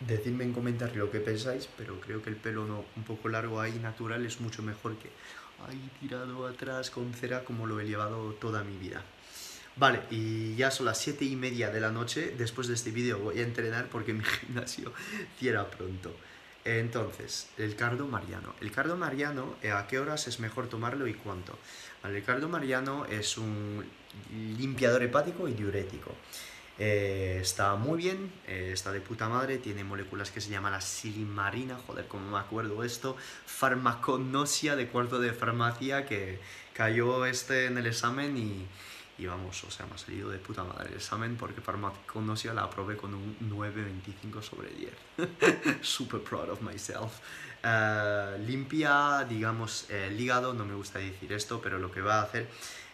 decidme 0.00 0.44
en 0.44 0.52
comentarios 0.52 0.96
lo 0.96 1.10
que 1.12 1.20
pensáis, 1.20 1.68
pero 1.76 2.00
creo 2.00 2.22
que 2.22 2.30
el 2.30 2.36
pelo 2.36 2.66
no, 2.66 2.84
un 2.96 3.04
poco 3.04 3.28
largo 3.28 3.60
ahí 3.60 3.78
natural 3.78 4.26
es 4.26 4.40
mucho 4.40 4.62
mejor 4.62 4.96
que 4.96 5.10
ahí 5.68 5.90
tirado 6.00 6.46
atrás 6.46 6.90
con 6.90 7.12
cera 7.14 7.44
como 7.44 7.66
lo 7.66 7.80
he 7.80 7.84
llevado 7.84 8.32
toda 8.34 8.62
mi 8.62 8.76
vida. 8.76 9.02
Vale, 9.76 10.02
y 10.10 10.54
ya 10.54 10.70
son 10.70 10.86
las 10.86 10.98
7 10.98 11.24
y 11.24 11.34
media 11.34 11.70
de 11.70 11.80
la 11.80 11.90
noche. 11.90 12.34
Después 12.38 12.68
de 12.68 12.74
este 12.74 12.90
vídeo 12.90 13.18
voy 13.18 13.40
a 13.40 13.42
entrenar 13.42 13.88
porque 13.88 14.12
mi 14.12 14.24
gimnasio 14.40 14.92
cierra 15.38 15.68
pronto. 15.68 16.14
Entonces, 16.64 17.48
el 17.58 17.76
cardo 17.76 18.06
mariano. 18.06 18.54
El 18.60 18.70
cardo 18.70 18.96
mariano, 18.96 19.56
eh, 19.62 19.70
¿a 19.70 19.86
qué 19.86 19.98
horas 19.98 20.28
es 20.28 20.40
mejor 20.40 20.68
tomarlo 20.68 21.06
y 21.06 21.14
cuánto? 21.14 21.58
el 22.04 22.22
cardo 22.22 22.50
mariano 22.50 23.06
es 23.06 23.38
un 23.38 23.82
limpiador 24.58 25.02
hepático 25.02 25.48
y 25.48 25.54
diurético. 25.54 26.14
Eh, 26.78 27.38
está 27.40 27.76
muy 27.76 27.98
bien, 27.98 28.32
eh, 28.48 28.70
está 28.72 28.90
de 28.90 29.00
puta 29.00 29.28
madre, 29.28 29.58
tiene 29.58 29.84
moléculas 29.84 30.32
que 30.32 30.40
se 30.40 30.50
llaman 30.50 30.72
la 30.72 30.80
silimarina, 30.80 31.78
joder, 31.86 32.08
como 32.08 32.30
me 32.30 32.38
acuerdo 32.38 32.82
esto, 32.82 33.16
farmaconosia 33.46 34.74
de 34.74 34.88
cuarto 34.88 35.20
de 35.20 35.32
farmacia 35.32 36.04
que 36.04 36.40
cayó 36.72 37.26
este 37.26 37.66
en 37.66 37.78
el 37.78 37.86
examen 37.86 38.36
y, 38.36 38.66
y 39.22 39.26
vamos, 39.26 39.62
o 39.62 39.70
sea, 39.70 39.86
me 39.86 39.94
ha 39.94 39.98
salido 39.98 40.30
de 40.30 40.38
puta 40.38 40.64
madre 40.64 40.88
el 40.88 40.94
examen 40.94 41.36
porque 41.36 41.60
farmaconosia 41.60 42.52
la 42.52 42.62
aprobé 42.64 42.96
con 42.96 43.14
un 43.14 43.36
9,25 43.40 44.42
sobre 44.42 44.70
10. 44.70 45.80
Super 45.80 46.20
proud 46.20 46.48
of 46.50 46.60
myself. 46.60 47.20
Eh, 47.62 48.36
limpia, 48.44 49.24
digamos, 49.28 49.88
el 49.90 50.20
hígado, 50.20 50.52
no 50.54 50.64
me 50.64 50.74
gusta 50.74 50.98
decir 50.98 51.32
esto, 51.32 51.60
pero 51.62 51.78
lo 51.78 51.92
que 51.92 52.00
va 52.00 52.16
a 52.18 52.22
hacer 52.22 52.48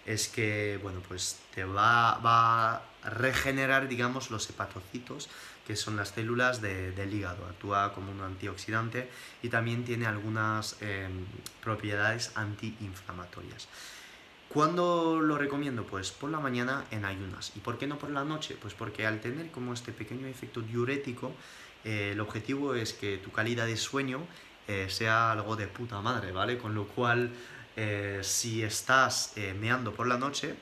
es 0.04 0.28
que, 0.28 0.78
bueno, 0.82 1.00
pues 1.08 1.38
te 1.54 1.64
va, 1.64 2.18
va 2.18 2.89
regenerar, 3.04 3.88
digamos, 3.88 4.30
los 4.30 4.48
hepatocitos, 4.50 5.28
que 5.66 5.76
son 5.76 5.96
las 5.96 6.10
células 6.10 6.60
del 6.60 7.14
hígado. 7.14 7.46
Actúa 7.46 7.92
como 7.92 8.10
un 8.12 8.20
antioxidante 8.20 9.08
y 9.42 9.48
también 9.48 9.84
tiene 9.84 10.06
algunas 10.06 10.76
em, 10.80 11.24
propiedades 11.62 12.32
antiinflamatorias. 12.34 13.68
¿Cuándo 14.48 15.20
lo 15.20 15.38
recomiendo? 15.38 15.84
Pues 15.84 16.10
por 16.10 16.28
la 16.28 16.40
mañana 16.40 16.84
en 16.90 17.04
ayunas. 17.04 17.52
¿Y 17.54 17.60
por 17.60 17.78
qué 17.78 17.86
no 17.86 17.98
por 17.98 18.10
la 18.10 18.24
noche? 18.24 18.56
Pues 18.60 18.74
porque 18.74 19.06
al 19.06 19.20
tener 19.20 19.52
como 19.52 19.72
este 19.72 19.92
pequeño 19.92 20.26
efecto 20.26 20.60
diurético, 20.60 21.32
eh, 21.84 22.10
el 22.12 22.20
objetivo 22.20 22.74
es 22.74 22.92
que 22.92 23.18
tu 23.18 23.30
calidad 23.30 23.66
de 23.66 23.76
sueño 23.76 24.26
eh, 24.66 24.86
sea 24.90 25.30
algo 25.30 25.54
de 25.54 25.68
puta 25.68 26.00
madre, 26.00 26.32
¿vale? 26.32 26.58
Con 26.58 26.74
lo 26.74 26.88
cual 26.88 27.30
eh, 27.76 28.20
si 28.22 28.64
estás 28.64 29.34
meando 29.60 29.94
por 29.94 30.08
la 30.08 30.18
noche, 30.18 30.56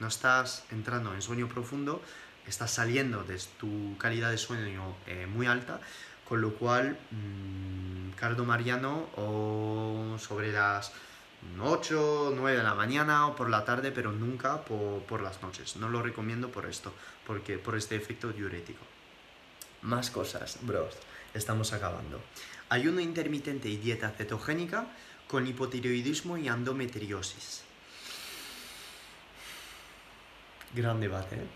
no 0.00 0.08
estás 0.08 0.64
entrando 0.70 1.14
en 1.14 1.22
sueño 1.22 1.48
profundo, 1.48 2.02
estás 2.46 2.72
saliendo 2.72 3.24
de 3.24 3.40
tu 3.58 3.96
calidad 3.98 4.30
de 4.30 4.38
sueño 4.38 4.94
muy 5.32 5.46
alta, 5.46 5.80
con 6.28 6.40
lo 6.40 6.54
cual 6.54 6.98
mmm, 7.10 8.10
cardo 8.16 8.44
mariano 8.44 9.08
o 9.16 10.16
sobre 10.18 10.52
las 10.52 10.92
8, 11.60 12.32
9 12.34 12.56
de 12.56 12.62
la 12.62 12.74
mañana 12.74 13.28
o 13.28 13.36
por 13.36 13.48
la 13.48 13.64
tarde, 13.64 13.92
pero 13.92 14.12
nunca 14.12 14.64
por, 14.64 15.02
por, 15.02 15.22
las 15.22 15.42
noches. 15.42 15.76
No 15.76 15.88
lo 15.88 16.02
recomiendo 16.02 16.50
por 16.50 16.66
esto, 16.66 16.92
porque 17.26 17.58
por 17.58 17.76
este 17.76 17.96
efecto 17.96 18.32
diurético. 18.32 18.84
Más 19.82 20.10
cosas, 20.10 20.58
bros. 20.62 20.94
Estamos 21.34 21.72
acabando. 21.72 22.20
Ayuno 22.68 23.00
intermitente 23.00 23.68
y 23.68 23.76
dieta 23.76 24.10
cetogénica 24.10 24.86
con 25.28 25.46
hipotiroidismo 25.46 26.38
y 26.38 26.48
endometriosis. 26.48 27.65
Gran 30.76 31.00
debate, 31.00 31.36
¿eh? 31.36 31.46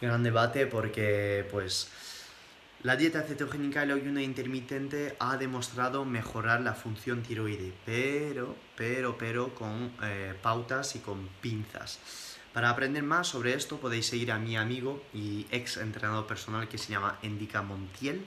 Gran 0.00 0.22
debate 0.22 0.66
porque, 0.66 1.46
pues, 1.50 1.90
la 2.82 2.96
dieta 2.96 3.22
cetogénica 3.22 3.80
y 3.80 3.90
el 3.90 3.92
ayuno 3.92 4.20
intermitente 4.20 5.16
ha 5.20 5.36
demostrado 5.36 6.06
mejorar 6.06 6.62
la 6.62 6.72
función 6.72 7.22
tiroide, 7.22 7.74
pero, 7.84 8.56
pero, 8.78 9.18
pero 9.18 9.54
con 9.54 9.92
eh, 10.02 10.34
pautas 10.40 10.96
y 10.96 11.00
con 11.00 11.28
pinzas. 11.42 11.98
Para 12.54 12.70
aprender 12.70 13.02
más 13.02 13.28
sobre 13.28 13.52
esto 13.52 13.76
podéis 13.78 14.06
seguir 14.06 14.32
a 14.32 14.38
mi 14.38 14.56
amigo 14.56 15.02
y 15.12 15.46
ex 15.50 15.76
entrenador 15.76 16.26
personal 16.26 16.66
que 16.66 16.78
se 16.78 16.90
llama 16.90 17.18
Endica 17.22 17.60
Montiel, 17.60 18.24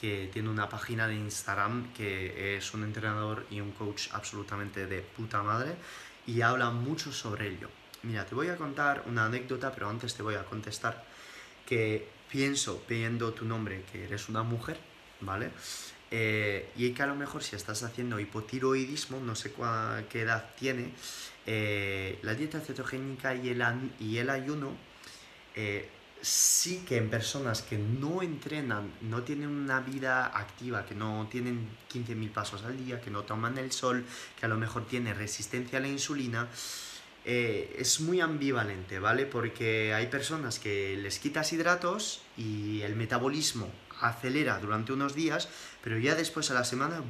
que 0.00 0.30
tiene 0.32 0.50
una 0.50 0.68
página 0.68 1.08
de 1.08 1.16
Instagram 1.16 1.92
que 1.94 2.56
es 2.56 2.72
un 2.74 2.84
entrenador 2.84 3.44
y 3.50 3.60
un 3.60 3.72
coach 3.72 4.06
absolutamente 4.12 4.86
de 4.86 5.00
puta 5.00 5.42
madre 5.42 5.74
y 6.28 6.42
habla 6.42 6.70
mucho 6.70 7.12
sobre 7.12 7.48
ello. 7.48 7.68
Mira, 8.06 8.24
te 8.24 8.36
voy 8.36 8.48
a 8.48 8.56
contar 8.56 9.02
una 9.06 9.24
anécdota, 9.24 9.72
pero 9.72 9.88
antes 9.88 10.14
te 10.14 10.22
voy 10.22 10.36
a 10.36 10.44
contestar 10.44 11.04
que 11.66 12.08
pienso, 12.30 12.84
viendo 12.88 13.32
tu 13.32 13.44
nombre, 13.44 13.82
que 13.90 14.04
eres 14.04 14.28
una 14.28 14.44
mujer, 14.44 14.78
¿vale? 15.20 15.50
Eh, 16.12 16.70
y 16.76 16.92
que 16.92 17.02
a 17.02 17.06
lo 17.06 17.16
mejor 17.16 17.42
si 17.42 17.56
estás 17.56 17.82
haciendo 17.82 18.20
hipotiroidismo, 18.20 19.18
no 19.18 19.34
sé 19.34 19.52
qué 20.08 20.20
edad 20.22 20.54
tiene, 20.56 20.92
eh, 21.46 22.20
la 22.22 22.34
dieta 22.34 22.60
cetogénica 22.60 23.34
y 23.34 23.48
el, 23.48 23.64
y 23.98 24.18
el 24.18 24.30
ayuno 24.30 24.70
eh, 25.56 25.88
sí 26.20 26.84
que 26.86 26.98
en 26.98 27.10
personas 27.10 27.62
que 27.62 27.76
no 27.76 28.22
entrenan, 28.22 28.92
no 29.02 29.22
tienen 29.22 29.48
una 29.48 29.80
vida 29.80 30.26
activa, 30.26 30.86
que 30.86 30.94
no 30.94 31.26
tienen 31.28 31.68
15.000 31.92 32.32
pasos 32.32 32.62
al 32.62 32.76
día, 32.84 33.00
que 33.00 33.10
no 33.10 33.22
toman 33.22 33.58
el 33.58 33.72
sol, 33.72 34.04
que 34.38 34.46
a 34.46 34.48
lo 34.48 34.56
mejor 34.56 34.86
tiene 34.86 35.12
resistencia 35.12 35.78
a 35.78 35.82
la 35.82 35.88
insulina, 35.88 36.48
eh, 37.28 37.74
es 37.80 37.98
muy 37.98 38.20
ambivalente, 38.20 39.00
¿vale? 39.00 39.26
Porque 39.26 39.92
hay 39.92 40.06
personas 40.06 40.60
que 40.60 40.96
les 40.96 41.18
quitas 41.18 41.52
hidratos 41.52 42.22
y 42.36 42.82
el 42.82 42.94
metabolismo 42.94 43.68
acelera 44.00 44.60
durante 44.60 44.92
unos 44.92 45.16
días, 45.16 45.48
pero 45.82 45.98
ya 45.98 46.14
después 46.14 46.52
a 46.52 46.54
la 46.54 46.62
semana 46.62 47.02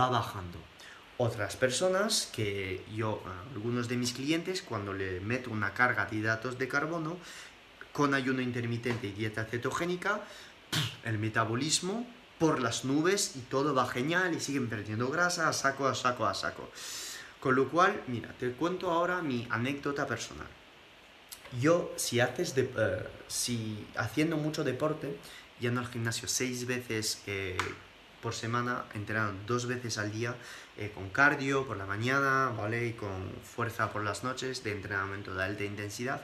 va 0.00 0.08
bajando. 0.08 0.58
Otras 1.18 1.56
personas 1.56 2.30
que 2.34 2.86
yo, 2.94 3.22
algunos 3.54 3.86
de 3.88 3.98
mis 3.98 4.14
clientes, 4.14 4.62
cuando 4.62 4.94
le 4.94 5.20
meto 5.20 5.50
una 5.50 5.74
carga 5.74 6.06
de 6.06 6.16
hidratos 6.16 6.58
de 6.58 6.66
carbono, 6.66 7.18
con 7.92 8.14
ayuno 8.14 8.40
intermitente 8.40 9.08
y 9.08 9.12
dieta 9.12 9.44
cetogénica, 9.44 10.22
el 11.04 11.18
metabolismo 11.18 12.06
por 12.38 12.62
las 12.62 12.86
nubes 12.86 13.36
y 13.36 13.40
todo 13.40 13.74
va 13.74 13.86
genial 13.86 14.34
y 14.34 14.40
siguen 14.40 14.70
perdiendo 14.70 15.10
grasa 15.10 15.50
a 15.50 15.52
saco, 15.52 15.86
a 15.86 15.94
saco, 15.94 16.26
a 16.26 16.32
saco. 16.32 16.70
Con 17.46 17.54
lo 17.54 17.68
cual, 17.68 18.02
mira, 18.08 18.34
te 18.40 18.50
cuento 18.50 18.90
ahora 18.90 19.22
mi 19.22 19.46
anécdota 19.50 20.04
personal. 20.04 20.48
Yo, 21.60 21.94
si 21.94 22.18
haces 22.18 22.56
de, 22.56 22.62
eh, 22.76 23.06
si 23.28 23.86
haciendo 23.94 24.36
mucho 24.36 24.64
deporte, 24.64 25.16
yendo 25.60 25.80
al 25.80 25.86
gimnasio 25.86 26.26
seis 26.26 26.66
veces 26.66 27.22
eh, 27.28 27.56
por 28.20 28.34
semana, 28.34 28.86
entrenando 28.94 29.40
dos 29.46 29.66
veces 29.66 29.96
al 29.96 30.10
día, 30.10 30.34
eh, 30.76 30.90
con 30.92 31.08
cardio 31.10 31.64
por 31.68 31.76
la 31.76 31.86
mañana, 31.86 32.48
¿vale? 32.48 32.88
Y 32.88 32.94
con 32.94 33.30
fuerza 33.44 33.92
por 33.92 34.02
las 34.02 34.24
noches, 34.24 34.64
de 34.64 34.72
entrenamiento 34.72 35.32
de 35.32 35.44
alta 35.44 35.62
intensidad, 35.62 36.22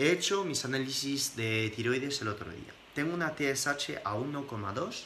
He 0.00 0.10
hecho 0.10 0.44
mis 0.44 0.64
análisis 0.64 1.36
de 1.36 1.72
tiroides 1.76 2.22
el 2.22 2.26
otro 2.26 2.50
día. 2.50 2.74
Tengo 2.92 3.14
una 3.14 3.36
TSH 3.36 4.00
a 4.02 4.16
1,2, 4.16 5.04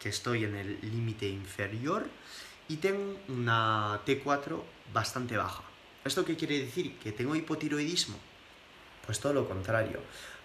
que 0.00 0.10
estoy 0.10 0.44
en 0.44 0.54
el 0.54 0.78
límite 0.80 1.26
inferior, 1.26 2.06
y 2.68 2.76
tengo 2.76 3.18
una 3.28 4.00
T4 4.06 4.62
bastante 4.92 5.36
baja. 5.36 5.62
¿Esto 6.04 6.24
qué 6.24 6.36
quiere 6.36 6.58
decir? 6.60 6.98
¿Que 6.98 7.12
tengo 7.12 7.34
hipotiroidismo? 7.34 8.16
Pues 9.04 9.20
todo 9.20 9.32
lo 9.32 9.48
contrario. 9.48 10.00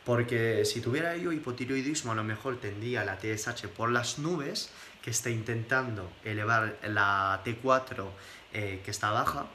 Porque 0.06 0.66
si 0.66 0.82
tuviera 0.82 1.16
yo 1.16 1.32
hipotiroidismo, 1.32 2.12
a 2.12 2.16
lo 2.16 2.24
mejor 2.24 2.60
tendría 2.60 3.06
la 3.06 3.20
TSH 3.20 3.68
por 3.68 3.92
las 3.92 4.18
nubes, 4.18 4.72
que 5.02 5.12
está 5.12 5.30
intentando 5.30 6.12
elevar 6.24 6.78
la 6.84 7.42
T4 7.46 8.06
eh, 8.54 8.82
que 8.84 8.92
está 8.92 9.12
baja, 9.12 9.46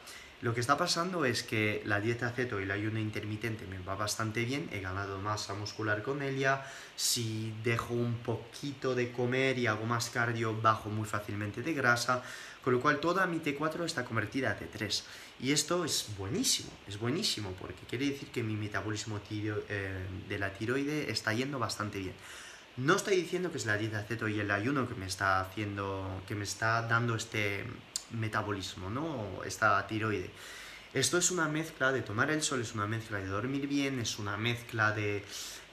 Lo 0.43 0.53
que 0.53 0.61
está 0.61 0.77
pasando 0.77 1.25
es 1.25 1.43
que 1.43 1.83
la 1.87 1.99
dieta 1.99 2.31
ceto 2.31 2.61
y 2.61 2.65
el 2.65 2.71
ayuno 2.71 2.99
intermitente 2.99 3.67
me 3.67 3.79
va 3.79 3.95
bastante 3.95 4.45
bien, 4.45 4.69
he 4.71 4.81
ganado 4.81 5.19
masa 5.19 5.55
muscular 5.55 6.03
con 6.03 6.23
ella, 6.23 6.63
si 6.95 7.55
dejo 7.65 7.95
un 7.95 8.17
poquito 8.19 8.95
de 8.95 9.13
comer 9.13 9.59
y 9.59 9.67
hago 9.67 9.87
más 9.87 10.11
cardio, 10.11 10.55
bajo 10.61 10.91
muy 10.91 11.07
fácilmente 11.07 11.63
de 11.63 11.73
grasa, 11.73 12.23
con 12.67 12.75
lo 12.75 12.81
cual 12.81 12.99
toda 12.99 13.29
mi 13.29 13.39
T4 13.39 13.85
está 13.85 14.05
convertida 14.05 14.51
a 14.51 14.59
T3. 14.59 15.05
Y 15.39 15.53
esto 15.53 15.85
es 15.85 16.09
buenísimo, 16.19 16.69
es 16.89 16.99
buenísimo, 16.99 17.53
porque 17.61 17.87
quiere 17.89 18.07
decir 18.07 18.33
que 18.33 18.43
mi 18.43 18.57
metabolismo 18.57 19.21
eh, 19.31 20.05
de 20.29 20.39
la 20.41 20.53
tiroide 20.53 21.09
está 21.09 21.33
yendo 21.33 21.61
bastante 21.61 22.01
bien. 22.01 22.15
No 22.77 22.97
estoy 22.97 23.19
diciendo 23.19 23.53
que 23.53 23.59
es 23.59 23.67
la 23.67 23.77
dieta 23.77 24.03
ceto 24.03 24.27
y 24.27 24.41
el 24.41 24.51
ayuno 24.51 24.89
que 24.89 24.97
me 24.97 25.07
está 25.07 25.39
haciendo, 25.39 26.21
que 26.27 26.35
me 26.35 26.43
está 26.43 26.83
dando 26.83 27.15
este 27.15 27.63
metabolismo, 28.11 28.91
¿no? 28.91 29.45
Esta 29.45 29.87
tiroide. 29.87 30.33
Esto 30.95 31.19
es 31.19 31.31
una 31.31 31.49
mezcla 31.49 31.93
de 31.93 32.03
tomar 32.03 32.31
el 32.31 32.43
sol, 32.43 32.61
es 32.61 32.75
una 32.75 32.87
mezcla 32.87 33.19
de 33.19 33.27
dormir 33.27 33.67
bien, 33.67 34.01
es 34.01 34.19
una 34.19 34.37
mezcla 34.37 34.93
de 34.93 35.25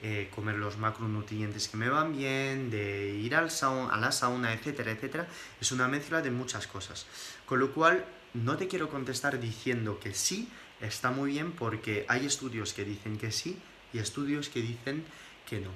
eh, 0.02 0.28
comer 0.34 0.56
los 0.56 0.76
macronutrientes 0.76 1.68
que 1.68 1.76
me 1.76 1.88
van 1.88 2.16
bien, 2.16 2.70
de 2.70 3.16
ir 3.16 3.34
al 3.34 3.48
a 3.48 3.96
la 3.96 4.12
sauna, 4.12 4.52
etcétera, 4.52 4.90
etcétera. 4.90 5.26
Es 5.60 5.72
una 5.72 5.88
mezcla 5.88 6.20
de 6.20 6.30
muchas 6.30 6.66
cosas. 6.66 7.06
Con 7.46 7.58
lo 7.58 7.72
cual, 7.72 8.04
no 8.34 8.56
te 8.56 8.68
quiero 8.68 8.90
contestar 8.90 9.40
diciendo 9.40 9.98
que 10.00 10.12
sí, 10.12 10.48
está 10.80 11.10
muy 11.10 11.30
bien 11.30 11.52
porque 11.52 12.04
hay 12.08 12.26
estudios 12.26 12.74
que 12.74 12.84
dicen 12.84 13.16
que 13.16 13.32
sí 13.32 13.58
y 13.92 13.98
estudios 13.98 14.48
que 14.48 14.60
dicen 14.60 15.04
que 15.48 15.60
no. 15.60 15.70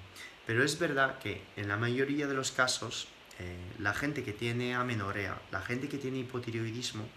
Pero 0.46 0.64
es 0.64 0.78
verdad 0.78 1.18
que 1.20 1.42
en 1.56 1.68
la 1.68 1.76
mayoría 1.76 2.26
de 2.26 2.34
los 2.34 2.52
casos, 2.52 3.08
eh, 3.38 3.56
la 3.78 3.94
gente 3.94 4.24
que 4.24 4.32
tiene 4.32 4.74
amenorea, 4.74 5.40
la 5.52 5.60
gente 5.62 5.88
que 5.88 5.98
tiene 5.98 6.18
hipotiroidismo, 6.18 7.08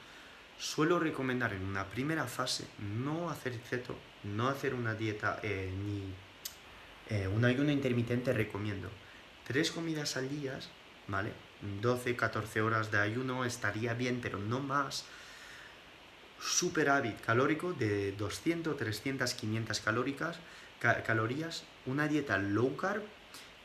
suelo 0.62 1.00
recomendar 1.00 1.54
en 1.54 1.66
una 1.66 1.88
primera 1.88 2.28
fase 2.28 2.68
no 2.80 3.32
hacer 3.32 3.58
ceto, 3.68 3.98
no 4.24 4.48
hacer 4.48 4.76
una 4.76 4.94
dieta 4.94 5.40
eh, 5.42 5.74
ni 5.84 6.14
eh, 7.10 7.28
un 7.28 7.44
ayuno 7.44 7.72
intermitente, 7.72 8.32
recomiendo. 8.32 8.90
Tres 9.46 9.72
comidas 9.72 10.18
al 10.18 10.30
día, 10.30 10.60
¿vale? 11.08 11.32
12, 11.82 12.16
14 12.16 12.62
horas 12.62 12.92
de 12.92 13.00
ayuno 13.00 13.44
estaría 13.44 13.96
bien, 13.96 14.20
pero 14.22 14.38
no 14.38 14.60
más. 14.60 15.06
Superávit 16.40 17.20
calórico 17.22 17.74
de 17.74 18.12
200, 18.14 18.78
300, 18.78 19.34
500 19.34 19.80
calóricas, 19.80 20.38
calorías, 20.80 21.64
una 21.88 22.08
dieta 22.08 22.38
low 22.38 22.76
carb 22.78 23.04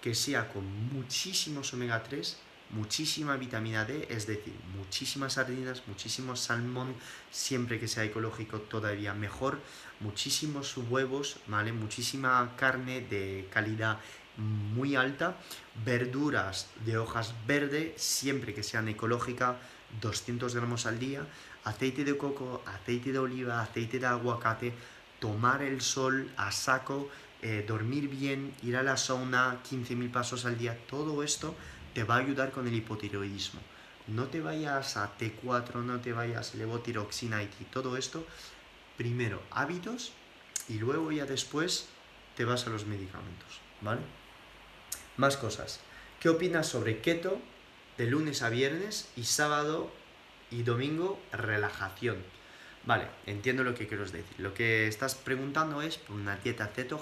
que 0.01 0.15
sea 0.15 0.49
con 0.49 0.65
muchísimos 0.93 1.73
omega 1.75 2.03
3, 2.03 2.39
muchísima 2.71 3.37
vitamina 3.37 3.85
D, 3.85 4.09
es 4.11 4.27
decir, 4.27 4.55
muchísimas 4.77 5.35
sardinas, 5.35 5.83
muchísimo 5.87 6.37
salmón, 6.37 6.95
siempre 7.31 7.79
que 7.79 7.89
sea 7.89 8.05
ecológico 8.05 8.61
todavía 8.61 9.15
mejor, 9.15 9.61
muchísimos 10.01 10.77
huevos, 10.77 11.39
¿vale? 11.47 11.73
Muchísima 11.73 12.55
carne 12.57 13.01
de 13.01 13.49
calidad 13.53 13.99
muy 14.37 14.97
alta, 14.97 15.37
verduras 15.85 16.69
de 16.85 16.99
hojas 16.99 17.35
verde, 17.47 17.95
siempre 17.97 18.53
que 18.55 18.63
sean 18.63 18.89
ecológicas, 18.89 19.57
200 20.01 20.55
gramos 20.55 20.87
al 20.87 20.99
día, 20.99 21.27
aceite 21.65 22.05
de 22.05 22.17
coco, 22.17 22.63
aceite 22.67 23.13
de 23.13 23.19
oliva, 23.19 23.63
aceite 23.63 23.99
de 23.99 24.07
aguacate, 24.07 24.75
tomar 25.21 25.63
el 25.63 25.81
sol 25.81 26.31
a 26.37 26.53
saco, 26.53 27.09
eh, 27.43 27.65
dormir 27.67 28.09
bien, 28.09 28.55
ir 28.63 28.77
a 28.77 28.83
la 28.83 28.97
sauna 28.97 29.59
15.000 29.63 30.11
pasos 30.11 30.45
al 30.45 30.59
día, 30.59 30.77
todo 30.87 31.23
esto 31.23 31.55
te 31.97 32.05
va 32.05 32.17
a 32.17 32.19
ayudar 32.19 32.53
con 32.53 32.69
el 32.69 32.75
hipotiroidismo. 32.75 33.59
No 34.09 34.27
te 34.27 34.43
vayas 34.43 34.99
a 34.99 35.17
T4, 35.17 35.77
no 35.77 35.99
te 36.03 36.13
vayas 36.13 36.53
a 36.53 36.59
levotiroxina 36.59 37.43
y 37.43 37.49
todo 37.71 37.97
esto. 37.97 38.27
Primero 38.99 39.41
hábitos 39.51 40.13
y 40.69 40.75
luego 40.75 41.11
ya 41.11 41.25
después 41.25 41.89
te 42.37 42.45
vas 42.45 42.67
a 42.67 42.71
los 42.71 42.85
medicamentos, 42.85 43.61
¿vale? 43.81 44.03
Más 45.17 45.39
cosas. 45.39 45.81
¿Qué 46.21 46.29
opinas 46.29 46.67
sobre 46.67 47.01
keto 47.01 47.41
de 47.97 48.05
lunes 48.05 48.43
a 48.43 48.51
viernes 48.51 49.09
y 49.17 49.25
sábado 49.25 49.91
y 50.51 50.65
domingo 50.65 51.19
relajación. 51.33 52.19
Vale, 52.85 53.07
entiendo 53.25 53.65
lo 53.65 53.75
que 53.75 53.89
quiero 53.89 54.05
decir. 54.05 54.37
Lo 54.37 54.53
que 54.53 54.87
estás 54.87 55.15
preguntando 55.15 55.81
es 55.81 55.97
por 55.97 56.17
una 56.17 56.37
dieta 56.37 56.67
ceto, 56.67 57.01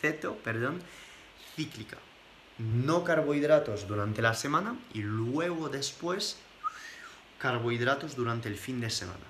ceto 0.00 0.34
perdón, 0.38 0.82
cíclica. 1.54 1.98
No 2.58 3.04
carbohidratos 3.04 3.86
durante 3.86 4.20
la 4.20 4.34
semana 4.34 4.76
y 4.92 5.02
luego 5.02 5.68
después 5.68 6.38
carbohidratos 7.38 8.16
durante 8.16 8.48
el 8.48 8.56
fin 8.56 8.80
de 8.80 8.90
semana. 8.90 9.24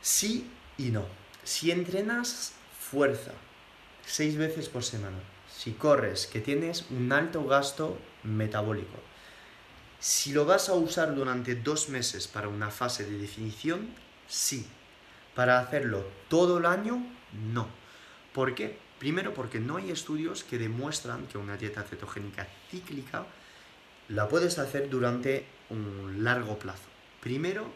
Sí 0.00 0.50
y 0.78 0.90
no. 0.90 1.04
Si 1.44 1.70
entrenas 1.70 2.54
fuerza 2.78 3.32
seis 4.04 4.36
veces 4.36 4.68
por 4.68 4.84
semana, 4.84 5.18
si 5.54 5.72
corres, 5.72 6.26
que 6.26 6.40
tienes 6.40 6.86
un 6.90 7.12
alto 7.12 7.44
gasto 7.44 7.98
metabólico, 8.22 8.98
si 9.98 10.32
lo 10.32 10.44
vas 10.44 10.68
a 10.68 10.74
usar 10.74 11.14
durante 11.14 11.54
dos 11.54 11.88
meses 11.88 12.28
para 12.28 12.48
una 12.48 12.70
fase 12.70 13.04
de 13.04 13.18
definición, 13.18 13.88
sí. 14.28 14.66
Para 15.34 15.58
hacerlo 15.58 16.06
todo 16.28 16.58
el 16.58 16.66
año, 16.66 17.04
no. 17.32 17.68
¿Por 18.32 18.54
qué? 18.54 18.78
Primero 18.98 19.34
porque 19.34 19.60
no 19.60 19.76
hay 19.76 19.90
estudios 19.90 20.42
que 20.42 20.58
demuestran 20.58 21.26
que 21.26 21.38
una 21.38 21.56
dieta 21.56 21.82
cetogénica 21.82 22.46
cíclica 22.70 23.26
la 24.08 24.28
puedes 24.28 24.58
hacer 24.58 24.88
durante 24.88 25.44
un 25.70 26.24
largo 26.24 26.58
plazo. 26.58 26.88
Primero, 27.20 27.66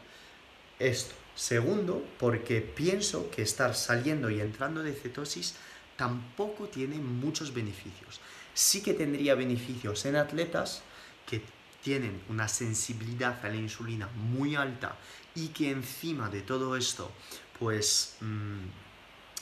esto. 0.79 1.15
Segundo, 1.35 2.05
porque 2.19 2.61
pienso 2.61 3.31
que 3.31 3.43
estar 3.43 3.75
saliendo 3.75 4.31
y 4.31 4.41
entrando 4.41 4.83
de 4.83 4.93
cetosis 4.93 5.55
tampoco 5.97 6.69
tiene 6.69 6.97
muchos 6.97 7.55
beneficios. 7.55 8.21
Sí 8.55 8.83
que 8.83 8.95
tendría 8.95 9.35
beneficios 9.35 10.05
en 10.07 10.17
atletas 10.17 10.83
que 11.27 11.43
tienen 11.83 12.21
una 12.29 12.49
sensibilidad 12.49 13.45
a 13.45 13.49
la 13.49 13.57
insulina 13.57 14.09
muy 14.15 14.55
alta 14.55 14.97
y 15.35 15.49
que 15.49 15.71
encima 15.71 16.29
de 16.29 16.43
todo 16.43 16.77
esto, 16.77 17.11
pues 17.59 18.17
mm, 18.21 18.65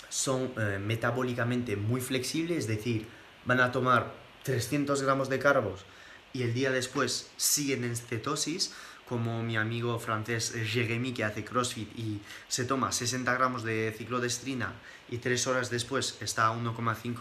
son 0.09 0.53
eh, 0.57 0.79
metabólicamente 0.81 1.77
muy 1.77 2.01
flexibles, 2.01 2.59
es 2.59 2.67
decir, 2.67 3.07
van 3.45 3.61
a 3.61 3.73
tomar 3.73 4.15
300 4.45 5.03
gramos 5.03 5.29
de 5.29 5.39
carbos 5.39 5.85
y 6.33 6.43
el 6.43 6.55
día 6.55 6.71
después 6.71 7.31
siguen 7.37 7.85
en 7.85 7.97
cetosis, 7.97 8.73
como 9.07 9.43
mi 9.43 9.57
amigo 9.57 9.99
francés 9.99 10.55
Jeremy 10.67 11.13
que 11.13 11.25
hace 11.25 11.45
CrossFit 11.45 11.99
y 11.99 12.21
se 12.47 12.65
toma 12.65 12.93
60 12.93 13.33
gramos 13.35 13.65
de 13.65 13.95
ciclodestrina 13.97 14.75
y 15.09 15.19
3 15.19 15.47
horas 15.47 15.71
después 15.71 16.19
está 16.21 16.49
a 16.49 16.53
1,5 16.55 17.17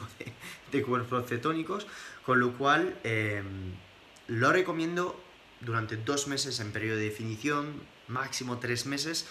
de, 0.72 0.84
cuerpos 0.84 1.28
cetónicos, 1.28 1.88
con 2.26 2.40
lo 2.40 2.58
cual... 2.58 2.98
Em, 3.04 3.76
lo 4.28 4.52
recomiendo 4.52 5.20
durante 5.62 5.96
dos 5.96 6.28
meses 6.28 6.60
en 6.60 6.72
periodo 6.72 6.98
de 6.98 7.06
definición, 7.06 7.82
máximo 8.08 8.60
tres 8.60 8.86
meses, 8.86 9.26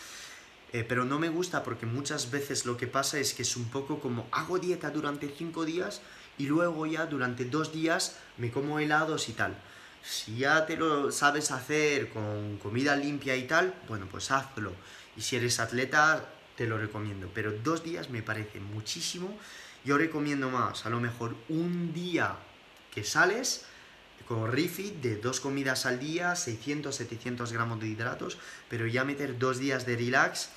eh, 0.76 0.84
pero 0.84 1.06
no 1.06 1.18
me 1.18 1.30
gusta 1.30 1.62
porque 1.62 1.86
muchas 1.86 2.30
veces 2.30 2.66
lo 2.66 2.76
que 2.76 2.86
pasa 2.86 3.18
es 3.18 3.32
que 3.32 3.40
es 3.40 3.56
un 3.56 3.64
poco 3.70 3.98
como 3.98 4.26
hago 4.30 4.58
dieta 4.58 4.90
durante 4.90 5.26
cinco 5.30 5.64
días 5.64 6.02
y 6.36 6.48
luego 6.48 6.84
ya 6.84 7.06
durante 7.06 7.46
dos 7.46 7.72
días 7.72 8.18
me 8.36 8.50
como 8.50 8.78
helados 8.78 9.30
y 9.30 9.32
tal. 9.32 9.56
Si 10.04 10.36
ya 10.36 10.66
te 10.66 10.76
lo 10.76 11.10
sabes 11.10 11.50
hacer 11.50 12.10
con 12.10 12.58
comida 12.58 12.94
limpia 12.94 13.36
y 13.36 13.46
tal, 13.46 13.74
bueno, 13.88 14.06
pues 14.10 14.30
hazlo. 14.30 14.72
Y 15.16 15.22
si 15.22 15.36
eres 15.36 15.60
atleta, 15.60 16.28
te 16.56 16.66
lo 16.66 16.76
recomiendo. 16.76 17.30
Pero 17.32 17.52
dos 17.52 17.82
días 17.82 18.10
me 18.10 18.20
parece 18.20 18.60
muchísimo. 18.60 19.34
Yo 19.82 19.96
recomiendo 19.96 20.50
más, 20.50 20.84
a 20.84 20.90
lo 20.90 21.00
mejor 21.00 21.34
un 21.48 21.94
día 21.94 22.36
que 22.92 23.02
sales, 23.02 23.64
con 24.26 24.50
refit 24.50 24.94
de 25.00 25.16
dos 25.16 25.40
comidas 25.40 25.86
al 25.86 25.98
día, 25.98 26.32
600-700 26.32 27.50
gramos 27.52 27.80
de 27.80 27.86
hidratos, 27.86 28.38
pero 28.68 28.86
ya 28.86 29.04
meter 29.04 29.38
dos 29.38 29.58
días 29.58 29.86
de 29.86 29.96
relax 29.96 30.50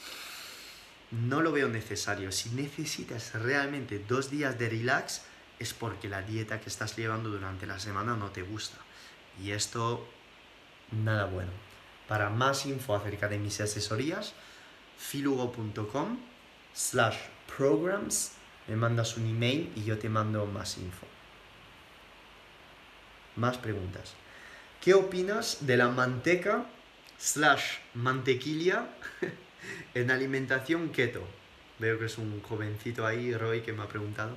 no 1.11 1.41
lo 1.41 1.51
veo 1.51 1.67
necesario. 1.67 2.31
Si 2.31 2.49
necesitas 2.49 3.33
realmente 3.33 3.99
dos 3.99 4.29
días 4.29 4.57
de 4.57 4.69
relax 4.69 5.21
es 5.59 5.73
porque 5.73 6.09
la 6.09 6.21
dieta 6.21 6.59
que 6.59 6.69
estás 6.69 6.95
llevando 6.95 7.29
durante 7.29 7.67
la 7.67 7.79
semana 7.79 8.15
no 8.15 8.31
te 8.31 8.41
gusta. 8.41 8.77
Y 9.41 9.51
esto, 9.51 10.07
nada 10.91 11.25
bueno. 11.25 11.51
Para 12.07 12.29
más 12.29 12.65
info 12.65 12.95
acerca 12.95 13.27
de 13.27 13.37
mis 13.37 13.61
asesorías, 13.61 14.33
filugo.com 14.97 16.17
slash 16.73 17.17
programs, 17.55 18.31
me 18.67 18.75
mandas 18.75 19.17
un 19.17 19.27
email 19.27 19.71
y 19.75 19.83
yo 19.83 19.97
te 19.97 20.09
mando 20.09 20.45
más 20.45 20.77
info 20.77 21.08
más 23.39 23.57
preguntas. 23.57 24.13
¿Qué 24.81 24.93
opinas 24.93 25.65
de 25.65 25.77
la 25.77 25.89
manteca 25.89 26.65
slash 27.17 27.79
mantequilla 27.93 28.87
en 29.93 30.11
alimentación 30.11 30.89
keto? 30.89 31.27
Veo 31.79 31.97
que 31.97 32.05
es 32.05 32.17
un 32.17 32.41
jovencito 32.41 33.05
ahí, 33.05 33.33
Roy, 33.33 33.61
que 33.61 33.73
me 33.73 33.83
ha 33.83 33.87
preguntado. 33.87 34.35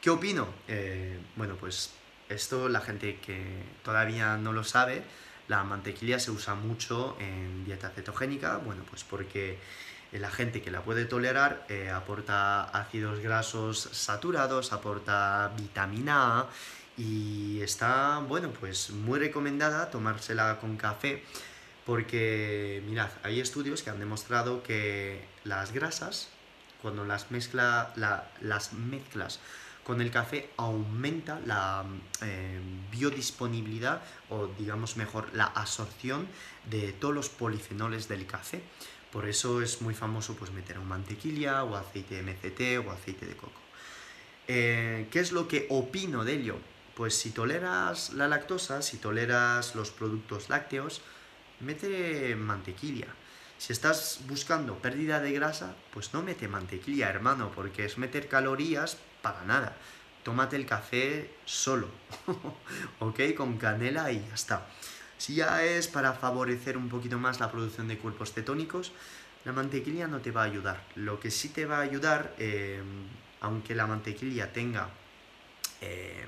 ¿Qué 0.00 0.10
opino? 0.10 0.48
Eh, 0.66 1.18
bueno, 1.36 1.56
pues 1.56 1.92
esto 2.28 2.68
la 2.68 2.80
gente 2.80 3.18
que 3.24 3.62
todavía 3.84 4.36
no 4.36 4.52
lo 4.52 4.64
sabe, 4.64 5.02
La 5.48 5.64
mantequilla 5.64 6.18
se 6.18 6.30
usa 6.30 6.54
mucho 6.54 7.16
en 7.20 7.64
dieta 7.64 7.90
cetogénica, 7.90 8.58
bueno, 8.58 8.84
pues 8.88 9.04
porque 9.04 9.58
la 10.12 10.30
gente 10.30 10.62
que 10.62 10.70
la 10.70 10.82
puede 10.82 11.04
tolerar 11.04 11.66
eh, 11.68 11.90
aporta 11.90 12.64
ácidos 12.64 13.20
grasos 13.20 13.88
saturados, 13.92 14.72
aporta 14.72 15.52
vitamina 15.56 16.40
A 16.40 16.48
y 16.96 17.60
está, 17.62 18.18
bueno, 18.20 18.50
pues 18.58 18.90
muy 18.90 19.18
recomendada 19.18 19.90
tomársela 19.90 20.58
con 20.60 20.76
café 20.76 21.22
porque, 21.86 22.82
mirad, 22.86 23.10
hay 23.22 23.40
estudios 23.40 23.82
que 23.82 23.90
han 23.90 23.98
demostrado 23.98 24.62
que 24.62 25.24
las 25.44 25.72
grasas, 25.72 26.28
cuando 26.80 27.04
las, 27.04 27.30
mezcla, 27.30 27.92
las 28.40 28.72
mezclas 28.72 29.40
con 29.84 30.00
el 30.00 30.10
café, 30.10 30.50
aumenta 30.56 31.40
la 31.44 31.84
eh, 32.22 32.60
biodisponibilidad 32.90 34.00
o, 34.30 34.46
digamos 34.58 34.96
mejor, 34.96 35.28
la 35.34 35.46
absorción 35.46 36.28
de 36.70 36.92
todos 36.92 37.14
los 37.14 37.28
polifenoles 37.28 38.06
del 38.08 38.26
café. 38.26 38.62
Por 39.10 39.28
eso 39.28 39.60
es 39.60 39.82
muy 39.82 39.94
famoso 39.94 40.34
pues, 40.36 40.52
meter 40.52 40.78
un 40.78 40.88
mantequilla 40.88 41.64
o 41.64 41.74
aceite 41.76 42.22
de 42.22 42.22
MCT 42.22 42.86
o 42.86 42.92
aceite 42.92 43.26
de 43.26 43.36
coco. 43.36 43.60
Eh, 44.46 45.08
¿Qué 45.10 45.18
es 45.18 45.32
lo 45.32 45.48
que 45.48 45.66
opino 45.68 46.24
de 46.24 46.34
ello? 46.34 46.56
Pues 46.96 47.14
si 47.14 47.30
toleras 47.30 48.12
la 48.12 48.28
lactosa, 48.28 48.82
si 48.82 48.98
toleras 48.98 49.74
los 49.74 49.90
productos 49.90 50.50
lácteos, 50.50 51.00
mete 51.60 52.36
mantequilla. 52.36 53.06
Si 53.56 53.72
estás 53.72 54.20
buscando 54.26 54.76
pérdida 54.78 55.20
de 55.20 55.32
grasa, 55.32 55.74
pues 55.92 56.12
no 56.12 56.22
mete 56.22 56.48
mantequilla, 56.48 57.08
hermano, 57.08 57.50
porque 57.54 57.84
es 57.84 57.96
meter 57.96 58.28
calorías 58.28 58.98
para 59.22 59.44
nada. 59.44 59.76
Tómate 60.22 60.56
el 60.56 60.66
café 60.66 61.34
solo, 61.44 61.88
¿ok? 63.00 63.20
Con 63.36 63.56
canela 63.58 64.10
y 64.12 64.20
ya 64.20 64.34
está. 64.34 64.66
Si 65.16 65.36
ya 65.36 65.64
es 65.64 65.88
para 65.88 66.12
favorecer 66.12 66.76
un 66.76 66.88
poquito 66.88 67.18
más 67.18 67.40
la 67.40 67.50
producción 67.50 67.88
de 67.88 67.98
cuerpos 67.98 68.32
cetónicos, 68.32 68.92
la 69.44 69.52
mantequilla 69.52 70.08
no 70.08 70.20
te 70.20 70.30
va 70.30 70.42
a 70.42 70.46
ayudar. 70.46 70.84
Lo 70.96 71.20
que 71.20 71.30
sí 71.30 71.48
te 71.48 71.64
va 71.64 71.78
a 71.78 71.82
ayudar, 71.82 72.34
eh, 72.38 72.82
aunque 73.40 73.74
la 73.74 73.86
mantequilla 73.86 74.52
tenga... 74.52 74.90
Eh, 75.80 76.26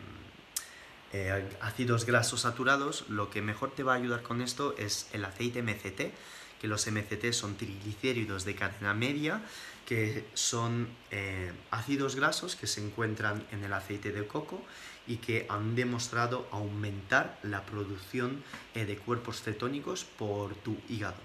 eh, 1.17 1.49
ácidos 1.61 2.07
grasos 2.07 2.41
saturados, 2.41 3.05
lo 3.09 3.31
que 3.31 3.41
mejor 3.41 3.71
te 3.71 3.85
va 3.85 3.93
a 3.93 3.97
ayudar 3.97 4.23
con 4.23 4.41
esto 4.41 4.75
es 4.77 5.09
el 5.13 5.25
aceite 5.25 5.63
MCT, 5.63 6.13
que 6.61 6.67
los 6.67 6.89
MCT 6.89 7.31
son 7.31 7.57
triglicéridos 7.57 8.45
de 8.45 8.57
cadena 8.57 8.95
media, 8.95 9.41
que 9.87 10.27
son 10.35 10.89
eh, 11.13 11.53
ácidos 11.71 12.17
grasos 12.17 12.57
que 12.57 12.67
se 12.67 12.85
encuentran 12.85 13.47
en 13.53 13.63
el 13.63 13.73
aceite 13.75 14.11
de 14.11 14.27
coco 14.27 14.61
y 15.07 15.19
que 15.19 15.47
han 15.49 15.77
demostrado 15.77 16.49
aumentar 16.51 17.39
la 17.45 17.65
producción 17.65 18.43
eh, 18.75 18.85
de 18.85 18.97
cuerpos 18.97 19.41
cetónicos 19.41 20.03
por 20.05 20.57
tu 20.57 20.77
hígado. 20.89 21.23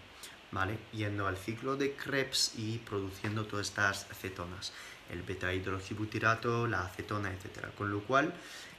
¿Vale? 0.52 0.78
Yendo 0.94 1.26
al 1.26 1.38
ciclo 1.38 1.78
de 1.78 1.94
Krebs 1.94 2.54
y 2.58 2.78
produciendo 2.78 3.46
todas 3.46 3.70
estas 3.70 4.06
cetonas, 4.20 4.72
el 5.10 5.24
beta 5.24 5.52
hidroxibutirato, 5.52 6.68
la 6.68 6.86
acetona, 6.86 7.32
etc. 7.32 7.68
Con 7.78 7.92
lo 7.92 8.02
cual, 8.02 8.34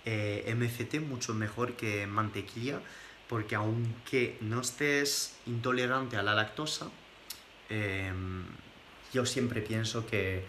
eh, 0.04 0.54
MCT 0.56 1.00
mucho 1.00 1.34
mejor 1.34 1.74
que 1.74 2.06
mantequilla, 2.06 2.80
porque 3.28 3.54
aunque 3.54 4.38
no 4.40 4.60
estés 4.60 5.36
intolerante 5.46 6.16
a 6.16 6.22
la 6.22 6.34
lactosa, 6.34 6.90
em, 7.68 8.44
yo 9.12 9.26
siempre 9.26 9.60
pienso 9.60 10.06
que 10.06 10.44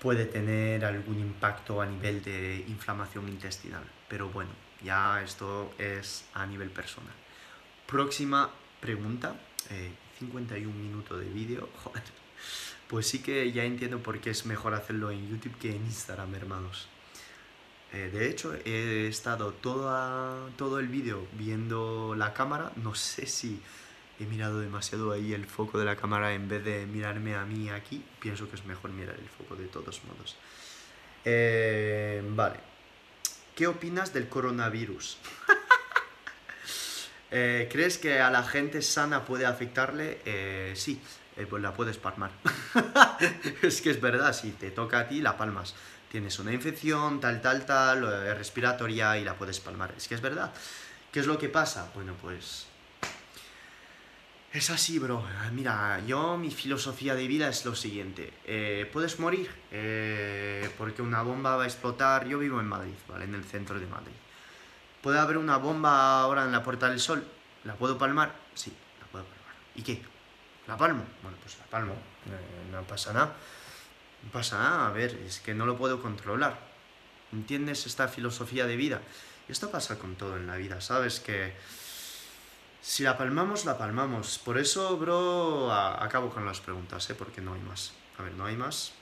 puede 0.00 0.26
tener 0.26 0.84
algún 0.84 1.18
impacto 1.18 1.80
a 1.80 1.86
nivel 1.86 2.22
de 2.22 2.64
inflamación 2.68 3.28
intestinal. 3.28 3.84
Pero 4.08 4.28
bueno, 4.30 4.50
ya 4.82 5.22
esto 5.22 5.72
es 5.78 6.24
a 6.34 6.46
nivel 6.46 6.70
personal. 6.70 7.14
Próxima 7.86 8.50
pregunta. 8.80 9.36
51 10.18 10.70
eh, 10.70 10.72
minutos 10.72 11.20
de 11.20 11.26
vídeo. 11.26 11.68
Pues 12.88 13.08
sí 13.08 13.18
que 13.18 13.50
ya 13.50 13.64
entiendo 13.64 14.00
por 14.00 14.20
qué 14.20 14.30
es 14.30 14.46
mejor 14.46 14.72
hacerlo 14.72 15.10
en 15.10 15.28
YouTube 15.28 15.58
que 15.58 15.74
en 15.74 15.84
Instagram, 15.86 16.32
hermanos. 16.36 16.86
Eh, 17.92 18.10
de 18.12 18.28
hecho, 18.28 18.54
he 18.64 19.06
estado 19.06 19.52
toda, 19.52 20.48
todo 20.56 20.78
el 20.78 20.88
vídeo 20.88 21.26
viendo 21.32 22.14
la 22.16 22.34
cámara. 22.34 22.72
No 22.76 22.94
sé 22.94 23.26
si 23.26 23.60
he 24.18 24.24
mirado 24.24 24.60
demasiado 24.60 25.12
ahí 25.12 25.32
el 25.32 25.46
foco 25.46 25.78
de 25.78 25.84
la 25.84 25.96
cámara 25.96 26.34
en 26.34 26.48
vez 26.48 26.64
de 26.64 26.86
mirarme 26.86 27.34
a 27.34 27.44
mí 27.44 27.70
aquí. 27.70 28.04
Pienso 28.20 28.48
que 28.50 28.56
es 28.56 28.64
mejor 28.64 28.90
mirar 28.90 29.16
el 29.18 29.28
foco 29.28 29.56
de 29.56 29.66
todos 29.66 30.02
modos. 30.04 30.36
Eh, 31.24 32.22
vale. 32.30 32.58
¿Qué 33.54 33.66
opinas 33.66 34.12
del 34.12 34.28
coronavirus? 34.28 35.18
Eh, 37.32 37.68
¿Crees 37.72 37.98
que 37.98 38.20
a 38.20 38.30
la 38.30 38.44
gente 38.44 38.80
sana 38.80 39.24
puede 39.24 39.46
afectarle? 39.46 40.20
sí, 40.76 41.02
pues 41.50 41.60
la 41.60 41.74
puedes 41.74 41.98
palmar. 41.98 42.30
es 43.62 43.82
que 43.82 43.90
es 43.90 44.00
verdad, 44.00 44.32
si 44.32 44.52
te 44.52 44.70
toca 44.70 45.00
a 45.00 45.08
ti, 45.08 45.20
la 45.20 45.36
palmas 45.36 45.74
tienes 46.16 46.38
una 46.38 46.50
infección, 46.50 47.20
tal, 47.20 47.42
tal, 47.42 47.66
tal, 47.66 48.02
eh, 48.02 48.32
respiratoria 48.32 49.18
y 49.18 49.22
la 49.22 49.34
puedes 49.34 49.60
palmar. 49.60 49.92
Es 49.98 50.08
que 50.08 50.14
es 50.14 50.22
verdad. 50.22 50.50
¿Qué 51.12 51.20
es 51.20 51.26
lo 51.26 51.36
que 51.36 51.50
pasa? 51.50 51.90
Bueno, 51.94 52.14
pues... 52.22 52.68
Es 54.50 54.70
así, 54.70 54.98
bro. 54.98 55.22
Mira, 55.52 56.00
yo 56.06 56.38
mi 56.38 56.50
filosofía 56.50 57.14
de 57.14 57.26
vida 57.26 57.50
es 57.50 57.66
lo 57.66 57.74
siguiente. 57.74 58.32
Eh, 58.46 58.88
puedes 58.90 59.20
morir 59.20 59.50
eh, 59.70 60.70
porque 60.78 61.02
una 61.02 61.20
bomba 61.20 61.56
va 61.56 61.64
a 61.64 61.66
explotar. 61.66 62.26
Yo 62.26 62.38
vivo 62.38 62.60
en 62.60 62.66
Madrid, 62.66 62.94
¿vale? 63.06 63.26
En 63.26 63.34
el 63.34 63.44
centro 63.44 63.78
de 63.78 63.86
Madrid. 63.86 64.16
¿Puede 65.02 65.18
haber 65.18 65.36
una 65.36 65.58
bomba 65.58 66.22
ahora 66.22 66.44
en 66.44 66.52
la 66.52 66.62
Puerta 66.62 66.88
del 66.88 66.98
Sol? 66.98 67.22
¿La 67.64 67.74
puedo 67.74 67.98
palmar? 67.98 68.34
Sí, 68.54 68.72
la 69.00 69.06
puedo 69.08 69.26
palmar. 69.26 69.54
¿Y 69.74 69.82
qué? 69.82 70.02
¿La 70.66 70.78
palmo? 70.78 71.04
Bueno, 71.22 71.36
pues 71.42 71.58
la 71.58 71.66
palmo. 71.66 71.94
no 72.72 72.82
pasa 72.84 73.12
nada. 73.12 73.34
No 74.26 74.32
pasa 74.32 74.86
a 74.86 74.90
ver, 74.90 75.16
es 75.24 75.38
que 75.38 75.54
no 75.54 75.66
lo 75.66 75.76
puedo 75.76 76.02
controlar. 76.02 76.58
¿Entiendes 77.32 77.86
esta 77.86 78.08
filosofía 78.08 78.66
de 78.66 78.74
vida? 78.76 79.00
Esto 79.48 79.70
pasa 79.70 80.00
con 80.00 80.16
todo 80.16 80.36
en 80.36 80.48
la 80.48 80.56
vida, 80.56 80.80
¿sabes? 80.80 81.20
Que 81.20 81.52
si 82.82 83.04
la 83.04 83.16
palmamos, 83.16 83.64
la 83.64 83.78
palmamos. 83.78 84.40
Por 84.40 84.58
eso, 84.58 84.96
bro, 84.96 85.72
acabo 85.72 86.30
con 86.30 86.44
las 86.44 86.60
preguntas, 86.60 87.08
¿eh? 87.08 87.14
Porque 87.14 87.40
no 87.40 87.54
hay 87.54 87.60
más. 87.60 87.92
A 88.18 88.24
ver, 88.24 88.34
no 88.34 88.44
hay 88.44 88.56
más. 88.56 88.94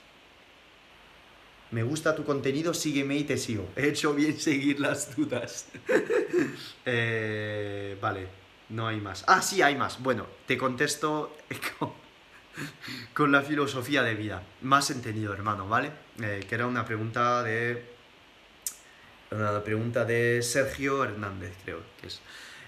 Me 1.71 1.81
gusta 1.81 2.15
tu 2.15 2.23
contenido, 2.23 2.75
sígueme 2.75 3.17
y 3.17 3.23
te 3.23 3.37
sigo. 3.37 3.67
He 3.75 3.87
hecho 3.87 4.13
bien 4.13 4.39
seguir 4.39 4.79
las 4.79 5.15
dudas. 5.15 5.69
Eh, 6.87 7.97
vale, 7.99 8.27
no 8.69 8.87
hay 8.87 9.01
más. 9.01 9.23
Ah, 9.27 9.41
sí, 9.41 9.63
hay 9.63 9.75
más. 9.75 9.99
Bueno, 10.03 10.27
te 10.45 10.55
contesto 10.55 11.35
con 13.13 13.31
la 13.31 13.41
filosofía 13.41 14.03
de 14.03 14.15
vida. 14.15 14.43
Más 14.61 14.89
entendido, 14.91 15.33
hermano, 15.33 15.67
¿vale? 15.67 15.91
Eh, 16.21 16.45
que 16.47 16.55
era 16.55 16.67
una 16.67 16.85
pregunta 16.85 17.43
de. 17.43 17.93
Una 19.31 19.63
pregunta 19.63 20.05
de 20.05 20.41
Sergio 20.41 21.03
Hernández, 21.03 21.53
creo 21.63 21.81
que 21.99 22.07
es. 22.07 22.21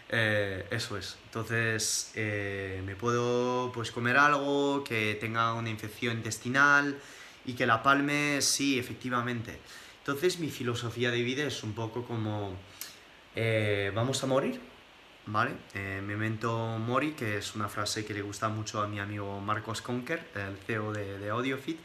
Eh, 0.09 0.65
eso 0.71 0.97
es. 0.97 1.17
Entonces, 1.25 2.11
eh, 2.15 2.81
me 2.85 2.95
puedo 2.95 3.71
pues 3.73 3.91
comer 3.91 4.17
algo 4.17 4.83
que 4.83 5.15
tenga 5.19 5.53
una 5.53 5.69
infección 5.69 6.17
intestinal 6.17 6.97
y 7.45 7.53
que 7.53 7.65
la 7.65 7.83
palme, 7.83 8.41
sí, 8.41 8.79
efectivamente. 8.79 9.59
Entonces, 9.99 10.39
mi 10.39 10.49
filosofía 10.49 11.11
de 11.11 11.21
vida 11.21 11.43
es 11.43 11.63
un 11.63 11.73
poco 11.73 12.05
como. 12.05 12.57
vamos 13.93 14.23
a 14.23 14.27
morir, 14.27 14.59
¿vale? 15.28 15.51
Eh, 15.73 16.01
Memento 16.03 16.78
Mori, 16.80 17.11
que 17.11 17.38
es 17.38 17.55
una 17.55 17.67
frase 17.69 18.05
que 18.05 18.13
le 18.13 18.21
gusta 18.21 18.49
mucho 18.49 18.82
a 18.82 18.88
mi 18.88 18.99
amigo 18.99 19.39
Marcos 19.39 19.82
Conker, 19.82 20.32
el 20.36 20.57
CEO 20.65 20.91
de, 20.93 21.30
AudioFit, 21.30 21.80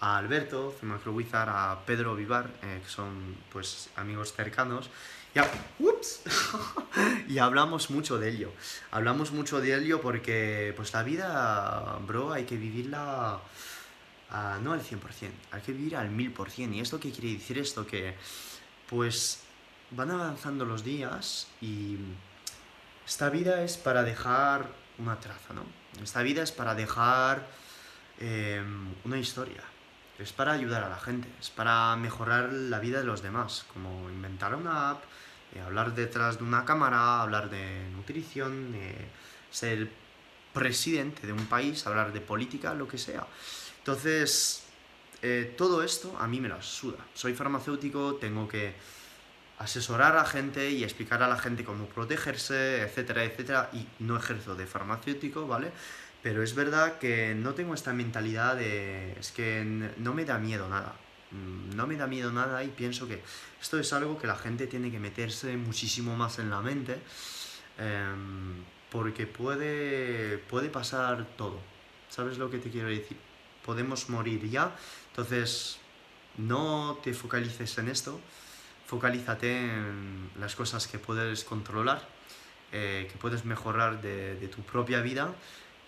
a 0.00 0.18
Alberto 0.18 0.74
Wizard, 1.06 1.48
a 1.48 1.84
Pedro 1.84 2.14
Vivar, 2.14 2.50
eh, 2.62 2.80
que 2.82 2.88
son 2.88 3.36
pues 3.52 3.90
amigos 3.96 4.32
cercanos, 4.32 4.90
y, 5.34 5.38
y 7.32 7.38
hablamos 7.38 7.90
mucho 7.90 8.18
de 8.18 8.30
ello. 8.30 8.52
Hablamos 8.92 9.32
mucho 9.32 9.60
de 9.60 9.74
ello 9.74 10.00
porque 10.00 10.72
pues 10.76 10.92
la 10.92 11.02
vida, 11.02 11.98
bro, 12.06 12.32
hay 12.32 12.44
que 12.44 12.56
vivirla... 12.56 13.40
no 14.62 14.72
al 14.72 14.82
100%, 14.82 14.98
hay 15.50 15.60
que 15.62 15.72
vivir 15.72 15.96
al 15.96 16.10
1000%. 16.10 16.74
¿Y 16.74 16.80
esto 16.80 17.00
qué 17.00 17.10
quiere 17.10 17.32
decir 17.32 17.58
esto? 17.58 17.84
Que 17.86 18.14
pues 18.88 19.40
van 19.90 20.10
avanzando 20.12 20.64
los 20.64 20.84
días 20.84 21.48
y 21.60 21.96
esta 23.06 23.30
vida 23.30 23.62
es 23.62 23.76
para 23.76 24.02
dejar 24.02 24.68
una 24.98 25.18
traza, 25.20 25.54
¿no? 25.54 25.64
Esta 26.02 26.22
vida 26.22 26.42
es 26.42 26.52
para 26.52 26.74
dejar 26.74 27.46
em, 28.18 28.94
una 29.04 29.18
historia. 29.18 29.62
Es 30.18 30.32
para 30.32 30.52
ayudar 30.52 30.84
a 30.84 30.88
la 30.88 30.98
gente, 30.98 31.28
es 31.40 31.50
para 31.50 31.96
mejorar 31.96 32.52
la 32.52 32.78
vida 32.78 32.98
de 32.98 33.04
los 33.04 33.22
demás, 33.22 33.66
como 33.72 34.08
inventar 34.10 34.54
una 34.54 34.90
app, 34.90 35.02
eh, 35.54 35.60
hablar 35.60 35.94
detrás 35.94 36.38
de 36.38 36.44
una 36.44 36.64
cámara, 36.64 37.20
hablar 37.20 37.50
de 37.50 37.88
nutrición, 37.90 38.76
ser 39.50 39.90
presidente 40.52 41.26
de 41.26 41.32
un 41.32 41.46
país, 41.46 41.86
hablar 41.86 42.12
de 42.12 42.20
política, 42.20 42.74
lo 42.74 42.86
que 42.86 42.96
sea. 42.96 43.26
Entonces, 43.78 44.64
eh, 45.20 45.54
todo 45.58 45.82
esto 45.82 46.16
a 46.18 46.26
mí 46.26 46.40
me 46.40 46.48
lo 46.48 46.62
suda. 46.62 46.98
Soy 47.12 47.34
farmacéutico, 47.34 48.14
tengo 48.16 48.48
que 48.48 48.74
asesorar 49.58 50.16
a 50.16 50.24
gente 50.24 50.70
y 50.70 50.84
explicar 50.84 51.22
a 51.22 51.28
la 51.28 51.38
gente 51.38 51.64
cómo 51.64 51.86
protegerse, 51.86 52.82
etcétera, 52.82 53.24
etcétera, 53.24 53.70
y 53.72 53.86
no 54.00 54.16
ejerzo 54.16 54.54
de 54.54 54.66
farmacéutico, 54.66 55.46
¿vale? 55.46 55.70
Pero 56.22 56.42
es 56.42 56.54
verdad 56.54 56.98
que 56.98 57.34
no 57.34 57.54
tengo 57.54 57.74
esta 57.74 57.92
mentalidad 57.92 58.56
de... 58.56 59.12
es 59.18 59.30
que 59.30 59.92
no 59.98 60.14
me 60.14 60.24
da 60.24 60.38
miedo 60.38 60.68
nada, 60.68 60.94
mm, 61.30 61.76
no 61.76 61.86
me 61.86 61.96
da 61.96 62.06
miedo 62.06 62.32
nada 62.32 62.64
y 62.64 62.68
pienso 62.68 63.06
que 63.06 63.22
esto 63.60 63.78
es 63.78 63.92
algo 63.92 64.18
que 64.18 64.26
la 64.26 64.36
gente 64.36 64.66
tiene 64.66 64.90
que 64.90 64.98
meterse 64.98 65.56
muchísimo 65.56 66.16
más 66.16 66.38
en 66.38 66.50
la 66.50 66.60
mente, 66.60 66.98
em, 67.78 68.64
porque 68.90 69.26
puede, 69.26 70.38
puede 70.38 70.68
pasar 70.68 71.26
todo, 71.36 71.60
¿sabes 72.08 72.38
lo 72.38 72.50
que 72.50 72.58
te 72.58 72.70
quiero 72.70 72.88
decir? 72.88 73.16
Podemos 73.64 74.08
morir 74.08 74.48
ya, 74.48 74.74
entonces 75.10 75.78
no 76.36 76.98
te 77.02 77.14
focalices 77.14 77.78
en 77.78 77.88
esto, 77.88 78.20
focalízate 78.86 79.50
en 79.50 80.30
las 80.38 80.54
cosas 80.54 80.86
que 80.86 80.98
puedes 80.98 81.44
controlar, 81.44 82.06
eh, 82.72 83.08
que 83.10 83.18
puedes 83.18 83.44
mejorar 83.44 84.00
de, 84.00 84.48
tu 84.48 84.62
propia 84.62 85.00
vida 85.00 85.34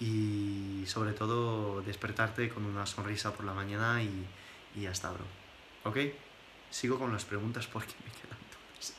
y 0.01 0.85
sobre 0.87 1.13
todo 1.13 1.83
despertarte 1.83 2.49
con 2.49 2.65
una 2.65 2.87
sonrisa 2.87 3.33
por 3.33 3.45
la 3.45 3.55
mañana 3.55 4.03
y, 4.03 4.27
y 4.75 4.83
ya 4.83 4.91
está, 4.91 5.11
bro. 5.11 5.25
¿Ok? 5.85 5.99
Sigo 6.71 6.99
con 6.99 7.13
las 7.13 7.25
preguntas 7.25 7.67
porque 7.67 7.95
me 8.05 8.11
quedan 8.11 8.39
todas. 8.51 8.95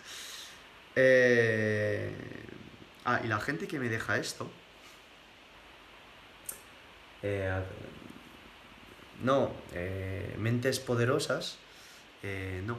Eh, 0.96 2.12
ah, 3.06 3.22
y 3.24 3.28
la 3.28 3.40
gente 3.40 3.68
que 3.68 3.80
me 3.80 3.90
deja 3.90 4.18
esto... 4.18 4.50
Eh, 7.24 7.64
no, 9.24 9.52
mentes 10.38 10.80
poderosas, 10.80 11.58
no, 12.64 12.78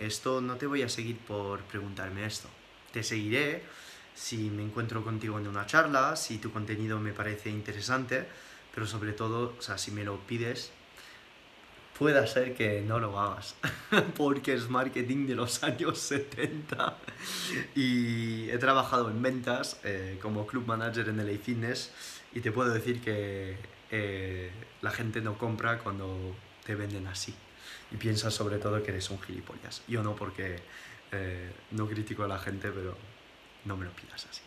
esto 0.00 0.40
no 0.40 0.56
te 0.56 0.66
voy 0.66 0.82
a 0.82 0.88
seguir 0.88 1.18
por 1.18 1.60
preguntarme 1.62 2.26
esto. 2.26 2.48
Te 2.92 3.02
seguiré 3.02 3.62
si 4.14 4.50
me 4.50 4.62
encuentro 4.62 5.02
contigo 5.02 5.38
en 5.38 5.46
una 5.46 5.66
charla, 5.66 6.16
si 6.16 6.38
tu 6.38 6.52
contenido 6.52 6.98
me 7.00 7.12
parece 7.12 7.50
interesante, 7.50 8.26
pero 8.74 8.86
sobre 8.86 9.12
todo, 9.12 9.54
o 9.58 9.62
sea, 9.62 9.78
si 9.78 9.90
me 9.90 10.04
lo 10.04 10.18
pides, 10.20 10.70
pueda 11.98 12.26
ser 12.26 12.54
que 12.54 12.82
no 12.82 12.98
lo 12.98 13.18
hagas, 13.18 13.54
porque 14.16 14.54
es 14.54 14.68
marketing 14.68 15.26
de 15.26 15.34
los 15.34 15.62
años 15.62 15.98
70 15.98 16.96
y 17.74 18.50
he 18.50 18.58
trabajado 18.58 19.10
en 19.10 19.22
ventas 19.22 19.80
eh, 19.84 20.18
como 20.20 20.46
club 20.46 20.66
manager 20.66 21.08
en 21.08 21.18
LA 21.18 21.38
Fitness 21.38 21.90
y 22.34 22.40
te 22.40 22.52
puedo 22.52 22.72
decir 22.72 23.00
que 23.00 23.56
eh, 23.90 24.50
la 24.80 24.90
gente 24.90 25.20
no 25.20 25.38
compra 25.38 25.78
cuando 25.78 26.34
te 26.64 26.74
venden 26.74 27.06
así 27.06 27.34
y 27.92 27.96
piensas 27.96 28.34
sobre 28.34 28.58
todo 28.58 28.82
que 28.82 28.90
eres 28.90 29.10
un 29.10 29.20
gilipollas. 29.20 29.82
Yo 29.86 30.02
no 30.02 30.16
porque 30.16 30.56
eh, 31.12 31.52
no 31.72 31.86
critico 31.86 32.24
a 32.24 32.28
la 32.28 32.38
gente, 32.38 32.70
pero 32.70 32.96
no 33.64 33.76
me 33.76 33.84
lo 33.84 33.92
pidas 33.92 34.26
así. 34.30 34.40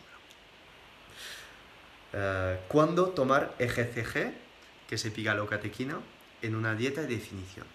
Eh, 2.12 2.60
¿Cuándo 2.68 3.08
tomar 3.10 3.54
EGCG, 3.58 4.32
que 4.88 4.94
es 4.94 5.04
epigalocatequina, 5.04 5.98
en 6.42 6.54
una 6.54 6.74
dieta 6.74 7.02
de 7.02 7.08
definición? 7.08 7.66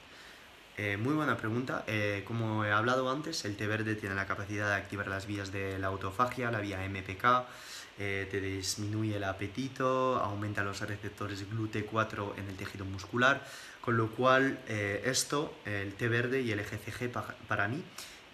Eh, 0.77 0.97
muy 0.97 1.13
buena 1.13 1.37
pregunta. 1.37 1.85
como 2.25 2.65
he 2.65 2.71
hablado 2.71 3.09
antes, 3.09 3.45
el 3.45 3.55
té 3.55 3.67
verde 3.67 3.95
tiene 3.95 4.15
la 4.15 4.25
capacidad 4.25 4.67
de 4.69 4.75
activar 4.75 5.07
las 5.07 5.25
vías 5.25 5.51
de 5.51 5.77
la 5.79 5.87
autofagia, 5.87 6.49
la 6.49 6.59
vía 6.59 6.83
MPK, 6.87 7.45
te 8.29 8.41
disminuye 8.41 9.17
el 9.17 9.23
apetito, 9.23 10.17
aumenta 10.17 10.63
los 10.63 10.79
receptores 10.81 11.45
GLUT4 11.49 12.37
en 12.37 12.49
el 12.49 12.55
tejido 12.55 12.85
muscular, 12.85 13.45
con 13.81 13.97
lo 13.97 14.09
cual, 14.11 14.59
eh, 14.67 15.01
esto, 15.05 15.53
el 15.65 15.93
té 15.93 16.07
verde 16.07 16.41
y 16.41 16.51
el 16.51 16.59
EGCG 16.59 17.11
para 17.47 17.67
mí 17.67 17.83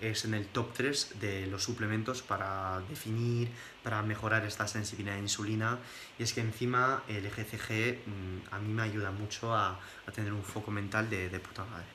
es 0.01 0.26
en 0.26 0.34
el 0.34 0.45
top 0.47 0.74
3 0.74 1.20
de 1.20 1.47
los 1.47 1.63
suplementos 1.63 2.22
para 2.22 2.82
definir, 2.89 3.49
para 3.84 4.01
mejorar 4.03 4.45
esta 4.45 4.68
sensibilidad 4.68 5.15
a 5.15 5.20
insulina. 5.20 5.80
Y 6.20 6.24
es 6.24 6.34
que 6.34 6.41
encima 6.41 7.03
el 7.07 7.26
EGCG 7.26 8.05
mm, 8.05 8.53
a 8.53 8.59
mí 8.59 8.74
me 8.74 8.84
ayuda 8.84 9.11
mucho 9.11 9.55
a, 9.55 9.80
tener 10.13 10.34
un 10.34 10.43
foco 10.43 10.72
mental 10.72 11.09
de, 11.09 11.39
puta 11.39 11.65
madre. 11.65 11.88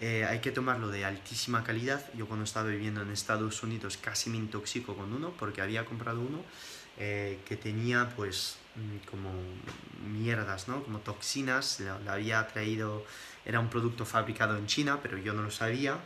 Eh, 0.00 0.24
hay 0.24 0.40
que 0.40 0.52
tomarlo 0.52 0.88
de 0.88 1.04
altísima 1.04 1.64
calidad. 1.64 2.04
Yo 2.14 2.26
cuando 2.26 2.44
estaba 2.44 2.68
viviendo 2.68 3.02
en 3.02 3.10
Estados 3.10 3.62
Unidos 3.62 3.96
casi 3.96 4.30
me 4.30 4.36
intoxico 4.36 4.94
con 4.94 5.12
uno 5.12 5.32
porque 5.38 5.60
había 5.60 5.84
comprado 5.84 6.20
uno 6.20 6.44
eh, 6.98 7.38
que 7.46 7.56
tenía 7.56 8.12
pues 8.16 8.56
mm, 8.74 9.08
como 9.08 9.30
mierdas, 10.04 10.66
¿no? 10.68 10.82
Como 10.82 10.98
toxinas, 10.98 11.80
la, 11.80 12.12
había 12.12 12.46
traído, 12.48 13.04
era 13.44 13.60
un 13.60 13.68
producto 13.68 14.04
fabricado 14.04 14.56
en 14.56 14.66
China, 14.66 14.98
pero 15.02 15.16
yo 15.16 15.32
no 15.32 15.42
lo 15.42 15.50
sabía 15.50 15.98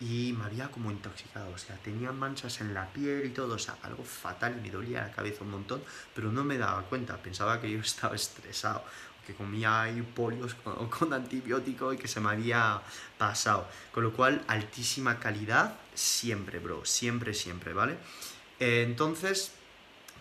y 0.00 0.34
me 0.36 0.44
había 0.44 0.70
como 0.70 0.90
intoxicado, 0.90 1.50
o 1.50 1.56
sea, 1.56 1.76
tenía 1.76 2.12
manchas 2.12 2.60
en 2.60 2.74
la 2.74 2.92
piel 2.92 3.24
y 3.24 3.30
todo, 3.30 3.54
o 3.54 3.58
sea, 3.58 3.76
algo 3.82 4.04
fatal, 4.04 4.60
me 4.60 4.70
dolía 4.70 5.02
la 5.02 5.12
cabeza 5.12 5.44
un 5.44 5.50
montón, 5.50 5.82
pero 6.14 6.30
no 6.30 6.44
me 6.44 6.58
daba 6.58 6.82
cuenta, 6.82 7.16
pensaba 7.16 7.60
que 7.60 7.70
yo 7.70 7.78
estaba 7.80 8.14
estresado, 8.14 8.84
que 9.26 9.34
comía 9.34 9.82
ahí 9.82 10.02
polios 10.02 10.54
con, 10.90 11.12
antibiótico 11.12 11.92
y 11.92 11.96
que 11.96 12.08
se 12.08 12.20
me 12.20 12.30
había 12.30 12.82
pasado, 13.16 13.66
con 13.92 14.04
lo 14.04 14.12
cual 14.12 14.44
altísima 14.46 15.18
calidad 15.18 15.78
siempre, 15.94 16.58
bro, 16.58 16.84
siempre, 16.84 17.32
siempre, 17.32 17.72
¿vale? 17.72 17.96
Eh, 18.60 18.84
entonces, 18.86 19.52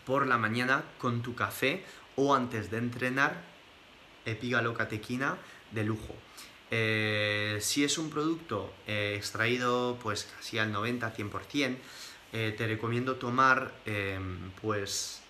por 0.06 0.28
la 0.28 0.38
mañana 0.38 0.84
con 0.98 1.22
tu 1.22 1.36
café 1.36 1.84
o 2.16 2.36
antes 2.36 2.70
de 2.70 2.78
entrenar, 2.78 3.42
epigalocatequina 4.26 5.38
de 5.72 5.84
lujo. 5.84 6.16
Eh, 6.72 7.60
si 7.62 7.84
es 7.84 7.98
un 7.98 8.10
producto 8.10 8.74
eh, 8.88 9.14
extraído 9.16 10.00
pues 10.02 10.28
casi 10.36 10.58
al 10.58 10.74
90-100%, 10.74 11.78
eh, 12.32 12.56
te 12.58 12.68
recomiendo 12.68 13.18
tomar 13.18 13.72
em, 13.86 14.50
pues 14.62 15.22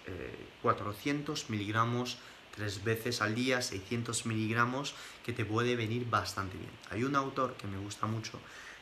400 0.62 1.50
miligramos 1.50 2.18
tres 2.56 2.84
veces 2.84 3.22
al 3.22 3.36
día, 3.36 3.62
600 3.62 4.26
miligramos, 4.26 4.96
que 5.26 5.34
te 5.34 5.44
puede 5.44 5.76
venir 5.76 6.10
bastante 6.10 6.58
bien. 6.58 6.72
Hay 6.92 7.04
un 7.04 7.16
autor 7.16 7.56
que 7.56 7.68
me 7.68 7.78
gusta 7.78 8.06
mucho, 8.06 8.40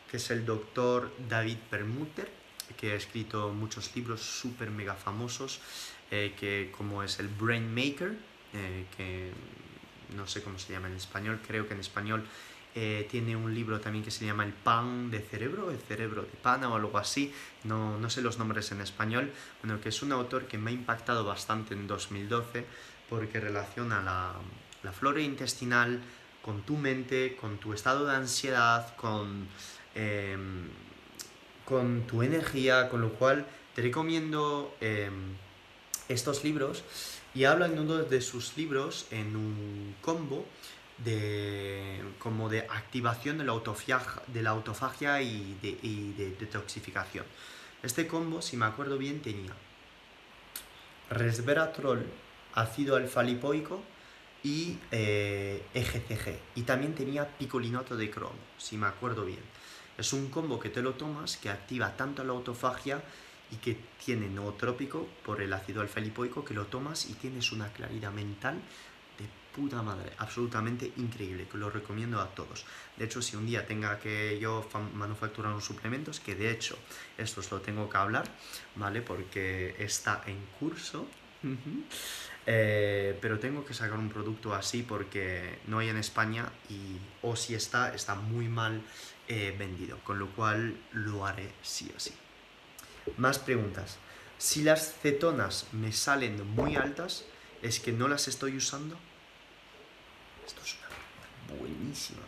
que 0.09 0.17
es 0.17 0.31
el 0.31 0.45
doctor 0.45 1.11
David 1.29 1.57
Permuter, 1.69 2.29
que 2.81 2.93
ha 2.93 2.95
escrito 2.95 3.49
muchos 3.49 3.95
libros 3.95 4.21
súper 4.21 4.71
mega 4.71 4.95
famosos, 4.95 5.59
eh, 6.09 6.33
que 6.37 6.73
como 6.75 7.03
es 7.03 7.19
el 7.19 7.27
Brain 7.27 7.73
Maker, 7.73 8.17
eh, 8.53 8.85
que 8.97 9.31
no 10.17 10.27
sé 10.27 10.41
cómo 10.41 10.57
se 10.57 10.73
llama 10.73 10.87
en 10.87 10.95
español, 10.95 11.39
creo 11.47 11.67
que 11.67 11.75
en 11.75 11.79
español 11.79 12.25
eh, 12.73 13.07
tiene 13.11 13.35
un 13.35 13.53
libro 13.53 13.79
también 13.79 14.03
que 14.03 14.09
se 14.09 14.25
llama 14.25 14.43
El 14.43 14.53
pan 14.53 15.11
de 15.11 15.19
cerebro, 15.19 15.69
el 15.69 15.77
cerebro 15.77 16.23
de 16.23 16.29
pana 16.41 16.69
o 16.69 16.75
algo 16.75 16.97
así, 16.97 17.31
no, 17.65 17.99
no 17.99 18.09
sé 18.09 18.23
los 18.23 18.39
nombres 18.39 18.71
en 18.71 18.81
español, 18.81 19.31
bueno, 19.61 19.79
que 19.79 19.89
es 19.89 20.01
un 20.01 20.11
autor 20.11 20.47
que 20.47 20.57
me 20.57 20.71
ha 20.71 20.73
impactado 20.73 21.23
bastante 21.23 21.75
en 21.75 21.85
2012 21.85 22.65
porque 23.09 23.39
relaciona 23.39 24.01
la, 24.01 24.33
la 24.81 24.91
flora 24.91 25.21
intestinal 25.21 26.01
con 26.41 26.63
tu 26.63 26.77
mente, 26.77 27.37
con 27.39 27.57
tu 27.57 27.73
estado 27.73 28.05
de 28.05 28.15
ansiedad, 28.15 28.95
con 28.95 29.47
em, 29.93 30.69
con 31.65 32.01
tu 32.07 32.23
energía, 32.23 32.89
con 32.89 33.01
lo 33.01 33.13
cual 33.13 33.45
te 33.75 33.81
recomiendo 33.81 34.75
em, 34.81 35.35
estos 36.09 36.43
libros 36.43 36.83
y 37.33 37.45
habla 37.45 37.67
en 37.67 37.79
uno 37.79 37.97
de 37.97 38.21
sus 38.21 38.57
libros 38.57 39.07
en 39.11 39.35
un 39.35 39.95
combo 40.01 40.45
de 40.97 42.01
como 42.19 42.49
de 42.49 42.59
activación 42.59 43.37
de 43.37 43.45
la 43.45 43.53
autofagia, 43.53 44.01
de 44.27 44.41
la 44.41 44.51
autofagia 44.51 45.21
y, 45.21 45.57
de, 45.61 46.35
detoxificación. 46.39 47.25
Este 47.81 48.07
combo, 48.07 48.41
si 48.41 48.57
me 48.57 48.65
acuerdo 48.65 48.97
bien, 48.97 49.21
tenía 49.21 49.53
resveratrol, 51.09 52.05
ácido 52.53 52.95
alfa-lipoico 52.95 53.81
y 54.43 54.77
EGCG. 54.91 56.27
Eh, 56.27 56.27
e 56.27 56.39
y 56.55 56.61
también 56.63 56.93
tenía 56.93 57.27
picolinato 57.37 57.95
de 57.95 58.11
cromo, 58.11 58.35
si 58.57 58.77
me 58.77 58.87
acuerdo 58.87 59.25
bien. 59.25 59.50
Es 60.01 60.13
un 60.13 60.29
combo 60.29 60.59
que 60.59 60.69
te 60.69 60.81
lo 60.81 60.95
tomas 60.95 61.37
que 61.37 61.47
activa 61.47 61.95
tanto 61.95 62.23
la 62.23 62.31
autofagia 62.31 63.03
y 63.51 63.57
que 63.57 63.77
tiene 64.03 64.27
nootrópico 64.29 65.07
por 65.23 65.43
el 65.43 65.53
ácido 65.53 65.79
alfa-lipoico 65.81 66.43
que 66.43 66.55
lo 66.55 66.65
tomas 66.65 67.07
y 67.07 67.13
tienes 67.13 67.51
una 67.51 67.71
claridad 67.71 68.11
mental 68.11 68.55
de 69.19 69.25
puta 69.55 69.83
madre, 69.83 70.13
absolutamente 70.17 70.91
increíble, 70.97 71.47
que 71.47 71.55
lo 71.59 71.69
recomiendo 71.69 72.19
a 72.19 72.25
todos. 72.29 72.65
De 72.97 73.05
hecho, 73.05 73.21
si 73.21 73.35
un 73.35 73.45
día 73.45 73.67
tenga 73.67 73.99
que 73.99 74.39
yo 74.39 74.67
manufacturar 74.95 75.51
unos 75.51 75.65
suplementos, 75.65 76.19
que 76.19 76.33
de 76.33 76.49
hecho 76.49 76.79
esto 77.19 77.43
lo 77.51 77.61
tengo 77.61 77.87
que 77.87 77.97
hablar, 77.97 78.25
¿vale? 78.77 79.03
Porque 79.03 79.75
está 79.77 80.23
en 80.25 80.39
curso. 80.59 81.05
Eh, 82.47 83.17
pero 83.21 83.37
tengo 83.37 83.63
que 83.63 83.75
sacar 83.75 83.99
un 83.99 84.09
producto 84.09 84.55
así 84.55 84.81
porque 84.81 85.59
no 85.67 85.77
hay 85.77 85.89
en 85.89 85.97
España 85.97 86.51
y 86.69 86.97
o 87.21 87.35
si 87.35 87.53
está, 87.53 87.93
está 87.93 88.15
muy 88.15 88.47
mal 88.47 88.81
eh, 89.27 89.55
vendido, 89.57 89.99
con 90.03 90.19
lo 90.19 90.27
cual 90.29 90.77
lo 90.93 91.25
haré 91.25 91.51
sí 91.61 91.91
o 91.95 91.99
sí. 91.99 92.13
Más 93.17 93.39
preguntas. 93.39 93.97
Si 94.37 94.63
las 94.63 94.93
cetonas 95.01 95.67
me 95.71 95.91
salen 95.91 96.47
muy 96.55 96.75
altas, 96.75 97.25
¿es 97.61 97.79
que 97.79 97.91
no 97.91 98.07
las 98.07 98.27
estoy 98.27 98.57
usando? 98.57 98.97
Esto 100.45 100.61
es 100.63 100.75
una 100.75 101.59
buenísima, 101.59 102.23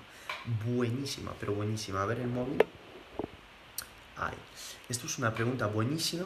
buenísima, 0.65 1.33
pero 1.39 1.53
buenísima. 1.53 2.03
A 2.03 2.05
ver 2.05 2.19
el 2.19 2.27
móvil. 2.27 2.63
Esto 4.89 5.07
es 5.07 5.17
una 5.17 5.33
pregunta 5.33 5.67
buenísima 5.67 6.25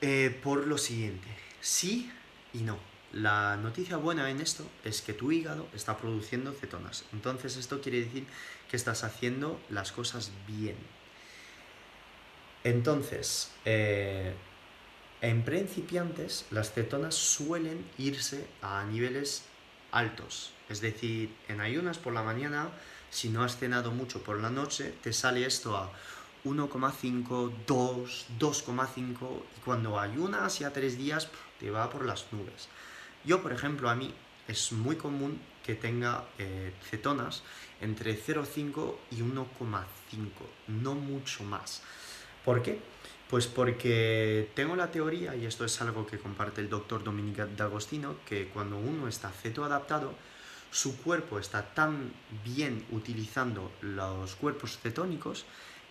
eh, 0.00 0.38
por 0.42 0.66
lo 0.66 0.78
siguiente, 0.78 1.28
sí 1.60 2.10
y 2.54 2.58
no. 2.58 2.78
La 3.12 3.56
noticia 3.56 3.96
buena 3.96 4.30
en 4.30 4.40
esto 4.40 4.64
es 4.84 5.02
que 5.02 5.12
tu 5.12 5.32
hígado 5.32 5.66
está 5.74 5.96
produciendo 5.96 6.52
cetonas. 6.52 7.04
Entonces 7.12 7.56
esto 7.56 7.80
quiere 7.80 8.02
decir 8.04 8.24
que 8.70 8.76
estás 8.76 9.02
haciendo 9.02 9.60
las 9.68 9.90
cosas 9.90 10.30
bien. 10.46 10.76
Entonces, 12.62 13.50
eh, 13.64 14.32
en 15.22 15.44
principiantes 15.44 16.46
las 16.50 16.72
cetonas 16.72 17.16
suelen 17.16 17.84
irse 17.98 18.46
a 18.62 18.84
niveles 18.84 19.44
altos. 19.90 20.52
Es 20.68 20.80
decir, 20.80 21.34
en 21.48 21.60
ayunas 21.60 21.98
por 21.98 22.12
la 22.12 22.22
mañana, 22.22 22.70
si 23.10 23.28
no 23.28 23.42
has 23.42 23.58
cenado 23.58 23.90
mucho 23.90 24.22
por 24.22 24.38
la 24.40 24.50
noche, 24.50 24.94
te 25.02 25.12
sale 25.12 25.44
esto 25.44 25.76
a 25.76 25.90
1,5, 26.44 27.52
2, 27.66 28.26
2,5 28.38 29.42
y 29.56 29.60
cuando 29.64 29.98
ayunas 29.98 30.60
ya 30.60 30.72
tres 30.72 30.96
días 30.96 31.28
te 31.58 31.70
va 31.70 31.90
por 31.90 32.04
las 32.04 32.32
nubes. 32.32 32.68
Yo, 33.24 33.42
por 33.42 33.52
ejemplo, 33.52 33.90
a 33.90 33.94
mí 33.94 34.12
es 34.48 34.72
muy 34.72 34.96
común 34.96 35.40
que 35.64 35.74
tenga 35.74 36.24
eh, 36.38 36.72
cetonas 36.82 37.42
entre 37.80 38.18
0,5 38.18 38.96
y 39.10 39.16
1,5, 39.16 39.46
no 40.68 40.94
mucho 40.94 41.44
más. 41.44 41.82
¿Por 42.44 42.62
qué? 42.62 42.80
Pues 43.28 43.46
porque 43.46 44.50
tengo 44.54 44.74
la 44.74 44.90
teoría, 44.90 45.36
y 45.36 45.46
esto 45.46 45.64
es 45.64 45.80
algo 45.80 46.06
que 46.06 46.18
comparte 46.18 46.60
el 46.60 46.68
doctor 46.68 47.04
Dominique 47.04 47.46
D'Agostino, 47.56 48.16
que 48.26 48.48
cuando 48.48 48.76
uno 48.76 49.06
está 49.06 49.30
cetoadaptado, 49.30 50.14
su 50.70 50.96
cuerpo 50.96 51.38
está 51.38 51.74
tan 51.74 52.12
bien 52.44 52.84
utilizando 52.90 53.70
los 53.82 54.34
cuerpos 54.34 54.78
cetónicos 54.78 55.44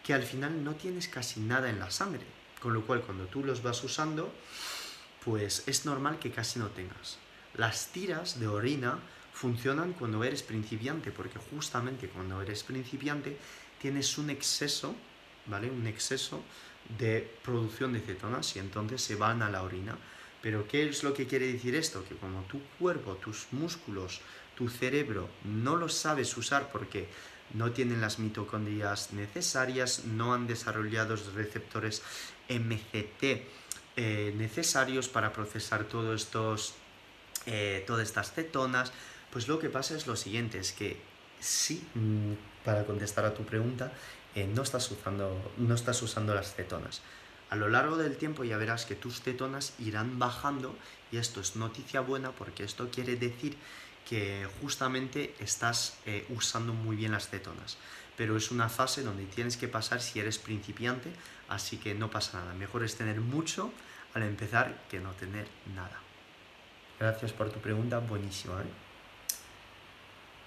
que 0.03 0.13
al 0.13 0.23
final 0.23 0.63
no 0.63 0.75
tienes 0.75 1.07
casi 1.07 1.39
nada 1.39 1.69
en 1.69 1.80
la 1.80 1.91
sangre. 1.91 2.25
Con 2.61 2.73
lo 2.73 2.86
cual, 2.86 3.01
cuando 3.01 3.25
tú 3.25 3.43
los 3.43 3.63
vas 3.63 3.84
usando, 3.84 4.34
pues 5.24 5.63
es 5.67 5.86
normal 5.86 6.20
que 6.20 6.32
casi 6.32 6.59
no 6.59 6.67
tengas. 6.67 7.17
Las 7.55 7.88
tiras 7.88 8.39
de 8.39 8.47
orina 8.47 8.99
funcionan 9.34 9.93
cuando 9.93 10.24
eres 10.24 10.43
principiante, 10.43 11.11
porque 11.11 11.39
justamente 11.51 12.09
cuando 12.09 12.41
eres 12.41 12.63
principiante 12.63 13.38
tienes 13.82 14.17
un 14.17 14.30
exceso, 14.30 14.95
¿vale? 15.45 15.70
Un 15.70 15.88
exceso 15.88 16.43
de 16.97 17.30
producción 17.43 17.93
de 17.93 18.01
cetonas 18.01 18.55
y 18.55 18.59
entonces 18.59 19.01
se 19.01 19.15
van 19.15 19.41
a 19.41 19.49
la 19.49 19.63
orina. 19.63 19.97
Pero 20.41 20.67
¿qué 20.67 20.88
es 20.88 21.03
lo 21.03 21.13
que 21.13 21.28
quiere 21.28 21.51
decir 21.51 21.76
esto? 21.76 22.03
Que 22.07 22.15
como 22.15 22.43
tu 22.43 22.61
cuerpo, 22.80 23.15
tus 23.15 23.47
músculos, 23.51 24.22
tu 24.55 24.70
cerebro 24.70 25.30
no 25.43 25.76
los 25.76 25.93
sabes 25.93 26.36
usar 26.38 26.72
porque 26.72 27.07
no 27.53 27.72
tienen 27.72 27.99
las 27.99 28.20
mitocondrias 28.20 29.11
necesarias, 29.13 30.05
no 30.05 30.34
han 30.34 30.47
desarrollado 30.47 31.15
los 31.15 31.34
receptores 31.34 32.01
MCT 32.47 33.59
eh, 33.95 34.33
necesarios 34.37 35.09
para 35.09 35.33
procesar 35.33 35.83
todos 35.83 36.21
estos, 36.21 36.75
eh, 37.45 37.83
todas 37.85 38.07
estas 38.07 38.31
cetonas, 38.31 38.93
pues 39.31 39.47
lo 39.47 39.59
que 39.59 39.69
pasa 39.69 39.95
es 39.95 40.07
lo 40.07 40.15
siguiente, 40.15 40.59
es 40.59 40.71
que 40.71 40.97
sí, 41.39 41.85
mm, 41.95 42.33
para 42.63 42.85
contestar 42.85 43.25
a 43.25 43.33
tu 43.33 43.43
pregunta, 43.43 43.91
eh, 44.35 44.47
no, 44.47 44.61
estás 44.61 44.89
usando, 44.91 45.53
no 45.57 45.75
estás 45.75 46.01
usando 46.01 46.33
las 46.33 46.53
cetonas. 46.53 47.01
A 47.49 47.55
lo 47.55 47.67
largo 47.67 47.97
del 47.97 48.15
tiempo 48.15 48.43
ya 48.43 48.57
verás 48.57 48.85
que 48.85 48.95
tus 48.95 49.21
cetonas 49.21 49.73
irán 49.79 50.19
bajando 50.19 50.75
y 51.11 51.17
esto 51.17 51.41
es 51.41 51.55
noticia 51.55 51.99
buena 52.01 52.31
porque 52.31 52.63
esto 52.63 52.89
quiere 52.91 53.15
decir 53.15 53.57
que 54.07 54.47
justamente 54.61 55.35
estás 55.39 55.97
usando 56.29 56.73
muy 56.73 56.95
bien 56.95 57.11
las 57.11 57.27
cetonas. 57.27 57.77
Pero 58.15 58.37
es 58.37 58.51
una 58.51 58.69
fase 58.69 59.01
donde 59.01 59.25
tienes 59.25 59.57
que 59.57 59.67
pasar 59.67 59.99
si 59.99 60.19
eres 60.19 60.37
principiante, 60.37 61.11
así 61.50 61.78
que 61.78 61.93
no 61.93 62.10
pasa 62.10 62.39
nada. 62.39 62.54
Mejor 62.54 62.84
es 62.84 62.95
tener 62.95 63.20
mucho 63.20 63.72
al 64.14 64.24
empezar 64.24 64.84
que 64.89 65.00
no 65.00 65.12
tener 65.14 65.47
nada. 65.76 66.00
Gracias 67.00 67.32
por 67.32 67.50
tu 67.50 67.60
pregunta, 67.60 68.00
buenísima. 68.00 68.62
¿eh? 68.62 68.66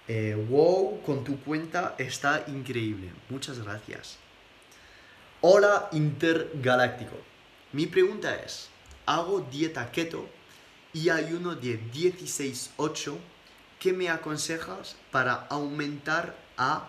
Eh, 0.08 0.46
wow, 0.48 1.00
con 1.02 1.24
tu 1.24 1.40
cuenta 1.40 1.94
está 1.98 2.44
increíble. 2.48 3.12
Muchas 3.30 3.58
gracias. 3.60 4.18
Hola 5.40 5.88
intergaláctico. 5.92 7.16
Mi 7.72 7.86
pregunta 7.86 8.34
es, 8.36 8.68
hago 9.06 9.40
dieta 9.40 9.90
keto 9.90 10.28
y 10.92 11.08
ayuno 11.08 11.54
de 11.54 11.80
16-8. 11.92 13.16
¿Qué 13.80 13.92
me 13.92 14.10
aconsejas 14.10 14.96
para 15.10 15.46
aumentar 15.48 16.36
a... 16.56 16.88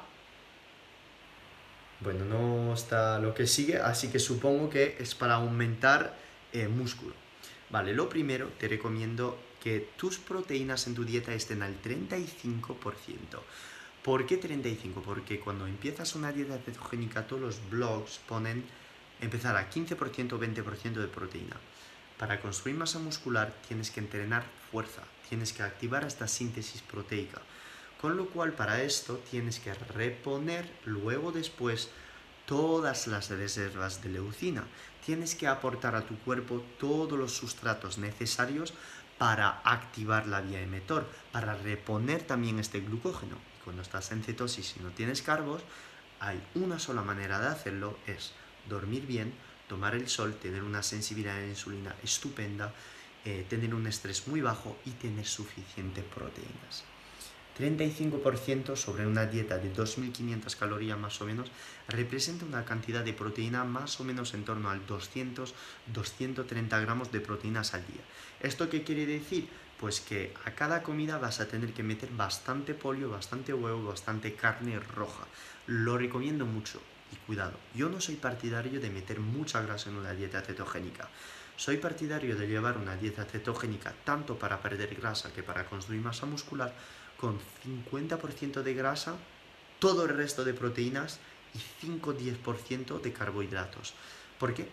Bueno, 2.03 2.25
no 2.25 2.73
está 2.73 3.17
lo 3.19 3.33
que 3.33 3.47
sigue, 3.47 3.77
así 3.77 4.09
que 4.09 4.19
supongo 4.19 4.69
que 4.69 4.97
es 4.99 5.15
para 5.15 5.35
aumentar 5.35 6.17
eh, 6.51 6.67
músculo. 6.67 7.13
Vale, 7.69 7.93
lo 7.93 8.09
primero 8.09 8.49
te 8.59 8.67
recomiendo 8.67 9.39
que 9.61 9.87
tus 9.95 10.17
proteínas 10.17 10.85
en 10.87 10.95
tu 10.95 11.05
dieta 11.05 11.33
estén 11.33 11.63
al 11.63 11.81
35%. 11.81 12.75
¿Por 14.03 14.25
qué 14.25 14.41
35%? 14.41 15.01
Porque 15.01 15.39
cuando 15.39 15.65
empiezas 15.65 16.15
una 16.15 16.33
dieta 16.33 16.57
cetogénica, 16.57 17.25
todos 17.25 17.41
los 17.41 17.69
blogs 17.69 18.19
ponen 18.27 18.65
empezar 19.21 19.55
a 19.55 19.69
15% 19.69 20.33
o 20.33 20.39
20% 20.39 20.93
de 20.99 21.07
proteína. 21.07 21.55
Para 22.17 22.41
construir 22.41 22.75
masa 22.75 22.99
muscular 22.99 23.53
tienes 23.65 23.91
que 23.91 24.01
entrenar 24.01 24.43
fuerza, 24.71 25.03
tienes 25.29 25.53
que 25.53 25.63
activar 25.63 26.03
esta 26.03 26.27
síntesis 26.27 26.81
proteica. 26.81 27.41
Con 28.03 28.17
lo 28.17 28.25
cual 28.25 28.51
para 28.51 28.83
esto 28.83 29.23
tienes 29.31 29.61
que 29.61 29.73
reponer 29.73 30.69
luego 30.83 31.31
después 31.31 31.87
todas 32.45 33.07
las 33.07 33.29
reservas 33.29 34.03
de 34.03 34.09
leucina. 34.09 34.65
Tienes 35.05 35.35
que 35.35 35.47
aportar 35.47 35.95
a 35.95 36.05
tu 36.05 36.17
cuerpo 36.17 36.61
todos 36.77 37.17
los 37.17 37.31
sustratos 37.31 37.97
necesarios 37.97 38.73
para 39.17 39.61
activar 39.63 40.27
la 40.27 40.41
vía 40.41 40.59
emetor, 40.59 41.09
para 41.31 41.55
reponer 41.55 42.23
también 42.23 42.59
este 42.59 42.81
glucógeno. 42.81 43.37
Y 43.37 43.63
cuando 43.63 43.83
estás 43.83 44.11
en 44.11 44.21
cetosis 44.21 44.75
y 44.75 44.83
no 44.83 44.89
tienes 44.89 45.21
carbos, 45.21 45.61
hay 46.19 46.45
una 46.55 46.79
sola 46.79 47.03
manera 47.03 47.39
de 47.39 47.47
hacerlo, 47.47 47.97
es 48.05 48.33
dormir 48.67 49.07
bien, 49.07 49.33
tomar 49.69 49.95
el 49.95 50.09
sol, 50.09 50.35
tener 50.41 50.63
una 50.63 50.83
sensibilidad 50.83 51.37
a 51.37 51.39
la 51.39 51.47
insulina 51.47 51.95
estupenda, 52.03 52.73
eh, 53.23 53.45
tener 53.47 53.73
un 53.73 53.87
estrés 53.87 54.27
muy 54.27 54.41
bajo 54.41 54.77
y 54.83 54.91
tener 54.91 55.25
suficientes 55.25 56.03
proteínas. 56.03 56.83
35% 57.57 58.75
sobre 58.75 59.05
una 59.05 59.25
dieta 59.25 59.57
de 59.57 59.73
2.500 59.73 60.55
calorías 60.57 60.97
más 60.97 61.21
o 61.21 61.25
menos 61.25 61.51
representa 61.87 62.45
una 62.45 62.65
cantidad 62.65 63.03
de 63.03 63.13
proteína 63.13 63.63
más 63.63 63.99
o 63.99 64.03
menos 64.03 64.33
en 64.33 64.43
torno 64.43 64.69
al 64.69 64.85
200-230 64.87 66.81
gramos 66.81 67.11
de 67.11 67.19
proteínas 67.19 67.73
al 67.73 67.85
día. 67.85 68.01
¿Esto 68.39 68.69
qué 68.69 68.83
quiere 68.83 69.05
decir? 69.05 69.47
Pues 69.79 69.99
que 69.99 70.33
a 70.45 70.51
cada 70.51 70.81
comida 70.81 71.17
vas 71.17 71.39
a 71.39 71.47
tener 71.47 71.73
que 71.73 71.83
meter 71.83 72.09
bastante 72.11 72.73
pollo, 72.73 73.09
bastante 73.09 73.53
huevo, 73.53 73.89
bastante 73.89 74.33
carne 74.33 74.79
roja. 74.79 75.25
Lo 75.67 75.97
recomiendo 75.97 76.45
mucho 76.45 76.81
y 77.11 77.15
cuidado, 77.27 77.53
yo 77.75 77.89
no 77.89 78.01
soy 78.01 78.15
partidario 78.15 78.79
de 78.79 78.89
meter 78.89 79.19
mucha 79.19 79.61
grasa 79.61 79.89
en 79.89 79.97
una 79.97 80.13
dieta 80.13 80.41
cetogénica. 80.41 81.09
Soy 81.55 81.77
partidario 81.77 82.35
de 82.35 82.47
llevar 82.47 82.77
una 82.77 82.95
dieta 82.95 83.25
cetogénica 83.25 83.93
tanto 84.03 84.39
para 84.39 84.59
perder 84.59 84.95
grasa 84.95 85.31
que 85.31 85.43
para 85.43 85.65
construir 85.65 86.01
masa 86.01 86.25
muscular 86.25 86.73
con 87.24 87.39
50% 87.65 88.63
de 88.63 88.74
grasa, 88.74 89.15
todo 89.80 90.03
el 90.03 90.09
resto 90.09 90.43
de 90.43 90.53
proteínas 90.53 91.21
y 91.53 91.88
5-10% 91.88 92.99
de 92.99 93.13
carbohidratos. 93.13 93.93
¿Por 94.38 94.53
qué? 94.53 94.67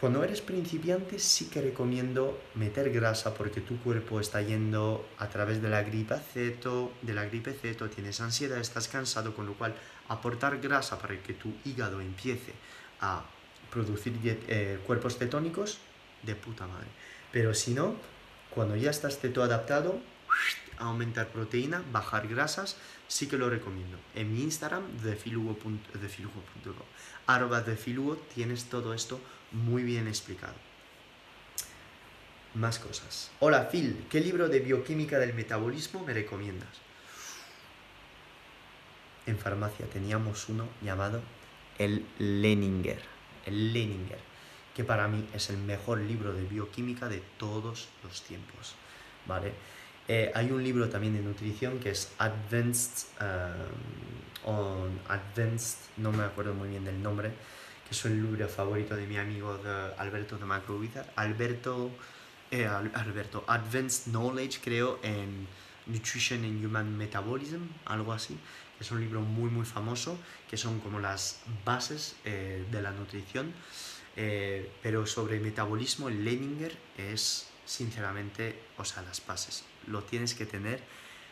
Cuando 0.00 0.24
eres 0.24 0.40
principiante 0.40 1.20
sí 1.20 1.44
que 1.48 1.60
recomiendo 1.60 2.36
meter 2.56 2.90
grasa 2.90 3.34
porque 3.34 3.60
tu 3.60 3.78
cuerpo 3.78 4.18
está 4.18 4.42
yendo 4.42 5.06
a 5.16 5.28
través 5.28 5.62
de 5.62 5.68
la 5.68 5.84
gripe 5.84 6.16
ceto, 6.18 6.90
de 7.02 7.14
la 7.14 7.24
gripe 7.26 7.52
ceto, 7.52 7.88
tienes 7.88 8.20
ansiedad, 8.20 8.58
estás 8.58 8.88
cansado, 8.88 9.36
con 9.36 9.46
lo 9.46 9.54
cual 9.54 9.76
aportar 10.08 10.58
grasa 10.58 10.98
para 10.98 11.22
que 11.22 11.34
tu 11.34 11.54
hígado 11.64 12.00
empiece 12.00 12.52
a 13.00 13.24
producir 13.70 14.18
eh, 14.24 14.80
cuerpos 14.84 15.16
cetónicos, 15.16 15.78
de 16.24 16.34
puta 16.34 16.66
madre. 16.66 16.88
Pero 17.30 17.54
si 17.54 17.74
no, 17.74 17.94
cuando 18.50 18.74
ya 18.74 18.90
estás 18.90 19.20
ceto 19.20 19.44
adaptado, 19.44 20.00
aumentar 20.78 21.28
proteína, 21.28 21.82
bajar 21.92 22.28
grasas, 22.28 22.76
sí 23.06 23.26
que 23.26 23.38
lo 23.38 23.50
recomiendo. 23.50 23.98
En 24.14 24.32
mi 24.32 24.42
Instagram, 24.42 24.84
defilugo.com, 25.02 25.78
arroba 27.26 27.60
defilugo, 27.60 28.16
tienes 28.34 28.64
todo 28.66 28.94
esto 28.94 29.20
muy 29.52 29.82
bien 29.82 30.08
explicado. 30.08 30.54
Más 32.54 32.78
cosas. 32.78 33.30
Hola 33.40 33.68
Phil, 33.68 34.06
¿qué 34.10 34.20
libro 34.20 34.48
de 34.48 34.60
bioquímica 34.60 35.18
del 35.18 35.34
metabolismo 35.34 36.02
me 36.04 36.14
recomiendas? 36.14 36.68
En 39.26 39.38
farmacia 39.38 39.86
teníamos 39.86 40.48
uno 40.48 40.66
llamado 40.82 41.20
el 41.78 42.06
Leninger. 42.18 43.02
El 43.44 43.72
Leninger, 43.72 44.18
que 44.74 44.84
para 44.84 45.08
mí 45.08 45.28
es 45.34 45.50
el 45.50 45.58
mejor 45.58 46.00
libro 46.00 46.32
de 46.32 46.44
bioquímica 46.44 47.08
de 47.08 47.22
todos 47.36 47.88
los 48.02 48.22
tiempos. 48.22 48.74
¿Vale? 49.26 49.52
Eh, 50.10 50.32
hay 50.34 50.50
un 50.50 50.64
libro 50.64 50.88
también 50.88 51.12
de 51.12 51.20
nutrición 51.20 51.78
que 51.80 51.90
es 51.90 52.10
Advanced, 52.16 53.08
um, 53.20 54.50
on 54.50 55.00
Advanced, 55.06 55.80
no 55.98 56.12
me 56.12 56.24
acuerdo 56.24 56.54
muy 56.54 56.70
bien 56.70 56.82
del 56.82 57.02
nombre, 57.02 57.28
que 57.86 57.90
es 57.94 58.04
el 58.06 58.22
libro 58.22 58.48
favorito 58.48 58.96
de 58.96 59.06
mi 59.06 59.18
amigo 59.18 59.60
Alberto 59.98 60.38
de 60.38 60.46
Macrovizar. 60.46 61.12
Alberto, 61.14 61.90
eh, 62.50 62.66
Alberto, 62.66 63.44
Advanced 63.46 64.10
Knowledge 64.10 64.60
creo 64.64 64.98
en 65.02 65.46
Nutrition 65.84 66.42
and 66.42 66.64
Human 66.64 66.96
Metabolism, 66.96 67.64
algo 67.84 68.14
así. 68.14 68.38
Es 68.80 68.90
un 68.90 69.00
libro 69.00 69.20
muy 69.20 69.50
muy 69.50 69.66
famoso, 69.66 70.16
que 70.48 70.56
son 70.56 70.80
como 70.80 71.00
las 71.00 71.40
bases 71.66 72.16
de 72.24 72.82
la 72.82 72.92
nutrición. 72.92 73.52
pero 74.82 75.06
sobre 75.06 75.38
metabolismo, 75.40 76.08
el 76.08 76.24
Leninger 76.24 76.76
es 76.96 77.48
sinceramente, 77.64 78.58
o 78.78 78.84
sea, 78.84 79.02
las 79.02 79.24
bases. 79.26 79.64
Lo 79.88 80.02
tienes 80.02 80.34
que 80.34 80.46
tener 80.46 80.80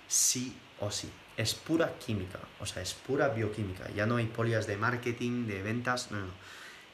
sí 0.09 0.57
o 0.81 0.91
sí. 0.91 1.11
Es 1.37 1.55
pura 1.55 1.99
química, 1.99 2.39
o 2.61 2.67
sea, 2.67 2.83
es 2.83 2.95
pura 2.95 3.29
bioquímica. 3.29 3.91
Ya 3.91 4.07
no 4.07 4.17
hay 4.17 4.27
polias 4.27 4.67
de 4.67 4.77
marketing, 4.77 5.47
de 5.47 5.63
ventas, 5.63 6.11
no, 6.11 6.19
no. 6.19 6.33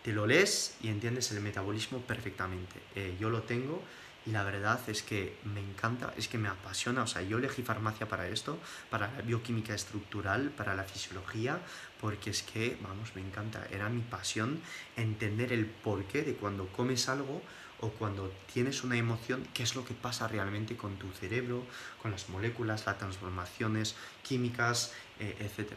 Te 0.03 0.13
lo 0.13 0.27
lees 0.27 0.77
y 0.83 0.89
entiendes 0.89 1.31
el 1.31 1.41
metabolismo 1.41 2.01
perfectamente. 2.01 2.75
Eh, 2.97 3.17
yo 3.21 3.31
lo 3.31 3.43
tengo 3.43 3.81
y 4.27 4.31
la 4.31 4.43
verdad 4.45 4.81
es 4.89 5.03
que 5.03 5.37
me 5.45 5.61
encanta, 5.61 6.13
es 6.17 6.27
que 6.29 6.39
me 6.39 6.49
apasiona. 6.49 7.03
O 7.03 7.07
sea, 7.07 7.23
yo 7.23 7.39
elegí 7.39 7.63
farmacia 7.63 8.09
para 8.09 8.29
esto, 8.29 8.59
para 8.91 9.13
la 9.13 9.23
bioquímica 9.23 9.75
estructural, 9.75 10.51
para 10.51 10.75
la 10.75 10.83
fisiología, 10.85 11.61
porque 12.01 12.31
es 12.31 12.43
que, 12.43 12.77
vamos, 12.81 13.15
me 13.15 13.21
encanta. 13.21 13.67
Era 13.71 13.89
mi 13.89 14.01
pasión 14.01 14.61
entender 14.97 15.53
el 15.53 15.67
porqué 15.67 16.23
de 16.23 16.35
cuando 16.35 16.67
comes 16.69 17.09
algo 17.09 17.43
o 17.83 17.89
cuando 17.91 18.33
tienes 18.53 18.85
una 18.85 18.97
emoción, 18.97 19.47
qué 19.53 19.65
es 19.65 19.75
lo 19.75 19.85
que 19.85 19.93
pasa 19.93 20.29
realmente 20.29 20.77
con 20.77 20.97
tu 20.97 21.11
cerebro, 21.13 21.65
con 22.01 22.13
las 22.13 22.29
moléculas, 22.29 22.87
las 22.87 22.97
transformaciones 22.97 23.97
químicas, 24.23 24.93
eh, 25.19 25.37
etc. 25.41 25.73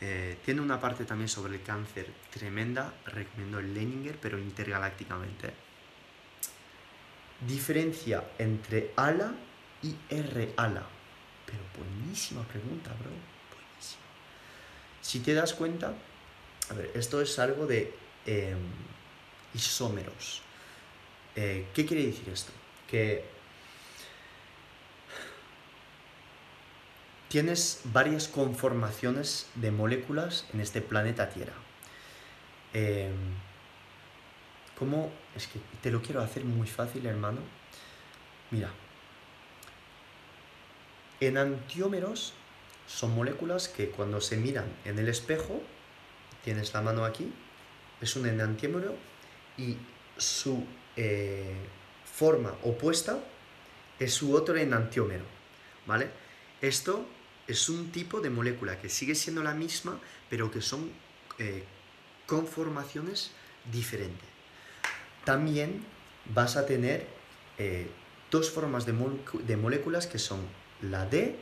Eh, 0.00 0.38
tiene 0.44 0.60
una 0.60 0.80
parte 0.80 1.04
también 1.04 1.28
sobre 1.28 1.56
el 1.56 1.62
cáncer 1.62 2.06
tremenda, 2.30 2.94
recomiendo 3.06 3.58
el 3.58 3.74
Leninger, 3.74 4.18
pero 4.20 4.38
intergalácticamente. 4.38 5.52
Diferencia 7.46 8.22
entre 8.38 8.92
ALA 8.94 9.34
y 9.82 9.96
R-ALA. 10.10 10.86
Pero 11.44 11.58
buenísima 11.76 12.44
pregunta, 12.44 12.90
bro. 12.90 13.10
Buenísima. 13.10 14.02
Si 15.00 15.18
te 15.18 15.34
das 15.34 15.54
cuenta, 15.54 15.92
a 16.70 16.74
ver, 16.74 16.92
esto 16.94 17.20
es 17.20 17.36
algo 17.40 17.66
de 17.66 17.92
em, 18.26 18.58
isómeros. 19.54 20.42
Eh, 21.36 21.66
¿Qué 21.74 21.86
quiere 21.86 22.06
decir 22.06 22.28
esto? 22.28 22.52
Que 22.88 23.24
tienes 27.28 27.80
varias 27.84 28.28
conformaciones 28.28 29.46
de 29.54 29.70
moléculas 29.70 30.46
en 30.52 30.60
este 30.60 30.82
planeta 30.82 31.30
Tierra. 31.30 31.54
Em, 32.74 33.12
¿Cómo? 34.78 35.10
Es 35.34 35.46
que 35.46 35.58
te 35.80 35.90
lo 35.90 36.02
quiero 36.02 36.20
hacer 36.20 36.44
muy 36.44 36.66
fácil, 36.66 37.06
hermano. 37.06 37.40
Mira. 38.50 38.70
Enantiómeros 41.20 42.34
son 42.86 43.14
moléculas 43.14 43.68
que 43.68 43.90
cuando 43.90 44.20
se 44.20 44.36
miran 44.36 44.66
en 44.84 44.98
el 44.98 45.08
espejo, 45.08 45.62
tienes 46.44 46.74
la 46.74 46.82
mano 46.82 47.04
aquí, 47.04 47.32
es 48.00 48.16
un 48.16 48.26
enantiómero 48.26 48.94
y 49.56 49.76
su 50.18 50.66
eh, 50.96 51.54
forma 52.04 52.54
opuesta 52.64 53.18
es 53.98 54.12
su 54.12 54.34
otro 54.34 54.56
enantiómero, 54.56 55.24
¿vale? 55.86 56.10
Esto 56.60 57.06
es 57.46 57.68
un 57.68 57.90
tipo 57.90 58.20
de 58.20 58.30
molécula 58.30 58.78
que 58.78 58.88
sigue 58.88 59.14
siendo 59.14 59.42
la 59.42 59.54
misma, 59.54 59.98
pero 60.28 60.50
que 60.50 60.60
son 60.60 60.90
eh, 61.38 61.64
conformaciones 62.26 63.30
diferentes. 63.70 64.28
También 65.24 65.84
vas 66.26 66.56
a 66.56 66.66
tener 66.66 67.06
eh, 67.58 67.88
dos 68.30 68.50
formas 68.50 68.86
de, 68.86 68.94
de, 69.44 69.56
moléculas 69.56 70.06
que 70.06 70.18
son 70.18 70.40
la 70.82 71.06
D 71.06 71.36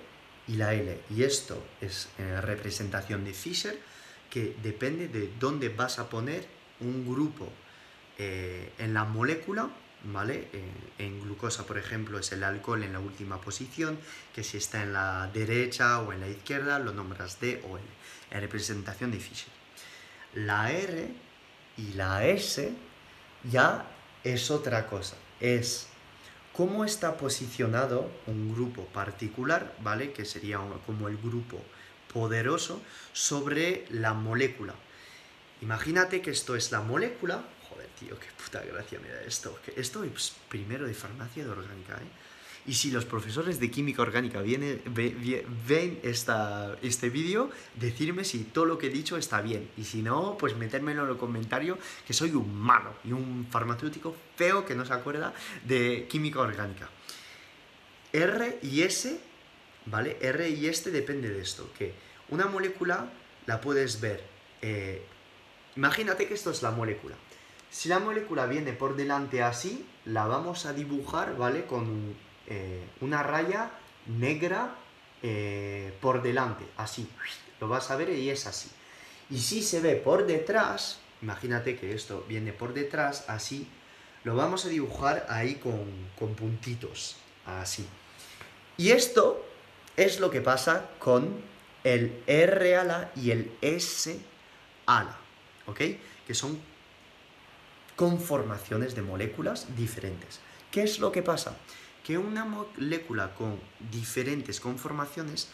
y 0.47 0.57
la 0.57 0.75
L. 0.75 1.01
Y 1.11 1.23
esto 1.23 1.63
es 1.81 2.09
representación 2.43 3.25
de 3.25 3.33
Fischer, 3.33 3.79
que 4.29 4.55
depende 4.63 5.09
de 5.09 5.31
dónde 5.39 5.71
vas 5.71 5.99
a 5.99 6.09
poner 6.09 6.47
un 6.81 7.07
grupo 7.07 7.51
eh, 8.23 8.75
en 8.77 8.93
la 8.93 9.05
molécula, 9.05 9.71
¿vale? 10.05 10.49
Eh, 10.53 10.63
en 10.99 11.23
glucosa, 11.23 11.65
por 11.65 11.79
ejemplo, 11.79 12.19
es 12.19 12.31
el 12.33 12.45
alcohol 12.45 12.83
en 12.83 12.93
la 12.93 13.01
última 13.01 13.41
posición, 13.41 13.99
que 14.35 14.45
si 14.45 14.59
está 14.59 14.83
en 14.83 14.93
la 14.93 15.31
derecha 15.33 16.01
o 16.01 16.13
en 16.13 16.21
la 16.21 16.29
izquierda, 16.29 16.79
lo 16.79 16.93
nombras 16.93 17.41
D 17.41 17.63
o 17.67 17.79
L, 17.79 17.87
en 18.31 18.41
representación 18.43 19.11
de 19.11 19.21
Fischer. 19.21 19.49
La 20.35 20.71
R 20.71 21.09
y 21.79 21.95
la 21.95 22.27
S 22.27 22.75
ya 23.51 23.87
es 24.23 24.51
otra 24.51 24.87
cosa, 24.87 25.17
es 25.41 25.87
cómo 26.53 26.85
está 26.85 27.17
posicionado 27.17 28.11
un 28.27 28.53
grupo 28.55 28.85
particular, 28.85 29.75
¿vale? 29.81 30.13
Que 30.13 30.27
sería 30.27 30.61
como 30.85 31.09
el 31.09 31.17
grupo 31.17 31.59
poderoso 32.13 32.83
sobre 33.15 33.87
la 33.89 34.13
molécula. 34.13 34.75
Imagínate 35.63 36.21
que 36.21 36.33
esto 36.33 36.55
es 36.55 36.71
la 36.71 36.83
molécula, 36.83 37.45
tío, 38.01 38.19
qué 38.19 38.27
puta 38.43 38.65
gracia 38.65 38.99
me 38.99 39.09
da 39.09 39.23
esto. 39.23 39.59
Esto 39.77 40.03
es 40.05 40.33
primero 40.49 40.87
de 40.87 40.95
farmacia 40.95 41.45
de 41.45 41.51
orgánica, 41.51 41.95
¿eh? 41.95 42.09
Y 42.67 42.75
si 42.75 42.91
los 42.91 43.07
profesores 43.07 43.59
de 43.59 43.71
química 43.71 44.03
orgánica 44.03 44.43
viene, 44.43 44.81
ven 44.85 45.99
esta, 46.03 46.77
este 46.83 47.09
vídeo, 47.09 47.51
decirme 47.75 48.23
si 48.23 48.45
todo 48.45 48.67
lo 48.67 48.77
que 48.77 48.89
he 48.89 48.91
dicho 48.91 49.17
está 49.17 49.41
bien. 49.41 49.71
Y 49.79 49.85
si 49.85 50.03
no, 50.03 50.37
pues 50.39 50.55
metérmelo 50.57 51.05
en 51.05 51.11
el 51.11 51.17
comentario 51.17 51.79
que 52.07 52.13
soy 52.13 52.33
un 52.33 52.55
malo 52.55 52.95
y 53.03 53.13
un 53.13 53.47
farmacéutico 53.51 54.15
feo 54.37 54.67
que 54.67 54.75
no 54.75 54.85
se 54.85 54.93
acuerda 54.93 55.33
de 55.65 56.07
química 56.09 56.41
orgánica. 56.41 56.91
R 58.13 58.59
y 58.63 58.83
S, 58.83 59.19
¿vale? 59.87 60.19
R 60.21 60.51
y 60.51 60.67
S 60.67 60.91
depende 60.91 61.31
de 61.31 61.41
esto, 61.41 61.73
que 61.77 61.95
una 62.29 62.47
molécula 62.47 63.11
la 63.47 63.61
puedes 63.61 64.03
ver. 64.03 64.23
Eh, 64.61 65.03
imagínate 65.77 66.29
que 66.29 66.35
esto 66.35 66.51
es 66.51 66.63
la 66.63 66.73
molécula. 66.73 67.17
Si 67.71 67.89
la 67.89 68.01
molécula 68.01 68.47
viene 68.47 68.73
por 68.73 68.97
delante 68.97 69.43
así, 69.43 69.87
la 70.05 70.27
vamos 70.27 70.67
a 70.67 70.73
dibujar, 70.73 71.37
¿vale? 71.37 71.67
Con 71.67 72.17
eh, 72.49 72.85
una 73.01 73.23
raya 73.23 73.71
negra 74.07 74.75
eh, 75.23 75.93
por 76.01 76.21
delante, 76.21 76.65
así. 76.77 77.09
Lo 77.61 77.69
vas 77.69 77.91
a 77.91 77.97
ver 77.97 78.11
y 78.11 78.29
es 78.29 78.47
así. 78.47 78.69
Y 79.31 79.39
si 79.39 79.63
se 79.63 79.81
ve 79.81 79.95
por 79.95 80.27
detrás, 80.27 80.99
imagínate 81.23 81.79
que 81.79 81.95
esto 81.95 82.25
viene 82.29 82.53
por 82.53 82.75
detrás, 82.75 83.25
así, 83.29 83.69
lo 84.25 84.35
vamos 84.35 84.67
a 84.67 84.69
dibujar 84.69 85.27
ahí 85.29 85.55
con, 85.55 85.87
con 86.19 86.35
puntitos, 86.35 87.17
así. 87.47 87.87
Y 88.77 88.91
esto 88.91 89.47
es 89.97 90.19
lo 90.19 90.31
que 90.31 90.41
pasa 90.41 90.91
con 90.99 91.41
el 91.85 92.23
R 92.27 92.77
ala 92.77 93.13
y 93.15 93.31
el 93.31 93.53
S 93.61 94.19
ala, 94.87 95.17
¿ok? 95.67 95.81
Que 96.27 96.35
son 96.35 96.61
conformaciones 98.01 98.95
de 98.95 99.03
moléculas 99.03 99.67
diferentes. 99.77 100.41
¿Qué 100.71 100.83
es 100.83 101.01
lo 101.01 101.13
que 101.13 101.21
pasa? 101.21 101.59
Que 102.03 102.17
una 102.17 102.47
molécula 102.47 103.35
con 103.35 103.61
diferentes 103.93 104.59
conformaciones, 104.59 105.49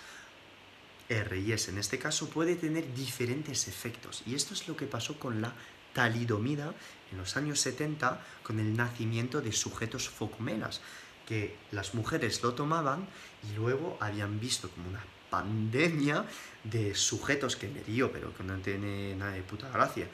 R 1.08 1.40
y 1.40 1.50
S 1.50 1.72
en 1.72 1.78
este 1.78 1.98
caso, 1.98 2.30
puede 2.30 2.54
tener 2.54 2.94
diferentes 2.94 3.66
efectos. 3.66 4.22
Y 4.26 4.36
esto 4.36 4.54
es 4.54 4.68
lo 4.68 4.76
que 4.76 4.86
pasó 4.86 5.18
con 5.18 5.42
la 5.42 5.54
talidomida 5.92 6.72
en 7.10 7.18
los 7.18 7.36
años 7.36 7.58
70 7.58 8.24
con 8.44 8.60
el 8.60 8.76
nacimiento 8.76 9.40
de 9.40 9.50
sujetos 9.50 10.08
focomelas, 10.08 10.82
que 11.26 11.56
las 11.72 11.96
mujeres 11.96 12.44
lo 12.44 12.54
tomaban 12.54 13.08
y 13.42 13.56
luego 13.56 13.98
habían 13.98 14.38
visto 14.38 14.70
como 14.70 14.88
una 14.88 15.02
pandemia 15.30 16.24
de 16.62 16.94
sujetos 16.94 17.56
que 17.56 17.66
me 17.66 17.82
dio, 17.82 18.12
pero 18.12 18.32
que 18.32 18.44
no 18.44 18.56
tiene 18.58 19.16
nada 19.16 19.32
de 19.32 19.42
puta 19.42 19.68
gracia, 19.68 20.06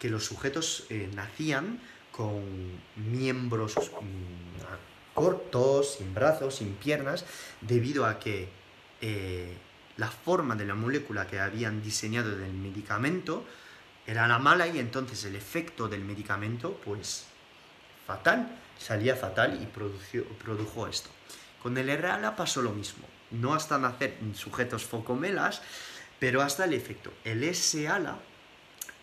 que 0.00 0.08
los 0.08 0.24
sujetos 0.24 0.86
eh, 0.88 1.08
nacían 1.14 1.78
con 2.10 2.42
miembros 2.96 3.76
mm, 3.76 5.14
cortos, 5.14 5.96
sin 5.98 6.12
brazos, 6.14 6.56
sin 6.56 6.74
piernas, 6.74 7.24
debido 7.60 8.06
a 8.06 8.18
que 8.18 8.48
eh, 9.02 9.56
la 9.98 10.08
forma 10.08 10.56
de 10.56 10.64
la 10.64 10.74
molécula 10.74 11.26
que 11.26 11.38
habían 11.38 11.82
diseñado 11.82 12.36
del 12.36 12.54
medicamento 12.54 13.44
era 14.06 14.26
la 14.26 14.38
mala 14.38 14.66
y 14.66 14.78
entonces 14.78 15.22
el 15.26 15.36
efecto 15.36 15.86
del 15.86 16.02
medicamento, 16.02 16.80
pues 16.82 17.26
fatal, 18.06 18.58
salía 18.78 19.14
fatal 19.14 19.60
y 19.62 19.66
produjo 19.66 20.88
esto. 20.88 21.10
Con 21.62 21.76
el 21.76 21.96
RALA 21.96 22.34
pasó 22.34 22.62
lo 22.62 22.72
mismo, 22.72 23.06
no 23.30 23.52
hasta 23.52 23.76
nacer 23.76 24.16
sujetos 24.34 24.84
focomelas, 24.84 25.60
pero 26.18 26.40
hasta 26.40 26.64
el 26.64 26.72
efecto. 26.72 27.12
El 27.22 27.44
S-ALA 27.44 28.18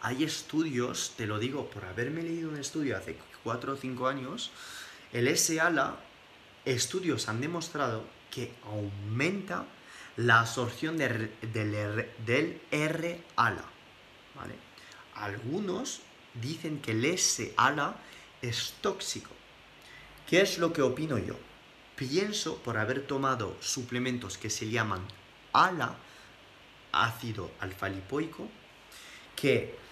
hay 0.02 0.24
estudios, 0.24 1.14
te 1.18 1.26
lo 1.26 1.40
digo 1.40 1.70
por 1.70 1.86
haberme 1.86 2.24
leído 2.24 2.50
un 2.50 2.58
estudio 2.58 2.98
hace 2.98 3.18
4 3.44 3.74
o 3.74 3.76
5 3.76 4.08
años, 4.08 4.52
el 5.14 5.28
S-ALA, 5.28 5.98
estudios 6.66 7.30
han 7.30 7.42
demostrado 7.42 8.04
que 8.30 8.54
aumenta 8.66 9.66
la 10.18 10.42
absorción 10.42 10.98
del, 10.98 11.32
R-ALA. 12.72 13.66
Algunos 15.16 16.02
dicen 16.34 16.80
que 16.80 16.92
el 16.92 17.06
S-ALA 17.06 17.96
es 18.42 18.76
tóxico. 18.82 19.32
¿Qué 20.28 20.42
es 20.42 20.58
lo 20.58 20.74
que 20.74 20.82
opino 20.82 21.18
yo? 21.18 21.36
Pienso, 21.96 22.58
por 22.58 22.78
haber 22.78 23.08
tomado 23.08 23.56
suplementos 23.60 24.38
que 24.38 24.50
se 24.50 24.70
llaman 24.70 25.02
ALA, 25.54 25.96
ácido 26.92 27.52
alfa-lipoico, 27.60 28.48
que 29.36 29.87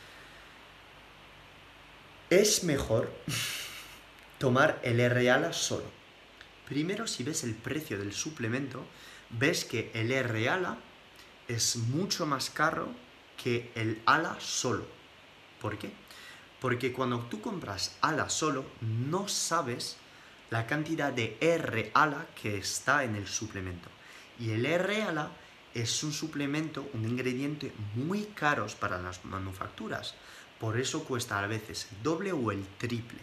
es 2.29 2.63
mejor 2.63 3.11
tomar 4.37 4.79
el 4.83 4.99
R-ALA 4.99 5.53
solo. 5.53 5.85
Primero, 6.67 7.07
si 7.07 7.23
ves 7.23 7.43
el 7.43 7.53
precio 7.53 7.97
del 7.99 8.13
suplemento, 8.13 8.85
ves 9.29 9.65
que 9.65 9.91
el 9.93 10.11
R-ALA 10.11 10.77
es 11.47 11.75
mucho 11.75 12.25
más 12.25 12.49
caro 12.49 12.87
que 13.41 13.71
el 13.75 14.01
ALA 14.05 14.37
solo. 14.39 14.85
¿Por 15.61 15.77
qué? 15.77 15.91
Porque 16.59 16.91
cuando 16.91 17.19
tú 17.29 17.41
compras 17.41 17.97
ALA 18.01 18.29
solo, 18.29 18.65
no 18.81 19.27
sabes 19.27 19.97
la 20.49 20.65
cantidad 20.65 21.13
de 21.13 21.37
R-ALA 21.39 22.27
que 22.41 22.57
está 22.57 23.03
en 23.03 23.15
el 23.15 23.27
suplemento. 23.27 23.89
Y 24.39 24.51
el 24.51 24.65
R-ALA 24.65 25.31
es 25.73 26.03
un 26.03 26.13
suplemento, 26.13 26.89
un 26.93 27.05
ingrediente 27.05 27.73
muy 27.95 28.25
caro 28.33 28.65
para 28.79 28.97
las 28.97 29.23
manufacturas. 29.25 30.15
Por 30.59 30.79
eso 30.79 31.03
cuesta 31.03 31.39
a 31.39 31.47
veces 31.47 31.87
el 31.91 32.03
doble 32.03 32.31
o 32.31 32.51
el 32.51 32.65
triple. 32.77 33.19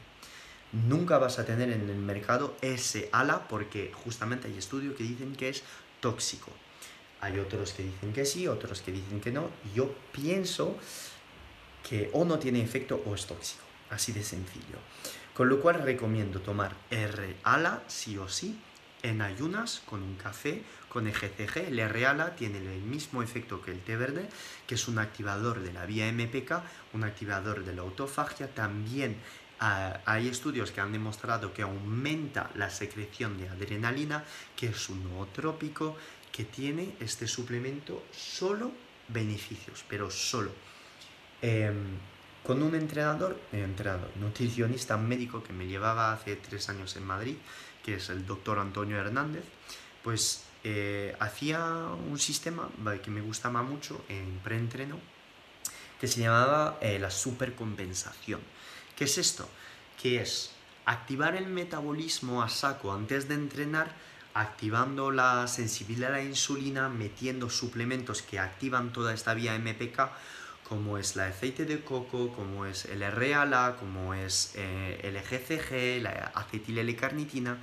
Nunca 0.72 1.18
vas 1.18 1.38
a 1.38 1.44
tener 1.44 1.70
en 1.70 1.88
el 1.88 1.96
mercado 1.96 2.56
ese 2.62 3.08
ALA 3.12 3.48
porque 3.48 3.92
justamente 4.04 4.48
hay 4.48 4.56
estudios 4.56 4.96
que 4.96 5.04
dicen 5.04 5.34
que 5.34 5.48
es 5.48 5.62
tóxico. 6.00 6.50
Hay 7.20 7.38
otros 7.38 7.72
que 7.72 7.84
dicen 7.84 8.12
que 8.12 8.24
sí, 8.24 8.48
otros 8.48 8.82
que 8.82 8.90
dicen 8.90 9.20
que 9.20 9.30
no. 9.30 9.50
Yo 9.74 9.94
pienso 10.12 10.76
que 11.88 12.10
o 12.12 12.24
no 12.24 12.38
tiene 12.38 12.62
efecto 12.62 13.02
o 13.06 13.14
es 13.14 13.26
tóxico. 13.26 13.64
Así 13.90 14.12
de 14.12 14.24
sencillo. 14.24 14.78
Con 15.34 15.48
lo 15.48 15.60
cual 15.60 15.82
recomiendo 15.82 16.40
tomar 16.40 16.74
R-ALA 16.90 17.82
sí 17.86 18.18
o 18.18 18.28
sí 18.28 18.58
en 19.02 19.20
ayunas 19.20 19.82
con 19.86 20.02
un 20.02 20.16
café 20.16 20.62
con 20.92 21.06
EGCG. 21.06 21.68
El 21.68 21.78
R-ALA 21.78 22.36
tiene 22.36 22.58
el 22.58 22.82
mismo 22.82 23.22
efecto 23.22 23.62
que 23.62 23.70
el 23.70 23.80
té 23.80 23.96
verde, 23.96 24.28
que 24.66 24.74
es 24.74 24.88
un 24.88 24.98
activador 24.98 25.60
de 25.60 25.72
la 25.72 25.86
vía 25.86 26.12
MPK, 26.12 26.52
un 26.92 27.04
activador 27.04 27.64
de 27.64 27.74
la 27.74 27.80
autofagia. 27.80 28.54
También 28.54 29.16
ah, 29.58 30.00
hay 30.04 30.28
estudios 30.28 30.70
que 30.70 30.82
han 30.82 30.92
demostrado 30.92 31.54
que 31.54 31.62
aumenta 31.62 32.50
la 32.56 32.68
secreción 32.68 33.38
de 33.38 33.48
adrenalina, 33.48 34.24
que 34.54 34.66
es 34.66 34.90
un 34.90 35.02
nootrópico, 35.04 35.96
que 36.30 36.44
tiene 36.44 36.94
este 37.00 37.26
suplemento 37.26 38.04
solo 38.12 38.70
beneficios, 39.08 39.84
pero 39.88 40.10
solo. 40.10 40.52
Em, 41.40 41.96
con 42.42 42.62
un 42.62 42.74
entrenador, 42.74 43.40
entrenador, 43.52 44.10
nutricionista 44.16 44.98
médico 44.98 45.42
que 45.42 45.54
me 45.54 45.66
llevaba 45.66 46.12
hace 46.12 46.36
tres 46.36 46.68
años 46.68 46.96
en 46.96 47.06
Madrid, 47.06 47.36
que 47.82 47.94
es 47.94 48.10
el 48.10 48.26
doctor 48.26 48.58
Antonio 48.58 48.98
Hernández, 48.98 49.44
pues 50.02 50.51
eh, 50.64 51.16
hacía 51.18 51.60
un 51.64 52.18
sistema 52.18 52.68
que 53.02 53.10
me 53.10 53.20
gustaba 53.20 53.62
mucho 53.62 54.04
en 54.08 54.38
preentreno, 54.44 54.98
que 56.00 56.08
se 56.08 56.20
llamaba 56.20 56.78
eh, 56.80 56.98
la 56.98 57.10
supercompensación. 57.10 58.40
¿Qué 58.96 59.04
es 59.04 59.18
esto? 59.18 59.48
Que 60.00 60.20
es 60.20 60.52
activar 60.84 61.34
el 61.34 61.46
metabolismo 61.46 62.42
a 62.42 62.48
saco 62.48 62.92
antes 62.92 63.28
de 63.28 63.34
entrenar, 63.34 63.94
activando 64.34 65.10
la 65.10 65.46
sensibilidad 65.46 66.14
a 66.14 66.18
la 66.18 66.24
insulina, 66.24 66.88
metiendo 66.88 67.50
suplementos 67.50 68.22
que 68.22 68.38
activan 68.38 68.92
toda 68.92 69.14
esta 69.14 69.34
vía 69.34 69.58
MPK, 69.58 70.10
como 70.68 70.96
es 70.96 71.16
el 71.16 71.22
aceite 71.22 71.66
de 71.66 71.84
coco, 71.84 72.32
como 72.32 72.64
es 72.66 72.86
el 72.86 73.02
R-ALA, 73.02 73.76
como 73.78 74.14
es 74.14 74.52
eh, 74.54 75.00
el 75.02 75.16
EGCG, 75.16 76.02
la 76.02 76.32
acetil-L-carnitina. 76.34 77.58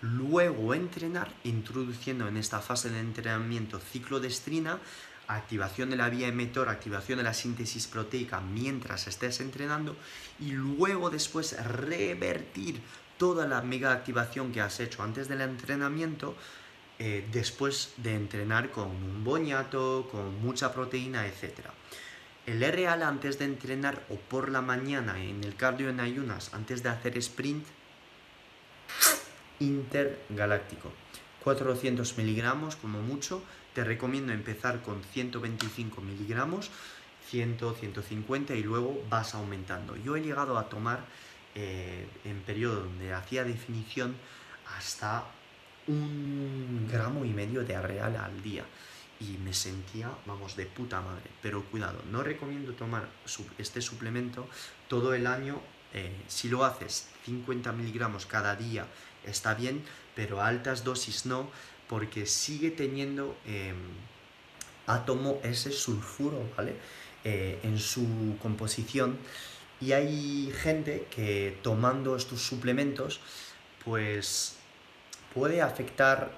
Luego 0.00 0.74
entrenar 0.74 1.32
introduciendo 1.42 2.28
en 2.28 2.36
esta 2.36 2.60
fase 2.60 2.88
de 2.90 3.00
entrenamiento 3.00 3.80
ciclodestrina, 3.80 4.78
activación 5.26 5.90
de 5.90 5.96
la 5.96 6.08
vía 6.08 6.28
emetor, 6.28 6.68
activación 6.68 7.18
de 7.18 7.24
la 7.24 7.34
síntesis 7.34 7.86
proteica 7.86 8.40
mientras 8.40 9.08
estés 9.08 9.40
entrenando 9.40 9.96
y 10.40 10.52
luego 10.52 11.10
después 11.10 11.56
revertir 11.64 12.80
toda 13.18 13.46
la 13.46 13.60
mega 13.60 13.92
activación 13.92 14.52
que 14.52 14.60
has 14.60 14.78
hecho 14.80 15.02
antes 15.02 15.28
del 15.28 15.40
entrenamiento 15.40 16.36
eh, 17.00 17.26
después 17.30 17.92
de 17.96 18.14
entrenar 18.14 18.70
con 18.70 18.88
un 18.88 19.22
boñato, 19.24 20.08
con 20.10 20.40
mucha 20.40 20.72
proteína, 20.72 21.26
etc. 21.26 21.66
El 22.46 22.62
R-ALA 22.62 23.06
antes 23.06 23.38
de 23.38 23.44
entrenar 23.44 24.04
o 24.08 24.16
por 24.16 24.48
la 24.48 24.62
mañana 24.62 25.22
en 25.22 25.44
el 25.44 25.54
cardio 25.54 25.90
en 25.90 26.00
ayunas, 26.00 26.54
antes 26.54 26.82
de 26.82 26.88
hacer 26.88 27.18
sprint, 27.18 27.66
intergaláctico. 29.60 30.92
400 31.44 32.16
miligramos 32.18 32.76
como 32.76 33.00
mucho. 33.00 33.42
Te 33.74 33.84
recomiendo 33.84 34.32
empezar 34.32 34.82
con 34.82 35.02
125 35.02 36.00
miligramos, 36.00 36.70
100, 37.30 37.58
150 37.78 38.54
y 38.54 38.62
luego 38.62 39.02
vas 39.08 39.34
aumentando. 39.34 39.96
Yo 39.96 40.16
he 40.16 40.22
llegado 40.22 40.58
a 40.58 40.68
tomar 40.68 41.04
eh, 41.54 42.06
en 42.24 42.40
periodo 42.42 42.82
donde 42.82 43.12
hacía 43.12 43.44
definición 43.44 44.16
hasta 44.76 45.24
un 45.86 46.88
gramo 46.90 47.24
y 47.24 47.30
medio 47.30 47.64
de 47.64 47.74
R-ALA 47.74 48.24
al 48.24 48.42
día 48.42 48.64
y 49.20 49.38
me 49.38 49.52
sentía, 49.52 50.10
vamos, 50.26 50.56
de 50.56 50.66
puta 50.66 51.00
madre. 51.00 51.30
Pero 51.42 51.64
cuidado, 51.64 52.02
no 52.10 52.22
recomiendo 52.22 52.72
tomar 52.74 53.08
este 53.58 53.80
suplemento 53.80 54.48
todo 54.88 55.14
el 55.14 55.26
año. 55.26 55.60
Eh, 55.92 56.24
si 56.28 56.48
lo 56.48 56.64
haces 56.64 57.08
50 57.24 57.72
miligramos 57.72 58.26
cada 58.26 58.54
día 58.54 58.86
está 59.30 59.54
bien, 59.54 59.82
pero 60.14 60.40
a 60.40 60.48
altas 60.48 60.84
dosis 60.84 61.26
no, 61.26 61.50
porque 61.88 62.26
sigue 62.26 62.70
teniendo 62.70 63.36
eh, 63.46 63.72
átomo 64.86 65.40
ese 65.42 65.72
sulfuro, 65.72 66.42
¿vale? 66.56 66.76
Eh, 67.24 67.58
en 67.62 67.78
su 67.78 68.36
composición. 68.40 69.18
Y 69.80 69.92
hay 69.92 70.52
gente 70.60 71.06
que 71.10 71.58
tomando 71.62 72.16
estos 72.16 72.42
suplementos, 72.42 73.20
pues 73.84 74.56
puede 75.32 75.62
afectar 75.62 76.32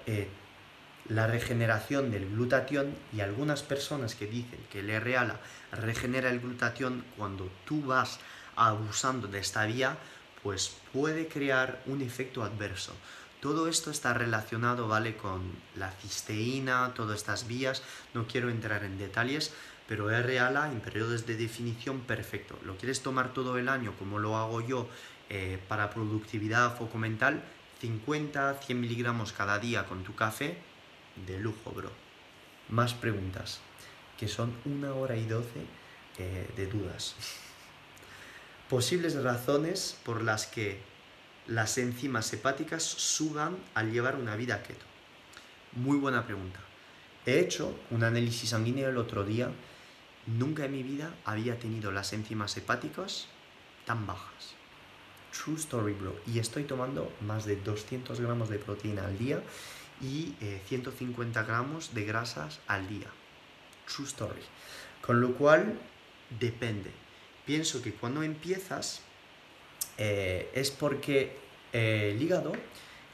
la 1.10 1.26
regeneración 1.26 2.10
del 2.10 2.28
glutatión 2.30 2.94
y 3.12 3.20
algunas 3.20 3.62
personas 3.62 4.14
que 4.14 4.26
dicen 4.26 4.60
que 4.70 4.80
el 4.80 4.90
R-ALA 4.90 5.40
regenera 5.72 6.30
el 6.30 6.40
glutatión 6.40 7.04
cuando 7.16 7.50
tú 7.64 7.82
vas 7.82 8.20
abusando 8.54 9.26
de 9.26 9.40
esta 9.40 9.64
vía, 9.66 9.96
pues 10.42 10.76
puede 10.92 11.28
crear 11.28 11.82
un 11.86 12.02
efecto 12.02 12.42
adverso. 12.42 12.92
Todo 13.40 13.68
esto 13.68 13.90
está 13.90 14.12
relacionado, 14.12 14.86
¿vale? 14.86 15.16
Con 15.16 15.40
la 15.74 15.90
cisteína, 15.92 16.92
todas 16.94 17.18
estas 17.18 17.46
vías. 17.46 17.82
No 18.12 18.26
quiero 18.26 18.50
entrar 18.50 18.84
en 18.84 18.98
detalles, 18.98 19.52
pero 19.88 20.10
R-ALA 20.10 20.70
en 20.70 20.80
periodos 20.80 21.26
de 21.26 21.36
definición 21.36 22.00
perfecto. 22.00 22.58
¿Lo 22.64 22.76
quieres 22.76 23.02
tomar 23.02 23.32
todo 23.32 23.56
el 23.56 23.68
año 23.68 23.94
como 23.98 24.18
lo 24.18 24.36
hago 24.36 24.60
yo 24.60 24.88
eh, 25.30 25.58
para 25.68 25.90
productividad, 25.90 26.76
foco 26.76 26.98
mental? 26.98 27.42
50, 27.80 28.60
100 28.62 28.80
miligramos 28.80 29.32
cada 29.32 29.58
día 29.58 29.86
con 29.86 30.04
tu 30.04 30.14
café 30.14 30.58
de 31.26 31.38
lujo, 31.38 31.70
bro. 31.70 31.90
Más 32.68 32.92
preguntas, 32.92 33.60
que 34.18 34.28
son 34.28 34.52
una 34.66 34.92
hora 34.92 35.16
y 35.16 35.24
doce 35.24 35.64
eh, 36.18 36.46
de 36.56 36.66
dudas. 36.66 37.14
Posibles 38.70 39.20
razones 39.20 39.98
por 40.04 40.22
las 40.22 40.46
que 40.46 40.78
las 41.48 41.76
enzimas 41.76 42.32
hepáticas 42.32 42.84
suban 42.84 43.56
al 43.74 43.90
llevar 43.90 44.14
una 44.14 44.36
vida 44.36 44.62
keto. 44.62 44.86
Muy 45.72 45.98
buena 45.98 46.24
pregunta. 46.24 46.60
He 47.26 47.40
hecho 47.40 47.76
un 47.90 48.04
análisis 48.04 48.50
sanguíneo 48.50 48.88
el 48.88 48.96
otro 48.96 49.24
día. 49.24 49.50
Nunca 50.28 50.66
en 50.66 50.70
mi 50.70 50.84
vida 50.84 51.12
había 51.24 51.58
tenido 51.58 51.90
las 51.90 52.12
enzimas 52.12 52.56
hepáticas 52.56 53.26
tan 53.86 54.06
bajas. 54.06 54.54
True 55.32 55.56
story, 55.56 55.94
bro. 55.94 56.14
Y 56.28 56.38
estoy 56.38 56.62
tomando 56.62 57.12
más 57.22 57.46
de 57.46 57.56
200 57.56 58.20
gramos 58.20 58.50
de 58.50 58.60
proteína 58.60 59.04
al 59.04 59.18
día 59.18 59.42
y 60.00 60.36
150 60.68 61.40
eh, 61.40 61.44
gramos 61.44 61.92
de 61.92 62.04
grasas 62.04 62.60
al 62.68 62.88
día. 62.88 63.08
True 63.92 64.06
story. 64.06 64.42
Con 65.02 65.20
lo 65.20 65.34
cual, 65.34 65.76
depende. 66.38 66.99
Pienso 67.50 67.82
que 67.82 67.92
cuando 67.92 68.22
empiezas 68.22 69.00
eh, 69.98 70.52
es 70.54 70.70
porque 70.70 71.36
eh, 71.72 72.12
el 72.14 72.22
hígado 72.22 72.52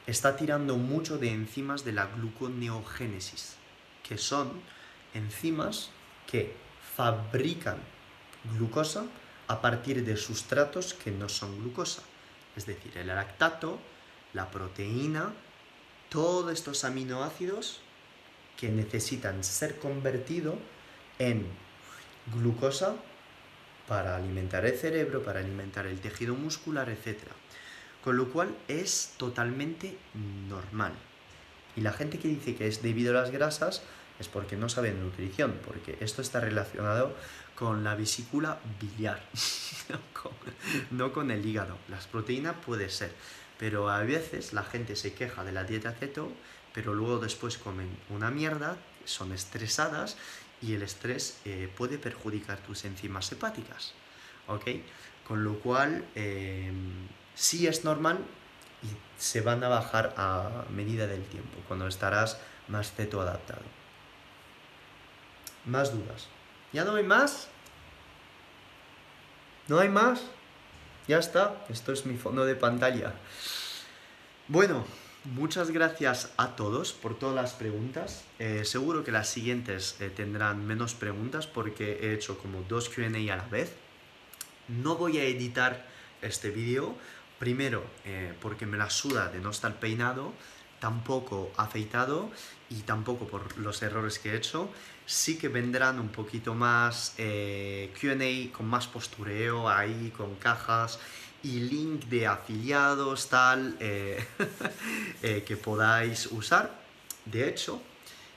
está 0.05 0.35
tirando 0.35 0.77
mucho 0.77 1.17
de 1.17 1.31
enzimas 1.31 1.83
de 1.83 1.93
la 1.93 2.05
gluconeogénesis, 2.05 3.55
que 4.07 4.19
son 4.19 4.61
enzimas 5.15 5.89
que 6.27 6.53
fabrican 6.95 7.79
glucosa 8.53 9.07
a 9.47 9.59
partir 9.59 10.05
de 10.05 10.15
sustratos 10.15 10.93
que 10.93 11.09
no 11.09 11.29
son 11.29 11.57
glucosa, 11.57 12.03
es 12.55 12.67
decir, 12.67 12.95
el 12.95 13.07
lactato, 13.07 13.79
la 14.33 14.51
proteína, 14.51 15.33
todos 16.09 16.53
estos 16.53 16.83
aminoácidos 16.83 17.79
que 18.55 18.69
necesitan 18.69 19.43
ser 19.43 19.79
convertidos 19.79 20.57
en 21.17 21.43
glucosa 22.35 22.97
para 23.87 24.15
alimentar 24.15 24.65
el 24.65 24.77
cerebro, 24.77 25.23
para 25.23 25.39
alimentar 25.39 25.85
el 25.87 25.99
tejido 25.99 26.35
muscular, 26.35 26.89
etc. 26.89 27.19
Con 28.03 28.17
lo 28.17 28.29
cual 28.29 28.55
es 28.67 29.13
totalmente 29.17 29.97
normal. 30.49 30.93
Y 31.75 31.81
la 31.81 31.93
gente 31.93 32.19
que 32.19 32.27
dice 32.27 32.55
que 32.55 32.67
es 32.67 32.81
debido 32.81 33.17
a 33.17 33.21
las 33.21 33.31
grasas 33.31 33.83
es 34.19 34.27
porque 34.27 34.57
no 34.57 34.67
sabe 34.67 34.91
de 34.91 34.99
nutrición, 34.99 35.59
porque 35.65 35.97
esto 36.01 36.21
está 36.21 36.39
relacionado 36.39 37.15
con 37.55 37.83
la 37.83 37.95
vesícula 37.95 38.59
biliar, 38.79 39.23
no, 40.91 41.13
con, 41.13 41.31
el 41.31 41.45
hígado. 41.45 41.77
Las 41.87 42.07
proteínas 42.07 42.55
puede 42.65 42.89
ser, 42.89 43.11
pero 43.59 43.89
a 43.89 43.99
veces 44.03 44.53
la 44.53 44.63
gente 44.63 44.95
se 44.95 45.13
queja 45.13 45.43
de 45.43 45.51
la 45.51 45.63
dieta 45.63 45.95
keto, 45.95 46.31
pero 46.73 46.93
luego 46.93 47.19
después 47.19 47.57
comen 47.57 47.89
una 48.09 48.31
mierda, 48.31 48.77
son 49.05 49.31
estresadas 49.31 50.17
y 50.61 50.73
el 50.73 50.81
estrés 50.81 51.39
eh, 51.45 51.71
puede 51.75 51.97
perjudicar 51.97 52.59
tus 52.59 52.85
enzimas 52.85 53.31
hepáticas. 53.31 53.93
¿Ok? 54.47 54.65
Con 55.27 55.43
lo 55.43 55.59
cual, 55.59 56.05
eh, 56.15 56.71
sí 57.35 57.67
es 57.67 57.83
normal 57.83 58.19
y 58.83 58.87
se 59.21 59.41
van 59.41 59.63
a 59.63 59.67
bajar 59.67 60.13
a 60.17 60.65
medida 60.69 61.07
del 61.07 61.23
tiempo, 61.25 61.57
cuando 61.67 61.87
estarás 61.87 62.39
más 62.67 62.93
ceto 62.93 63.21
adaptado. 63.21 63.61
Más 65.65 65.91
dudas. 65.91 66.27
¿Ya 66.73 66.83
no 66.83 66.95
hay 66.95 67.03
más? 67.03 67.47
¿No 69.67 69.79
hay 69.79 69.89
más? 69.89 70.21
Ya 71.07 71.19
está, 71.19 71.65
esto 71.69 71.91
es 71.91 72.05
mi 72.05 72.17
fondo 72.17 72.45
de 72.45 72.55
pantalla. 72.55 73.13
Bueno, 74.47 74.85
muchas 75.33 75.71
gracias 75.71 76.31
a 76.37 76.55
todos 76.55 76.93
por 76.93 77.17
todas 77.17 77.35
las 77.35 77.53
preguntas. 77.53 78.23
Eh, 78.39 78.63
seguro 78.65 79.03
que 79.03 79.11
las 79.11 79.27
siguientes 79.27 79.97
eh, 79.99 80.09
tendrán 80.09 80.65
menos 80.65 80.93
preguntas 80.93 81.47
porque 81.47 81.99
he 82.01 82.13
hecho 82.13 82.37
como 82.37 82.61
dos 82.63 82.89
QA 82.89 83.07
a 83.07 83.35
la 83.35 83.47
vez. 83.49 83.73
No 84.67 84.95
voy 84.95 85.17
a 85.17 85.23
editar 85.23 85.87
este 86.21 86.49
vídeo, 86.49 86.95
primero 87.39 87.85
eh, 88.05 88.33
porque 88.41 88.65
me 88.65 88.77
la 88.77 88.89
suda 88.89 89.29
de 89.29 89.39
no 89.39 89.51
estar 89.51 89.79
peinado, 89.79 90.33
tampoco 90.79 91.51
afeitado 91.57 92.29
y 92.69 92.81
tampoco 92.81 93.27
por 93.27 93.57
los 93.57 93.81
errores 93.81 94.19
que 94.19 94.31
he 94.31 94.35
hecho 94.35 94.69
sí 95.05 95.37
que 95.37 95.47
vendrán 95.47 95.99
un 95.99 96.09
poquito 96.09 96.53
más 96.53 97.15
QA 97.17 98.51
con 98.51 98.67
más 98.67 98.87
postureo 98.87 99.69
ahí, 99.69 100.11
con 100.15 100.35
cajas 100.35 100.99
y 101.43 101.59
link 101.59 102.05
de 102.05 102.27
afiliados 102.27 103.29
tal 103.29 103.75
eh, 103.79 104.25
eh, 105.21 105.43
que 105.45 105.57
podáis 105.57 106.27
usar. 106.27 106.71
De 107.25 107.47
hecho, 107.47 107.81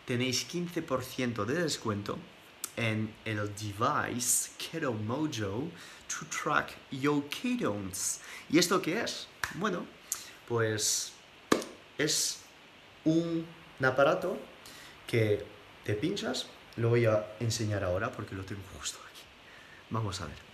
tenéis 0.05 0.47
15% 0.48 1.44
de 1.44 1.62
descuento 1.62 2.18
en 2.77 3.14
el 3.24 3.52
device 3.55 4.51
Keto 4.59 4.93
Mojo 4.93 5.68
to 6.09 6.27
track 6.27 6.77
your 6.90 7.28
ketones. 7.28 8.20
¿Y 8.48 8.59
esto 8.59 8.81
qué 8.81 9.02
es? 9.02 9.28
Bueno, 9.55 9.86
pues 10.48 11.12
es 11.98 12.40
un 13.05 13.47
aparato 13.81 14.36
que 15.06 15.44
te 15.85 15.94
pinchas 15.94 16.47
lo 16.77 16.89
voy 16.89 17.05
a 17.06 17.27
enseñar 17.40 17.85
ahora 17.85 18.10
porque 18.10 18.35
lo 18.35 18.44
tengo 18.44 18.62
justo 18.78 18.98
aquí. 19.10 19.22
Vamos 19.90 20.20
a 20.20 20.27
ver. 20.27 20.49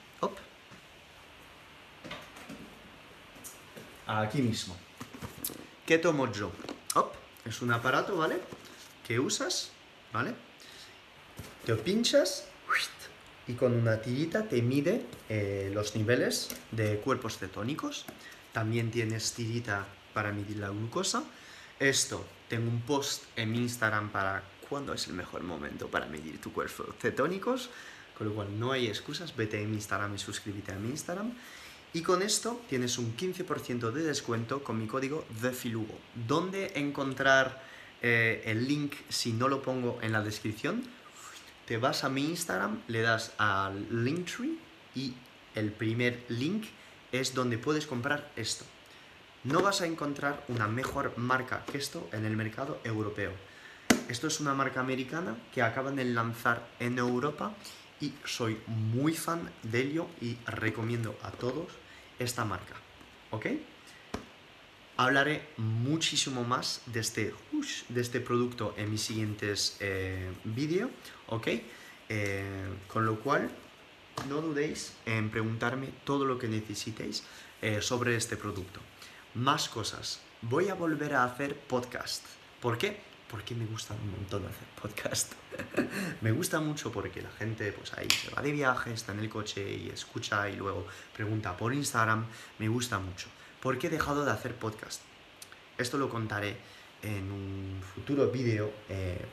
Aquí 4.07 4.41
mismo. 4.41 4.77
¿Qué 5.85 5.99
tomo 5.99 6.31
yo? 6.33 6.53
Es 7.45 7.63
un 7.63 7.73
aparato, 7.73 8.17
¿vale? 8.17 8.39
Que 9.07 9.21
usas, 9.21 9.71
¿vale? 10.13 10.35
Te 11.65 11.75
pinchas 11.77 12.47
y 13.49 13.55
con 13.55 13.73
una 13.75 14.01
tirita 14.01 14.43
te 14.45 14.63
mide 14.63 15.07
eh, 15.29 15.71
los 15.73 15.95
niveles 15.95 16.49
de 16.73 16.99
cuerpos 16.99 17.39
cetónicos. 17.39 18.05
También 18.53 18.91
tienes 18.91 19.33
tirita 19.33 19.87
para 20.13 20.33
medir 20.33 20.57
la 20.57 20.71
glucosa. 20.71 21.23
Esto, 21.79 22.25
tengo 22.49 22.69
un 22.69 22.83
post 22.83 23.25
en 23.37 23.53
mi 23.53 23.59
Instagram 23.59 24.11
para 24.11 24.43
cuándo 24.69 24.95
es 24.95 25.07
el 25.07 25.15
mejor 25.15 25.43
momento 25.43 25.89
para 25.89 26.07
medir 26.07 26.41
tu 26.41 26.53
cuerpo 26.53 26.87
cetónicos, 27.01 27.71
con 28.17 28.29
lo 28.29 28.35
cual 28.35 28.59
no 28.59 28.73
hay 28.73 28.89
excusas, 28.89 29.37
vete 29.37 29.63
a 29.63 29.67
mi 29.67 29.75
Instagram 29.75 30.15
y 30.15 30.19
suscríbete 30.19 30.73
a 30.73 30.77
mi 30.77 30.91
Instagram. 30.91 31.33
Y 31.97 32.03
con 32.03 32.21
esto 32.21 32.61
tienes 32.69 32.99
un 32.99 33.17
15% 33.17 33.91
de 33.91 34.03
descuento 34.03 34.63
con 34.63 34.79
mi 34.79 34.87
código 34.87 35.25
THEFILUGO. 35.41 35.99
¿Dónde 36.29 36.73
encontrar 36.75 37.63
eh, 38.03 38.43
el 38.45 38.69
link 38.69 38.93
si 39.09 39.33
no 39.33 39.49
lo 39.49 39.63
pongo 39.63 39.99
en 40.03 40.13
la 40.13 40.21
descripción? 40.21 40.83
Te 41.65 41.79
vas 41.79 42.05
a 42.05 42.11
mi 42.11 42.27
Instagram, 42.27 42.83
le 42.89 43.01
das 43.01 43.33
al 43.39 44.05
Linktree 44.05 44.59
y 44.95 45.15
el 45.55 45.73
primer 45.73 46.23
link 46.29 46.67
es 47.13 47.33
donde 47.33 47.57
puedes 47.57 47.87
comprar 47.87 48.31
esto. 48.37 48.67
No 49.45 49.63
vas 49.63 49.81
a 49.81 49.87
encontrar 49.87 50.45
una 50.49 50.69
mejor 50.69 51.17
marca 51.17 51.65
que 51.65 51.79
esto 51.79 52.11
en 52.13 52.27
el 52.27 52.37
mercado 52.37 52.79
europeo. 52.85 53.33
Esto 54.11 54.27
es 54.27 54.39
una 54.39 54.53
marca 54.53 54.81
americana 54.81 55.39
que 55.55 55.63
acaban 55.63 55.97
de 55.97 56.05
lanzar 56.05 56.69
en 56.79 56.99
Europa 56.99 57.55
y 58.03 58.13
soy 58.27 58.59
muy 58.67 59.15
fan 59.15 59.51
de 59.63 59.81
ello 59.81 60.09
y 60.21 60.37
recomiendo 60.45 61.19
a 61.23 61.31
todos 61.31 61.86
esta 62.19 62.45
marca. 62.45 62.75
¿Ok? 63.31 63.47
Hablaré 64.97 65.49
muchísimo 65.59 66.43
más 66.45 66.81
de 66.87 67.01
este, 67.01 67.35
de 67.89 68.01
este 68.01 68.21
producto 68.21 68.75
en 68.79 68.91
mis 68.91 69.03
siguientes 69.03 69.77
eh, 69.81 70.33
vídeos. 70.45 70.91
¿Ok? 71.29 71.49
Eh, 72.09 72.69
con 72.89 73.05
lo 73.05 73.21
cual, 73.21 73.51
no 74.29 74.41
dudéis 74.41 74.95
en 75.05 75.31
preguntarme 75.31 75.89
todo 76.05 76.25
lo 76.25 76.39
que 76.39 76.49
necesitéis 76.49 77.25
eh, 77.63 77.83
sobre 77.83 78.17
este 78.17 78.37
producto. 78.37 78.81
Más 79.35 79.69
cosas. 79.69 80.21
Voy 80.43 80.69
a 80.69 80.75
volver 80.75 81.15
a 81.15 81.25
hacer 81.25 81.57
podcast. 81.57 82.25
¿Por 82.61 82.79
qué? 82.79 83.01
Porque 83.31 83.55
me 83.55 83.67
gusta 83.67 83.95
un 83.95 84.11
montón 84.11 84.45
hacer 84.47 84.69
podcast. 84.81 85.33
me 86.21 86.33
gusta 86.33 86.61
mucho 86.61 86.93
porque 86.93 87.23
la 87.23 87.31
gente 87.31 87.73
pues 87.73 87.93
ahí 87.95 88.09
se 88.11 88.31
va 88.31 88.43
de 88.43 88.53
viaje, 88.53 88.93
está 88.93 89.13
en 89.13 89.21
el 89.21 89.29
coche 89.29 89.69
y 89.69 89.89
escucha 89.89 90.49
y 90.49 90.57
luego 90.57 90.87
pregunta 91.15 91.57
por 91.57 91.75
Instagram. 91.75 92.27
Me 92.59 92.69
gusta 92.69 92.99
mucho. 92.99 93.29
¿Por 93.61 93.79
qué 93.79 93.89
he 93.89 93.91
dejado 93.91 94.25
de 94.25 94.31
hacer 94.31 94.55
podcast? 94.55 95.01
Esto 95.79 95.99
lo 95.99 96.09
contaré 96.09 96.57
en 97.03 97.31
un 97.31 97.83
futuro 97.95 98.31
vídeo 98.31 98.73
eh, 98.89 99.25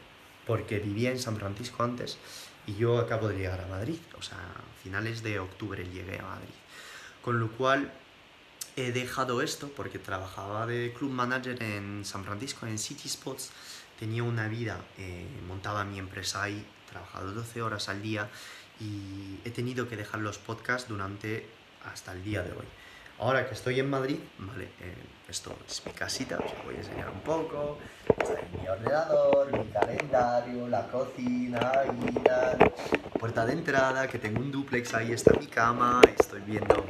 porque 0.46 0.80
vivía 0.80 1.12
en 1.12 1.20
San 1.20 1.38
Francisco 1.38 1.84
antes 1.84 2.18
y 2.66 2.76
yo 2.76 3.00
acabo 3.00 3.28
de 3.28 3.38
llegar 3.38 3.62
a 3.62 3.68
Madrid. 3.68 4.00
O 4.18 4.22
sea, 4.22 4.40
finales 4.82 5.24
de 5.24 5.40
octubre 5.40 5.84
llegué 5.84 6.20
a 6.20 6.24
Madrid. 6.24 6.54
Con 7.22 7.40
lo 7.40 7.52
cual 7.52 7.94
he 8.76 8.92
dejado 8.92 9.42
esto 9.42 9.70
porque 9.76 10.00
trabajaba 10.00 10.66
de 10.66 10.94
club 10.98 11.12
manager 11.12 11.62
en 11.62 12.04
San 12.04 12.24
Francisco, 12.24 12.66
en 12.66 12.80
City 12.80 13.08
Spots 13.08 13.52
tenía 14.00 14.24
una 14.24 14.48
vida, 14.48 14.78
eh, 14.98 15.26
montaba 15.48 15.84
mi 15.84 16.00
empresa 16.00 16.44
ahí, 16.44 16.66
trabajaba 16.90 17.26
12 17.26 17.62
horas 17.62 17.90
al 17.90 18.02
día 18.02 18.30
y 18.80 19.40
he 19.46 19.52
tenido 19.52 19.88
que 19.88 19.96
dejar 19.98 20.22
los 20.22 20.38
podcasts 20.38 20.90
durante 20.90 21.48
hasta 21.92 22.14
el 22.14 22.24
día 22.24 22.42
de 22.42 22.52
hoy. 22.52 22.66
Ahora 23.20 23.48
que 23.48 23.54
estoy 23.54 23.80
en 23.80 23.90
Madrid, 23.90 24.18
vale, 24.40 24.66
eh, 24.82 24.96
esto 25.30 25.56
es 25.68 25.86
mi 25.86 25.92
casita, 25.92 26.38
os 26.38 26.66
voy 26.66 26.76
a 26.76 26.78
enseñar 26.80 27.10
un 27.10 27.22
poco. 27.22 27.78
Está 28.18 28.34
ahí 28.34 28.60
mi 28.60 28.68
ordenador, 28.68 29.52
mi 29.58 29.68
calendario, 29.72 30.68
la 30.68 30.88
cocina 30.88 31.72
tal. 32.24 32.74
Puerta 33.20 33.46
de 33.46 33.54
entrada, 33.54 34.08
que 34.08 34.18
tengo 34.18 34.40
un 34.40 34.52
duplex, 34.52 34.94
ahí 34.96 35.14
está 35.14 35.38
mi 35.40 35.48
cama, 35.48 36.02
estoy 36.18 36.42
viendo, 36.42 36.84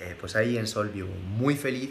eh, 0.00 0.16
pues 0.20 0.36
ahí 0.36 0.58
en 0.58 0.66
Solview, 0.66 1.06
muy 1.06 1.56
feliz. 1.56 1.90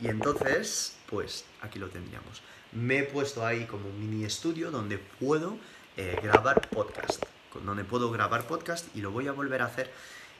y 0.00 0.08
entonces, 0.08 0.98
pues 1.08 1.44
aquí 1.62 1.78
lo 1.78 1.88
tendríamos 1.88 2.42
me 2.72 2.98
he 2.98 3.02
puesto 3.04 3.44
ahí 3.44 3.66
como 3.66 3.88
un 3.88 4.00
mini 4.00 4.24
estudio 4.24 4.70
donde 4.70 4.98
puedo 4.98 5.56
eh, 5.96 6.18
grabar 6.22 6.68
podcast, 6.68 7.22
donde 7.64 7.84
puedo 7.84 8.10
grabar 8.10 8.46
podcast 8.46 8.86
y 8.96 9.00
lo 9.00 9.10
voy 9.10 9.28
a 9.28 9.32
volver 9.32 9.62
a 9.62 9.66
hacer. 9.66 9.92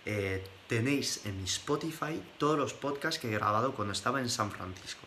Eh, 0.04 0.44
tenéis 0.66 1.24
en 1.26 1.38
mi 1.38 1.44
Spotify 1.44 2.20
todos 2.38 2.58
los 2.58 2.74
podcasts 2.74 3.20
que 3.20 3.28
he 3.28 3.32
grabado 3.32 3.74
cuando 3.74 3.92
estaba 3.92 4.20
en 4.20 4.28
San 4.28 4.50
Francisco. 4.50 5.06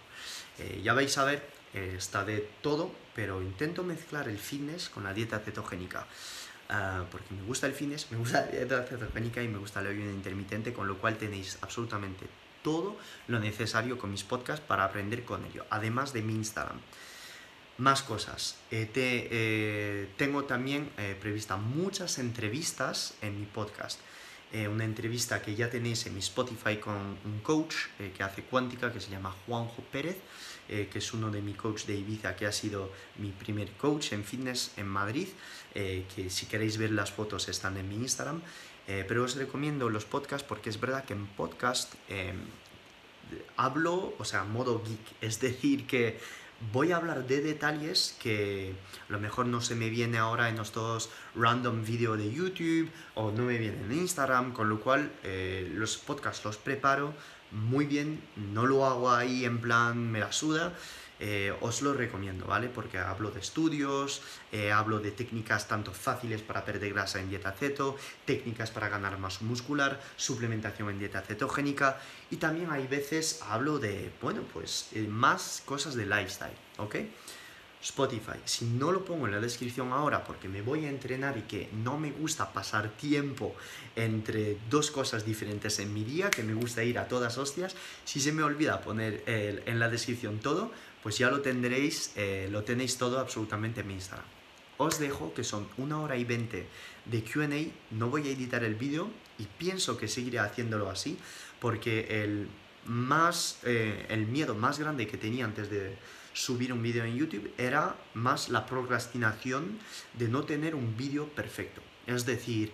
Eh, 0.59 0.81
ya 0.83 0.93
vais 0.93 1.17
a 1.17 1.25
ver, 1.25 1.49
está 1.73 2.23
de 2.23 2.47
todo, 2.61 2.91
pero 3.13 3.41
intento 3.41 3.83
mezclar 3.83 4.29
el 4.29 4.37
fitness 4.37 4.89
con 4.89 5.03
la 5.03 5.13
dieta 5.13 5.39
cetogénica. 5.39 6.05
Ah, 6.69 7.05
porque 7.11 7.33
me 7.33 7.43
gusta 7.43 7.67
el 7.67 7.73
fitness, 7.73 8.11
me 8.11 8.17
gusta 8.17 8.41
la 8.41 8.47
dieta 8.47 8.83
cetogénica 8.83 9.43
y 9.43 9.47
me 9.47 9.57
gusta 9.57 9.81
el 9.81 9.87
ayuno 9.87 10.11
intermitente, 10.11 10.73
con 10.73 10.87
lo 10.87 10.97
cual 10.97 11.17
tenéis 11.17 11.57
absolutamente 11.61 12.27
todo 12.63 12.97
lo 13.27 13.39
necesario 13.39 13.97
con 13.99 14.11
mis 14.11 14.23
podcasts 14.23 14.65
para 14.65 14.85
aprender 14.85 15.23
con 15.25 15.45
ello, 15.45 15.65
además 15.69 16.13
de 16.13 16.21
mi 16.21 16.33
Instagram. 16.33 16.79
Más 17.77 18.03
cosas. 18.03 18.55
Eh, 18.71 18.89
eh, 18.95 20.07
tengo 20.17 20.45
también 20.45 20.89
eh, 20.97 21.15
prevista 21.19 21.57
muchas 21.57 22.19
entrevistas 22.19 23.15
en 23.21 23.39
mi 23.39 23.45
podcast. 23.45 23.99
una 24.71 24.85
entrevista 24.85 25.41
que 25.41 25.53
ya 25.53 25.69
tenéis 25.69 26.05
en 26.05 26.13
mi 26.13 26.21
Spotify 26.21 26.77
con 26.77 26.95
un 27.25 27.39
coach 27.43 27.75
que 28.15 28.23
hace 28.23 28.43
cuántica 28.43 28.93
que 28.93 29.01
se 29.01 29.09
llama 29.11 29.35
Juanjo 29.45 29.81
Pérez. 29.91 30.15
eh, 30.69 30.87
que 30.91 30.99
es 30.99 31.13
uno 31.13 31.29
de 31.29 31.41
mi 31.41 31.53
coach 31.53 31.85
de 31.85 31.95
Ibiza, 31.95 32.35
que 32.35 32.45
ha 32.47 32.51
sido 32.51 32.91
mi 33.17 33.31
primer 33.31 33.69
coach 33.73 34.13
en 34.13 34.23
fitness 34.23 34.71
en 34.77 34.87
Madrid, 34.87 35.27
eh, 35.75 36.05
que 36.15 36.29
si 36.31 36.47
queréis 36.47 36.77
ver 36.77 36.91
las 36.91 37.11
fotos 37.11 37.47
están 37.49 37.77
en 37.77 37.87
mi 37.89 37.95
Instagram. 37.95 38.41
pero 38.87 39.23
os 39.23 39.35
recomiendo 39.35 39.89
los 39.89 40.05
podcasts 40.05 40.45
porque 40.47 40.69
es 40.69 40.79
verdad 40.79 41.05
que 41.05 41.13
en 41.13 41.25
podcast 41.25 41.93
em, 42.07 42.37
hablo, 43.57 44.13
o 44.19 44.25
sea, 44.25 44.43
modo 44.43 44.81
geek, 44.83 45.05
es 45.21 45.39
decir, 45.39 45.87
que 45.87 46.19
voy 46.71 46.91
a 46.91 46.97
hablar 46.97 47.27
de 47.27 47.41
detalles 47.41 48.15
que 48.19 48.73
a 49.09 49.11
lo 49.11 49.19
mejor 49.19 49.45
no 49.45 49.61
se 49.61 49.75
me 49.75 49.89
viene 49.89 50.17
ahora 50.17 50.49
en 50.49 50.59
estos 50.59 51.09
random 51.35 51.83
vídeos 51.83 52.17
de 52.17 52.31
YouTube 52.31 52.89
o 53.13 53.31
no 53.31 53.43
me 53.43 53.57
viene 53.57 53.77
en 53.83 53.91
Instagram, 53.91 54.53
con 54.53 54.69
lo 54.69 54.79
cual 54.79 55.11
eh, 55.23 55.69
los 55.73 55.97
podcasts 55.97 56.43
los 56.45 56.57
preparo 56.57 57.13
muy 57.51 57.85
bien, 57.85 58.21
no 58.35 58.65
lo 58.65 58.85
hago 58.85 59.11
ahí 59.11 59.45
en 59.45 59.59
plan 59.59 60.11
me 60.11 60.19
la 60.19 60.31
suda, 60.31 60.73
eh, 61.19 61.55
os 61.61 61.81
lo 61.81 61.93
recomiendo, 61.93 62.45
¿vale? 62.45 62.67
Porque 62.67 62.97
hablo 62.97 63.31
de 63.31 63.39
estudios, 63.39 64.21
eh, 64.51 64.71
hablo 64.71 64.99
de 64.99 65.11
técnicas 65.11 65.67
tanto 65.67 65.93
fáciles 65.93 66.41
para 66.41 66.65
perder 66.65 66.93
grasa 66.93 67.19
en 67.19 67.29
dieta 67.29 67.53
ceto, 67.53 67.95
técnicas 68.25 68.71
para 68.71 68.89
ganar 68.89 69.17
masa 69.17 69.45
muscular, 69.45 70.01
suplementación 70.17 70.89
en 70.89 70.99
dieta 70.99 71.21
cetogénica 71.21 71.99
y 72.29 72.37
también 72.37 72.69
hay 72.69 72.87
veces 72.87 73.41
hablo 73.47 73.79
de, 73.79 74.11
bueno, 74.21 74.41
pues 74.53 74.89
eh, 74.93 75.07
más 75.07 75.63
cosas 75.65 75.95
de 75.95 76.05
lifestyle, 76.05 76.57
¿ok? 76.77 76.95
Spotify. 77.81 78.39
Si 78.45 78.65
no 78.65 78.91
lo 78.91 79.05
pongo 79.05 79.27
en 79.27 79.31
la 79.31 79.39
descripción 79.39 79.93
ahora 79.93 80.23
porque 80.23 80.49
me 80.49 80.63
voy 80.63 80.85
a 80.85 80.89
entrenar 80.89 81.37
y 81.37 81.43
que 81.43 81.69
no 81.71 81.99
me 81.99 82.11
gusta 82.11 82.51
pasar 82.51 82.89
tiempo 82.89 83.55
entre 83.95 84.57
dos 84.71 84.89
cosas 84.89 85.23
diferentes 85.23 85.77
en 85.77 85.93
mi 85.93 86.03
día, 86.03 86.31
que 86.31 86.41
me 86.41 86.55
gusta 86.55 86.83
ir 86.83 86.97
a 86.97 87.07
todas 87.07 87.37
hostias, 87.37 87.75
si 88.03 88.19
se 88.19 88.31
me 88.31 88.41
olvida 88.41 88.81
poner 88.81 89.23
en 89.27 89.77
la 89.77 89.87
descripción 89.87 90.39
todo, 90.39 90.71
pues 91.05 91.19
ya 91.19 91.29
lo 91.29 91.41
tendréis, 91.41 92.13
eh, 92.15 92.47
lo 92.49 92.63
tenéis 92.63 92.97
todo 92.97 93.19
absolutamente 93.19 93.81
en 93.81 93.87
mi 93.89 93.93
Instagram. 93.93 94.25
Os 94.77 94.97
dejo 94.97 95.35
que 95.35 95.43
son 95.43 95.67
una 95.77 96.01
hora 96.01 96.17
y 96.17 96.23
veinte 96.23 96.65
de 97.05 97.23
QA, 97.23 97.47
no 97.91 98.09
voy 98.09 98.27
a 98.27 98.31
editar 98.31 98.63
el 98.63 98.73
vídeo 98.73 99.11
y 99.37 99.43
pienso 99.43 99.99
que 99.99 100.07
seguiré 100.07 100.39
haciéndolo 100.39 100.89
así 100.89 101.19
porque 101.59 102.23
el, 102.23 102.47
más, 102.87 103.59
eh, 103.65 104.07
el 104.09 104.25
miedo 104.25 104.55
más 104.55 104.79
grande 104.79 105.05
que 105.05 105.17
tenía 105.17 105.45
antes 105.45 105.69
de 105.69 105.95
subir 106.33 106.73
un 106.73 106.81
vídeo 106.81 107.03
en 107.05 107.15
YouTube 107.15 107.53
era 107.59 107.95
más 108.15 108.49
la 108.49 108.65
procrastinación 108.65 109.77
de 110.13 110.27
no 110.27 110.45
tener 110.45 110.73
un 110.73 110.97
vídeo 110.97 111.27
perfecto. 111.27 111.81
Es 112.07 112.25
decir, 112.25 112.71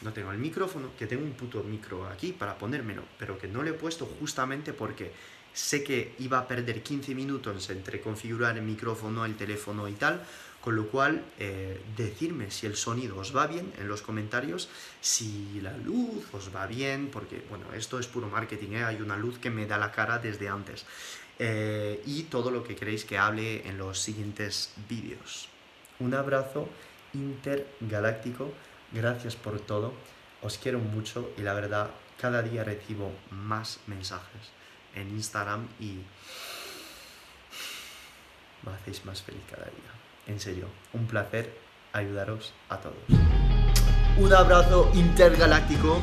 no 0.00 0.12
tengo 0.12 0.32
el 0.32 0.38
micrófono, 0.38 0.90
que 0.98 1.06
tengo 1.06 1.24
un 1.24 1.34
puto 1.34 1.62
micro 1.62 2.08
aquí 2.08 2.32
para 2.32 2.58
ponérmelo, 2.58 3.04
pero 3.18 3.38
que 3.38 3.46
no 3.46 3.62
lo 3.62 3.70
he 3.70 3.72
puesto 3.72 4.04
justamente 4.18 4.72
porque 4.72 5.12
sé 5.58 5.82
que 5.82 6.14
iba 6.20 6.38
a 6.38 6.46
perder 6.46 6.82
15 6.82 7.14
minutos 7.16 7.68
entre 7.70 8.00
configurar 8.00 8.56
el 8.56 8.62
micrófono, 8.62 9.24
el 9.24 9.36
teléfono 9.36 9.88
y 9.88 9.94
tal, 9.94 10.22
con 10.60 10.76
lo 10.76 10.86
cual 10.86 11.24
eh, 11.38 11.80
decirme 11.96 12.50
si 12.52 12.66
el 12.66 12.76
sonido 12.76 13.18
os 13.18 13.34
va 13.34 13.48
bien 13.48 13.72
en 13.78 13.88
los 13.88 14.02
comentarios, 14.02 14.68
si 15.00 15.60
la 15.60 15.76
luz 15.76 16.32
os 16.32 16.54
va 16.54 16.66
bien, 16.66 17.10
porque 17.12 17.42
bueno, 17.48 17.64
esto 17.74 17.98
es 17.98 18.06
puro 18.06 18.28
marketing, 18.28 18.72
¿eh? 18.74 18.84
hay 18.84 19.02
una 19.02 19.16
luz 19.16 19.38
que 19.38 19.50
me 19.50 19.66
da 19.66 19.78
la 19.78 19.90
cara 19.90 20.18
desde 20.18 20.48
antes. 20.48 20.86
Eh, 21.40 22.02
y 22.06 22.24
todo 22.24 22.50
lo 22.52 22.62
que 22.62 22.76
queréis 22.76 23.04
que 23.04 23.18
hable 23.18 23.68
en 23.68 23.78
los 23.78 23.98
siguientes 23.98 24.74
vídeos. 24.88 25.48
Un 25.98 26.14
abrazo 26.14 26.68
intergaláctico, 27.14 28.52
gracias 28.92 29.34
por 29.34 29.58
todo, 29.58 29.92
os 30.40 30.56
quiero 30.58 30.78
mucho 30.78 31.32
y 31.36 31.42
la 31.42 31.54
verdad 31.54 31.90
cada 32.20 32.42
día 32.42 32.62
recibo 32.62 33.12
más 33.30 33.80
mensajes 33.86 34.57
en 34.98 35.10
Instagram 35.10 35.66
y 35.80 35.98
me 38.64 38.72
hacéis 38.72 39.04
más 39.04 39.22
feliz 39.22 39.42
cada 39.50 39.64
día. 39.64 39.92
En 40.26 40.40
serio, 40.40 40.66
un 40.92 41.06
placer 41.06 41.56
ayudaros 41.92 42.52
a 42.68 42.78
todos. 42.78 42.96
Un 44.18 44.32
abrazo 44.32 44.90
intergaláctico. 44.94 46.02